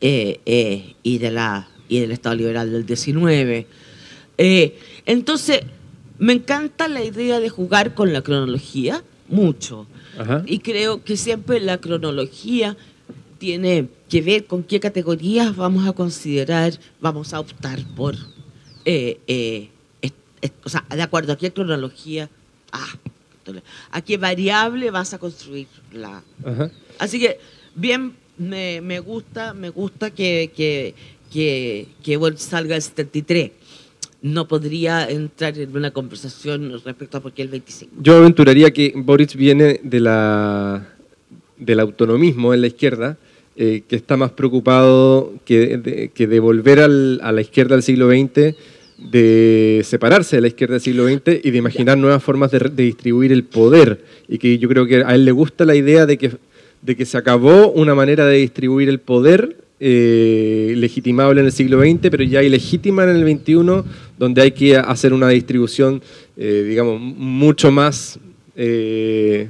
eh, 0.00 0.40
eh, 0.46 0.94
y, 1.02 1.18
de 1.18 1.30
la, 1.30 1.68
y 1.88 2.00
del 2.00 2.10
Estado 2.10 2.34
liberal 2.34 2.72
del 2.72 2.86
19. 2.86 3.66
Entonces, 5.06 5.62
me 6.18 6.32
encanta 6.32 6.88
la 6.88 7.02
idea 7.02 7.40
de 7.40 7.48
jugar 7.48 7.94
con 7.94 8.12
la 8.12 8.22
cronología, 8.22 9.02
mucho. 9.28 9.86
Ajá. 10.18 10.42
Y 10.46 10.60
creo 10.60 11.02
que 11.02 11.16
siempre 11.16 11.60
la 11.60 11.78
cronología 11.78 12.76
tiene 13.38 13.88
que 14.08 14.22
ver 14.22 14.46
con 14.46 14.62
qué 14.62 14.80
categorías 14.80 15.56
vamos 15.56 15.86
a 15.86 15.92
considerar, 15.92 16.72
vamos 17.00 17.34
a 17.34 17.40
optar 17.40 17.80
por, 17.96 18.14
eh, 18.84 19.18
eh, 19.26 19.70
o 20.62 20.68
sea, 20.68 20.84
de 20.90 21.02
acuerdo 21.02 21.32
a 21.32 21.36
qué 21.36 21.52
cronología, 21.52 22.28
ah, 22.72 22.86
a 23.90 24.00
qué 24.02 24.16
variable 24.16 24.90
vas 24.90 25.14
a 25.14 25.18
construir 25.18 25.66
la... 25.92 26.22
Ajá. 26.44 26.70
Así 26.98 27.18
que, 27.18 27.38
bien, 27.74 28.16
me, 28.38 28.80
me 28.80 29.00
gusta, 29.00 29.54
me 29.54 29.70
gusta 29.70 30.10
que, 30.10 30.52
que, 30.54 30.94
que, 31.30 31.88
que 32.02 32.34
salga 32.36 32.76
el 32.76 32.82
73. 32.82 33.50
No 34.24 34.48
podría 34.48 35.06
entrar 35.06 35.58
en 35.58 35.76
una 35.76 35.90
conversación 35.90 36.72
respecto 36.82 37.18
a 37.18 37.20
por 37.20 37.32
qué 37.32 37.42
el 37.42 37.48
25. 37.48 37.92
Yo 38.00 38.16
aventuraría 38.16 38.70
que 38.72 38.94
Boric 38.96 39.34
viene 39.36 39.80
de 39.82 40.00
la, 40.00 40.88
del 41.58 41.78
autonomismo 41.80 42.54
en 42.54 42.62
la 42.62 42.68
izquierda, 42.68 43.18
eh, 43.54 43.82
que 43.86 43.96
está 43.96 44.16
más 44.16 44.30
preocupado 44.30 45.34
que 45.44 45.76
de, 45.76 46.08
que 46.08 46.26
de 46.26 46.40
volver 46.40 46.80
al- 46.80 47.20
a 47.22 47.32
la 47.32 47.42
izquierda 47.42 47.74
del 47.74 47.82
siglo 47.82 48.08
XX 48.10 48.56
de 48.96 49.82
separarse 49.84 50.36
de 50.36 50.42
la 50.42 50.48
izquierda 50.48 50.72
del 50.76 50.80
siglo 50.80 51.06
XX 51.06 51.44
y 51.44 51.50
de 51.50 51.58
imaginar 51.58 51.98
nuevas 51.98 52.22
formas 52.22 52.50
de, 52.50 52.60
de, 52.60 52.82
distribuir 52.84 53.30
el 53.30 53.44
poder. 53.44 54.04
Y 54.26 54.38
que 54.38 54.56
yo 54.58 54.70
creo 54.70 54.86
que 54.86 55.04
a 55.04 55.14
él 55.14 55.26
le 55.26 55.32
gusta 55.32 55.66
la 55.66 55.74
idea 55.74 56.06
de 56.06 56.16
que, 56.16 56.30
de 56.80 56.96
que 56.96 57.04
se 57.04 57.18
acabó 57.18 57.70
una 57.72 57.94
manera 57.94 58.24
de 58.24 58.38
distribuir 58.38 58.88
el 58.88 59.00
poder 59.00 59.58
eh, 59.80 60.72
legitimable 60.76 61.40
en 61.40 61.46
el 61.46 61.52
siglo 61.52 61.80
XX, 61.80 62.08
pero 62.08 62.22
ya 62.22 62.42
ilegítima 62.42 63.02
en 63.04 63.10
el 63.10 63.38
XXI, 63.38 63.82
donde 64.16 64.42
hay 64.42 64.52
que 64.52 64.76
hacer 64.76 65.12
una 65.12 65.28
distribución, 65.28 66.00
eh, 66.36 66.64
digamos, 66.68 67.00
mucho 67.00 67.70
más... 67.70 68.18
Eh, 68.56 69.48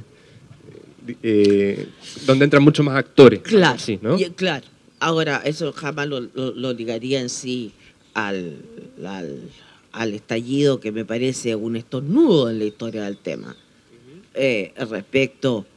donde 2.25 2.45
entran 2.45 2.63
muchos 2.63 2.83
más 2.83 2.95
actores. 2.95 3.41
Claro, 3.41 3.77
sí, 3.77 3.99
¿no? 4.01 4.17
y, 4.17 4.25
claro. 4.31 4.65
Ahora, 4.99 5.43
eso 5.45 5.71
jamás 5.71 6.07
lo, 6.07 6.19
lo, 6.19 6.51
lo 6.51 6.73
ligaría 6.73 7.19
en 7.19 7.29
sí 7.29 7.73
al, 8.15 8.57
al, 9.05 9.41
al, 9.91 10.13
estallido 10.15 10.79
que 10.79 10.91
me 10.91 11.05
parece 11.05 11.55
un 11.55 11.75
estornudo 11.75 12.49
en 12.49 12.57
la 12.57 12.65
historia 12.65 13.03
del 13.03 13.17
tema. 13.17 13.55
Respecto 14.89 15.67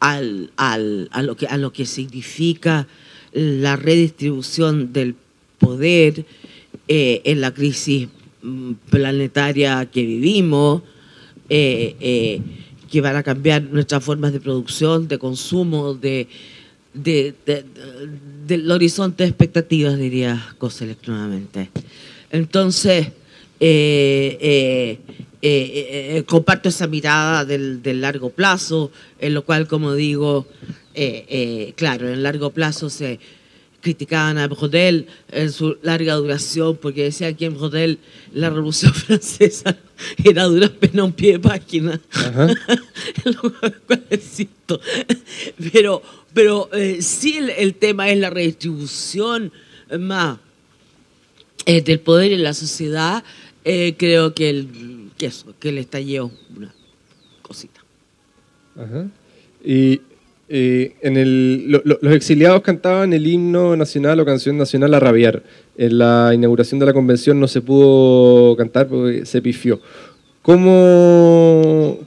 al, 0.00 0.50
al, 0.56 1.08
a, 1.12 1.22
lo 1.22 1.36
que, 1.36 1.46
a 1.46 1.56
lo 1.56 1.72
que 1.72 1.86
significa 1.86 2.88
la 3.34 3.76
redistribución 3.76 4.92
del 4.92 5.16
poder 5.58 6.24
eh, 6.86 7.20
en 7.24 7.40
la 7.40 7.52
crisis 7.52 8.08
mm, 8.42 8.72
planetaria 8.90 9.86
que 9.86 10.02
vivimos, 10.02 10.82
eh, 11.48 11.96
eh, 12.00 12.40
que 12.90 13.00
van 13.00 13.16
a 13.16 13.22
cambiar 13.22 13.62
nuestras 13.62 14.04
formas 14.04 14.32
de 14.32 14.40
producción, 14.40 15.08
de 15.08 15.18
consumo, 15.18 15.94
de, 15.94 16.28
de, 16.92 17.34
de, 17.44 17.64
del 18.46 18.70
horizonte 18.70 19.24
de 19.24 19.30
expectativas, 19.30 19.98
diría 19.98 20.54
Cosa 20.58 20.84
electrónicamente. 20.84 21.70
Entonces, 22.30 23.08
comparto 26.26 26.68
esa 26.68 26.86
mirada 26.86 27.44
del, 27.44 27.82
del, 27.82 28.00
largo 28.00 28.30
plazo, 28.30 28.92
en 29.18 29.34
lo 29.34 29.44
cual, 29.44 29.66
como 29.66 29.94
digo, 29.94 30.46
claro, 31.76 32.08
en 32.08 32.22
largo 32.22 32.50
plazo 32.50 32.88
se 32.88 33.18
criticaban 33.84 34.38
a 34.38 34.48
Brodel 34.48 35.06
en 35.30 35.52
su 35.52 35.76
larga 35.82 36.14
duración, 36.14 36.76
porque 36.78 37.04
decían 37.04 37.36
que 37.36 37.44
en 37.44 37.54
Brodel 37.54 37.98
la 38.32 38.48
Revolución 38.50 38.92
Francesa 38.94 39.76
era 40.24 40.44
dura 40.44 40.68
pena 40.68 41.04
un 41.04 41.12
pie 41.12 41.32
de 41.32 41.38
página. 41.38 42.00
Pero, 45.72 46.02
pero 46.32 46.68
eh, 46.72 47.00
sí 47.00 47.36
el, 47.36 47.50
el, 47.50 47.74
tema 47.74 48.10
es 48.10 48.18
la 48.18 48.30
redistribución 48.30 49.52
más 50.00 50.38
eh, 51.66 51.82
del 51.82 52.00
poder 52.00 52.32
en 52.32 52.42
la 52.42 52.54
sociedad. 52.54 53.22
Eh, 53.64 53.94
creo 53.96 54.34
que 54.34 54.50
el, 54.50 55.10
que 55.16 55.26
eso, 55.26 55.54
que 55.60 55.68
el 55.68 55.78
estallido 55.78 56.32
una 56.56 56.74
cosita. 57.42 57.80
Ajá. 58.76 59.06
Y 59.64 60.00
eh, 60.48 60.94
en 61.00 61.70
los 61.70 62.12
exiliados 62.14 62.62
cantaban 62.62 63.12
el 63.12 63.26
himno 63.26 63.76
nacional 63.76 64.20
o 64.20 64.24
canción 64.24 64.58
nacional 64.58 64.92
a 64.94 65.00
rabiar. 65.00 65.42
En 65.76 65.98
la 65.98 66.32
inauguración 66.34 66.78
de 66.78 66.86
la 66.86 66.92
convención 66.92 67.40
no 67.40 67.48
se 67.48 67.60
pudo 67.60 68.56
cantar 68.56 68.86
porque 68.88 69.24
se 69.24 69.40
pifió. 69.40 69.80
¿Cómo, 70.44 71.98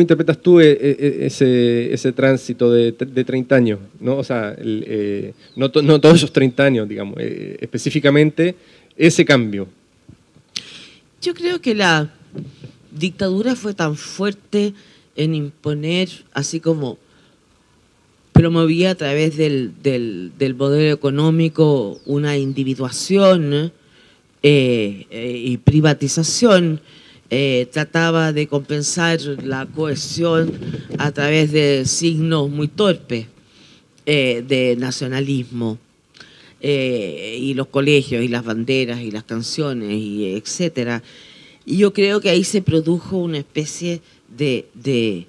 interpretas 0.00 0.38
tú 0.38 0.60
e, 0.60 0.70
e, 0.70 1.26
e, 1.26 1.26
ese, 1.92 2.12
tránsito 2.12 2.70
de, 2.70 2.92
de 2.92 3.24
30 3.24 3.54
años? 3.56 3.80
¿no? 3.98 4.18
O 4.18 4.24
sea, 4.24 4.54
eh, 4.56 5.34
no, 5.56 5.68
to, 5.68 5.82
no, 5.82 6.00
todos 6.00 6.14
esos 6.14 6.32
30 6.32 6.62
años, 6.62 6.88
digamos, 6.88 7.16
eh, 7.18 7.56
específicamente 7.60 8.54
ese 8.96 9.24
cambio. 9.24 9.66
Yo 11.20 11.34
creo 11.34 11.60
que 11.60 11.74
la 11.74 12.14
dictadura 12.92 13.56
fue 13.56 13.74
tan 13.74 13.96
fuerte 13.96 14.74
en 15.16 15.34
imponer, 15.34 16.08
así 16.32 16.60
como 16.60 16.98
promovía 18.32 18.92
a 18.92 18.94
través 18.94 19.36
del, 19.36 19.72
del, 19.82 20.32
económico 20.90 22.00
una 22.06 22.36
individuación 22.36 23.72
eh, 24.42 25.06
eh, 25.10 25.42
y 25.44 25.56
privatización. 25.58 26.80
Eh, 27.34 27.66
trataba 27.72 28.32
de 28.32 28.46
compensar 28.46 29.18
la 29.42 29.64
cohesión 29.64 30.52
a 30.98 31.12
través 31.12 31.50
de 31.50 31.84
signos 31.86 32.50
muy 32.50 32.68
torpes 32.68 33.26
de 34.04 34.76
nacionalismo. 34.78 35.78
y 36.60 37.54
los 37.54 37.66
colegios 37.68 38.22
y 38.22 38.28
las 38.28 38.44
banderas 38.44 39.00
y 39.00 39.10
las 39.10 39.24
canciones 39.24 39.90
y 39.92 40.34
etcétera. 40.34 41.02
Y 41.64 41.78
yo 41.78 41.92
creo 41.92 42.20
que 42.20 42.30
ahí 42.30 42.44
se 42.44 42.62
produjo 42.62 43.16
una 43.16 43.38
especie 43.38 44.00
de 44.28 45.26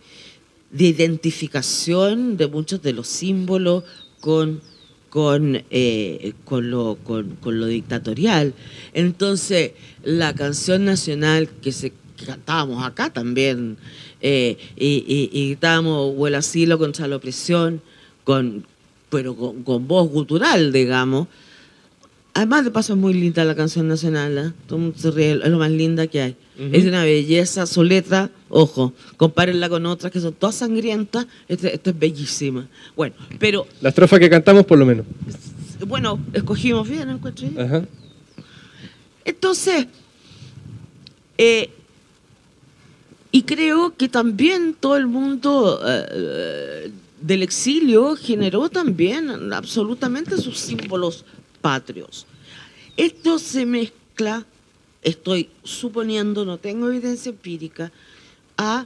de 0.74 0.86
identificación 0.86 2.36
de 2.36 2.48
muchos 2.48 2.82
de 2.82 2.94
los 2.94 3.08
símbolos 3.08 3.84
con, 4.20 4.62
con, 5.10 5.64
eh, 5.70 6.34
con, 6.44 6.72
lo, 6.72 6.98
con, 7.04 7.38
lo 7.44 7.68
dictatorial. 7.68 8.54
Entonces, 8.94 9.74
la 10.04 10.34
canción 10.34 10.84
nacional 10.84 11.48
que, 11.62 11.72
se, 11.72 11.94
cantábamos 12.26 12.84
acá 12.84 13.14
también, 13.14 13.78
eh, 14.20 14.58
y, 14.76 15.30
y, 15.32 15.48
gritábamos 15.50 16.16
o 16.18 16.28
el 16.28 16.36
asilo 16.36 16.80
contra 16.80 17.08
la 17.08 17.18
opresión, 17.18 17.82
con, 18.24 18.66
pero 19.10 19.36
con, 19.36 19.88
voz 19.88 20.10
gutural, 20.10 20.72
digamos, 20.72 21.28
Además, 22.36 22.64
de 22.64 22.72
paso, 22.72 22.94
es 22.94 23.00
muy 23.00 23.14
linda 23.14 23.44
la 23.46 23.54
canción 23.56 23.88
nacional. 23.88 24.38
¿eh? 24.38 24.52
Todo 24.66 24.78
el 24.78 24.84
mundo 24.86 24.98
se 24.98 25.12
ríe, 25.12 25.34
es 25.34 25.50
lo 25.50 25.60
más 25.60 25.70
linda 25.70 26.08
que 26.08 26.22
hay. 26.22 26.36
Uh 26.58 26.62
-huh. 26.64 26.76
Es 26.76 26.84
de 26.84 26.90
una 26.90 27.04
belleza, 27.04 27.68
su 27.68 27.84
letra, 27.84 28.32
ojo, 28.50 28.94
compárenla 29.18 29.70
con 29.70 29.86
otras 29.86 30.12
que 30.12 30.20
son 30.20 30.34
todas 30.34 30.56
sangrientas. 30.56 31.28
Esta 31.48 31.68
este 31.68 31.92
es 31.92 32.00
bellísima. 32.00 32.68
Bueno, 32.96 33.16
pero. 33.38 33.68
La 33.82 33.90
estrofa 33.90 34.18
que 34.18 34.30
cantamos, 34.30 34.66
por 34.66 34.80
lo 34.80 34.86
menos. 34.86 35.06
Bueno, 35.88 36.20
escogimos 36.34 36.90
bien, 36.90 37.10
encuentro 37.10 37.48
yo. 37.48 37.62
Ajá. 37.62 37.86
Entonces, 39.26 39.88
eh, 41.38 41.70
y 43.32 43.44
creo 43.44 43.96
que 43.96 44.10
también 44.10 44.76
todo 44.80 44.98
el 44.98 45.06
mundo. 45.06 45.82
Eh, 45.86 46.92
del 47.24 47.42
exilio 47.42 48.18
generó 48.18 48.68
también 48.68 49.54
absolutamente 49.54 50.38
sus 50.38 50.60
símbolos 50.60 51.24
Esto 52.98 53.40
se 53.40 53.66
mezcla, 53.66 54.46
estoy 55.02 55.50
suponiendo, 55.64 56.46
no 56.46 56.58
tengo 56.58 56.90
evidencia 56.90 57.30
empírica, 57.30 57.92
a 58.58 58.86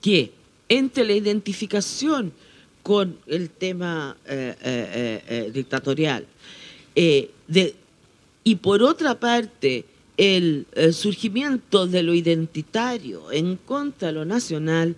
que 0.00 0.32
entre 0.68 1.04
la 1.04 1.12
identificación 1.12 2.32
con 2.82 3.18
el 3.26 3.50
tema 3.50 4.16
eh, 4.26 4.54
eh, 4.62 5.22
eh, 5.28 5.50
dictatorial 5.52 6.24
y 8.44 8.54
por 8.56 8.82
otra 8.82 9.18
parte 9.18 9.84
el, 10.16 10.66
el, 10.74 10.94
surgimiento 10.94 11.88
de 11.88 12.04
lo 12.04 12.14
identitario 12.14 13.32
en 13.32 13.56
contra 13.56 14.08
de 14.08 14.14
lo 14.14 14.24
nacional 14.24 14.94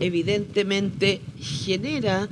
evidentemente 0.00 1.20
genera 1.38 2.28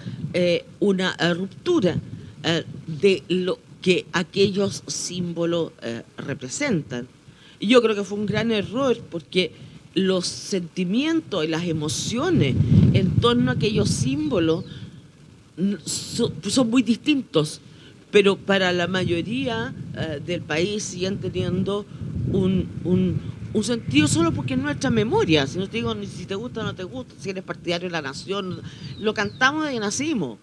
una 0.80 1.16
ruptura 1.34 2.01
eh, 2.43 2.64
de 2.87 3.22
lo 3.28 3.59
que 3.82 4.07
aquellos 4.12 4.82
símbolos 4.87 5.72
eh, 5.82 6.03
representan. 6.18 7.07
Y 7.61 7.68
yo 7.68 7.80
creo 7.82 7.95
que 7.95 8.05
fue 8.05 8.18
un 8.18 8.26
gran 8.26 8.51
error 8.51 8.99
porque 9.11 9.53
los 9.95 10.26
sentimientos 10.26 11.45
y 11.45 11.49
las 11.49 11.64
emociones 11.64 12.55
en 12.93 13.11
torno 13.16 13.51
a 13.51 13.55
aquellos 13.55 13.89
símbolos 13.89 14.64
son, 15.84 16.68
muy 16.68 16.82
distintos, 16.82 17.61
pero 18.11 18.37
para 18.37 18.72
la 18.72 18.87
mayoría 18.87 19.74
eh, 19.97 20.20
del 20.24 20.43
país 20.43 20.82
siguen 20.82 21.18
teniendo 21.18 21.87
un, 22.32 22.68
un, 22.84 23.20
un, 23.55 23.64
sentido 23.64 24.07
solo 24.07 24.32
porque 24.32 24.55
es 24.55 24.61
nuestra 24.61 24.91
memoria. 24.91 25.47
Si 25.47 25.59
no 25.59 25.68
te 25.68 25.78
digo 25.78 25.95
ni 25.95 26.07
si 26.07 26.26
te 26.26 26.34
gusta 26.34 26.61
o 26.61 26.64
no 26.64 26.74
te 26.74 26.84
gusta, 26.84 27.14
si 27.18 27.30
eres 27.30 27.43
partidario 27.45 27.89
de 27.89 27.93
la 27.93 28.03
nación, 28.03 28.61
lo 28.99 29.14
cantamos 29.14 29.62
desde 29.62 29.74
que 29.76 29.80
nacimos 29.80 30.39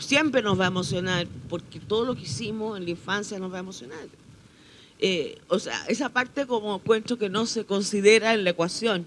siempre 0.00 0.42
nos 0.42 0.58
va 0.58 0.64
a 0.64 0.68
emocionar, 0.68 1.26
porque 1.48 1.80
todo 1.80 2.04
lo 2.04 2.14
que 2.14 2.22
hicimos 2.22 2.78
en 2.78 2.84
la 2.84 2.90
infancia 2.90 3.38
nos 3.38 3.52
va 3.52 3.56
a 3.56 3.60
emocionar. 3.60 4.06
Eh, 4.98 5.38
o 5.48 5.58
sea, 5.58 5.84
esa 5.88 6.10
parte 6.10 6.46
como 6.46 6.78
cuento 6.80 7.16
que 7.16 7.28
no 7.28 7.46
se 7.46 7.64
considera 7.64 8.34
en 8.34 8.44
la 8.44 8.50
ecuación. 8.50 9.06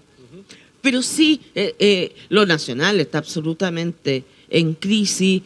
Pero 0.80 1.02
sí, 1.02 1.40
eh, 1.54 1.74
eh, 1.78 2.14
lo 2.28 2.44
nacional 2.46 3.00
está 3.00 3.18
absolutamente 3.18 4.24
en 4.50 4.74
crisis 4.74 5.42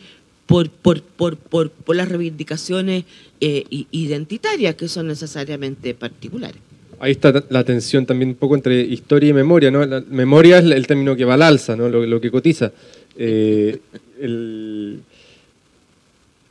por, 0.47 0.71
por, 0.71 1.03
por, 1.03 1.37
por, 1.37 1.71
por 1.71 1.95
las 1.95 2.09
reivindicaciones 2.09 3.05
eh, 3.41 3.65
identitarias 3.91 4.75
que 4.75 4.89
son 4.89 5.07
necesariamente 5.07 5.95
particulares. 5.95 6.61
Ahí 7.01 7.13
está 7.13 7.45
la 7.51 7.63
tensión 7.63 8.07
también 8.07 8.31
un 8.31 8.35
poco 8.35 8.57
entre 8.57 8.81
historia 8.81 9.29
y 9.29 9.33
memoria, 9.33 9.71
¿no? 9.71 9.87
Memoria 10.09 10.59
es 10.59 10.65
el 10.65 10.87
término 10.87 11.15
que 11.15 11.25
va 11.25 11.35
al 11.35 11.43
alza, 11.43 11.77
¿no? 11.77 11.89
Lo, 11.89 12.05
lo 12.05 12.21
que 12.21 12.31
cotiza. 12.31 12.73
Eh, 13.17 13.79
el, 14.21 15.03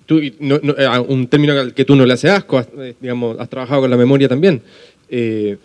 tú, 0.07 0.21
no, 0.39 0.59
no, 0.63 0.73
un 1.03 1.27
término 1.27 1.53
que 1.73 1.85
tú 1.85 1.95
no 1.95 2.05
le 2.05 2.13
haces 2.13 2.31
asco, 2.31 2.57
has, 2.57 2.67
digamos, 2.99 3.37
has 3.39 3.49
trabajado 3.49 3.81
con 3.81 3.91
la 3.91 3.97
memoria 3.97 4.27
también. 4.27 4.61
Eh, 5.09 5.57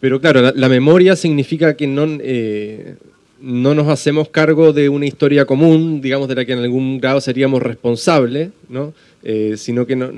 pero 0.00 0.20
claro, 0.20 0.52
la, 0.54 0.68
memoria 0.68 1.16
significa 1.16 1.76
que 1.76 1.88
no, 1.88 2.06
eh, 2.20 2.94
no 3.40 3.74
nos 3.74 3.88
hacemos 3.88 4.28
cargo 4.28 4.72
de 4.72 4.88
una 4.88 5.06
historia 5.06 5.44
común, 5.44 6.00
digamos, 6.00 6.28
de 6.28 6.36
la 6.36 6.44
que 6.44 6.52
en 6.52 6.60
algún 6.60 7.00
grado 7.00 7.20
seríamos 7.20 7.60
responsables, 7.60 8.50
¿no? 8.68 8.94
Eh, 9.24 9.54
sino 9.56 9.86
que 9.86 9.96
no, 9.96 10.10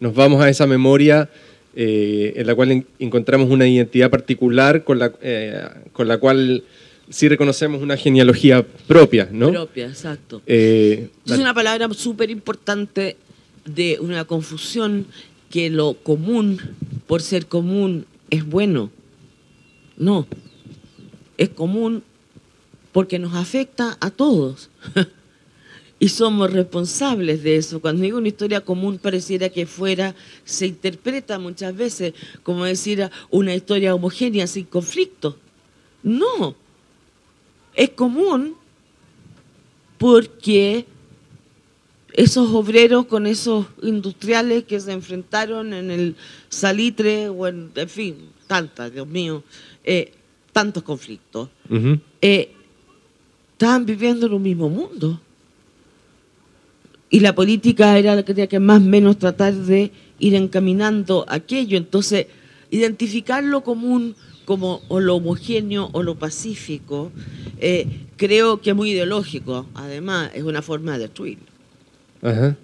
nos 0.00 0.14
vamos 0.14 0.40
a 0.40 0.48
esa 0.48 0.66
memoria 0.66 1.28
en 1.74 2.44
la 2.44 2.56
cual 2.56 2.84
encontramos 2.98 3.50
una 3.50 3.66
identidad 3.66 4.10
particular 4.10 4.82
con 4.82 4.98
la, 4.98 5.12
con 5.92 6.08
la 6.08 6.18
cual 6.18 6.64
sí 7.10 7.28
reconocemos 7.28 7.82
una 7.82 7.96
genealogía 7.96 8.66
propia, 8.86 9.28
¿no? 9.30 9.50
Propia, 9.50 9.86
exacto. 9.86 10.42
es 10.46 11.08
una 11.26 11.54
palabra 11.54 11.88
súper 11.92 12.30
importante 12.30 13.16
de 13.64 13.98
una 14.00 14.24
confusión 14.24 15.06
que 15.50 15.70
lo 15.70 15.94
común, 15.94 16.60
por 17.06 17.22
ser 17.22 17.46
común, 17.46 18.06
es 18.30 18.44
bueno. 18.44 18.90
No, 19.96 20.26
es 21.36 21.48
común 21.48 22.02
porque 22.92 23.18
nos 23.18 23.34
afecta 23.34 23.96
a 24.00 24.10
todos. 24.10 24.70
y 26.00 26.08
somos 26.08 26.52
responsables 26.52 27.42
de 27.42 27.56
eso. 27.56 27.80
Cuando 27.80 28.02
digo 28.02 28.18
una 28.18 28.28
historia 28.28 28.60
común 28.60 28.98
pareciera 28.98 29.48
que 29.48 29.66
fuera, 29.66 30.14
se 30.44 30.66
interpreta 30.66 31.38
muchas 31.38 31.74
veces 31.76 32.14
como 32.42 32.64
decir 32.64 33.10
una 33.30 33.54
historia 33.54 33.94
homogénea 33.94 34.46
sin 34.46 34.64
conflicto. 34.64 35.36
No, 36.02 36.54
es 37.78 37.90
común 37.90 38.56
porque 39.98 40.84
esos 42.12 42.50
obreros 42.50 43.06
con 43.06 43.24
esos 43.24 43.66
industriales 43.82 44.64
que 44.64 44.80
se 44.80 44.90
enfrentaron 44.90 45.72
en 45.72 45.92
el 45.92 46.16
salitre 46.48 47.28
o 47.28 47.46
en, 47.46 47.70
en 47.76 47.88
fin, 47.88 48.16
tantas, 48.48 48.92
Dios 48.92 49.06
mío, 49.06 49.44
eh, 49.84 50.12
tantos 50.52 50.82
conflictos, 50.82 51.50
eh, 52.20 52.50
estaban 53.52 53.86
viviendo 53.86 54.26
en 54.26 54.32
un 54.32 54.42
mismo 54.42 54.68
mundo. 54.68 55.20
Y 57.10 57.20
la 57.20 57.32
política 57.32 57.96
era 57.96 58.16
la 58.16 58.24
que 58.24 58.34
tenía 58.34 58.48
que 58.48 58.58
más 58.58 58.78
o 58.78 58.84
menos 58.84 59.18
tratar 59.18 59.54
de 59.54 59.92
ir 60.18 60.34
encaminando 60.34 61.24
aquello. 61.28 61.78
Entonces, 61.78 62.26
identificar 62.70 63.44
lo 63.44 63.62
común 63.62 64.16
como 64.48 64.80
o 64.88 64.98
lo 64.98 65.16
homogéneo 65.16 65.90
o 65.92 66.02
lo 66.02 66.14
pacífico, 66.14 67.12
eh, 67.60 67.86
creo 68.16 68.62
que 68.62 68.70
es 68.70 68.76
muy 68.76 68.92
ideológico. 68.92 69.66
Además, 69.74 70.30
es 70.32 70.42
una 70.42 70.62
forma 70.62 70.94
de 70.94 71.00
destruirlo. 71.00 71.44
Ajá. 72.22 72.56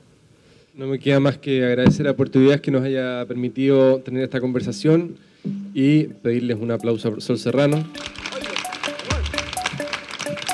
No 0.74 0.86
me 0.86 0.98
queda 0.98 1.20
más 1.20 1.36
que 1.36 1.62
agradecer 1.62 2.08
a 2.08 2.16
Puerto 2.16 2.40
Ideas 2.40 2.62
que 2.62 2.70
nos 2.70 2.84
haya 2.84 3.26
permitido 3.28 3.98
tener 3.98 4.22
esta 4.22 4.40
conversación 4.40 5.16
y 5.74 6.04
pedirles 6.04 6.56
un 6.58 6.70
aplauso 6.70 7.14
a 7.18 7.20
Sol 7.20 7.38
Serrano. 7.38 7.86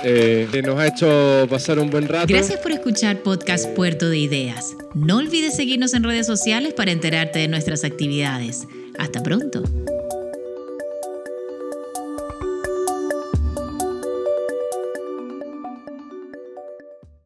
Eh, 0.02 0.48
que 0.50 0.62
nos 0.62 0.80
ha 0.80 0.88
hecho 0.88 1.46
pasar 1.48 1.78
un 1.78 1.90
buen 1.90 2.08
rato. 2.08 2.26
Gracias 2.26 2.58
por 2.58 2.72
escuchar 2.72 3.22
Podcast 3.22 3.68
Puerto 3.76 4.10
de 4.10 4.18
Ideas. 4.18 4.76
No 4.96 5.18
olvides 5.18 5.54
seguirnos 5.54 5.94
en 5.94 6.02
redes 6.02 6.26
sociales 6.26 6.74
para 6.74 6.90
enterarte 6.90 7.38
de 7.38 7.46
nuestras 7.46 7.84
actividades. 7.84 8.66
Hasta 8.98 9.22
pronto. 9.22 9.62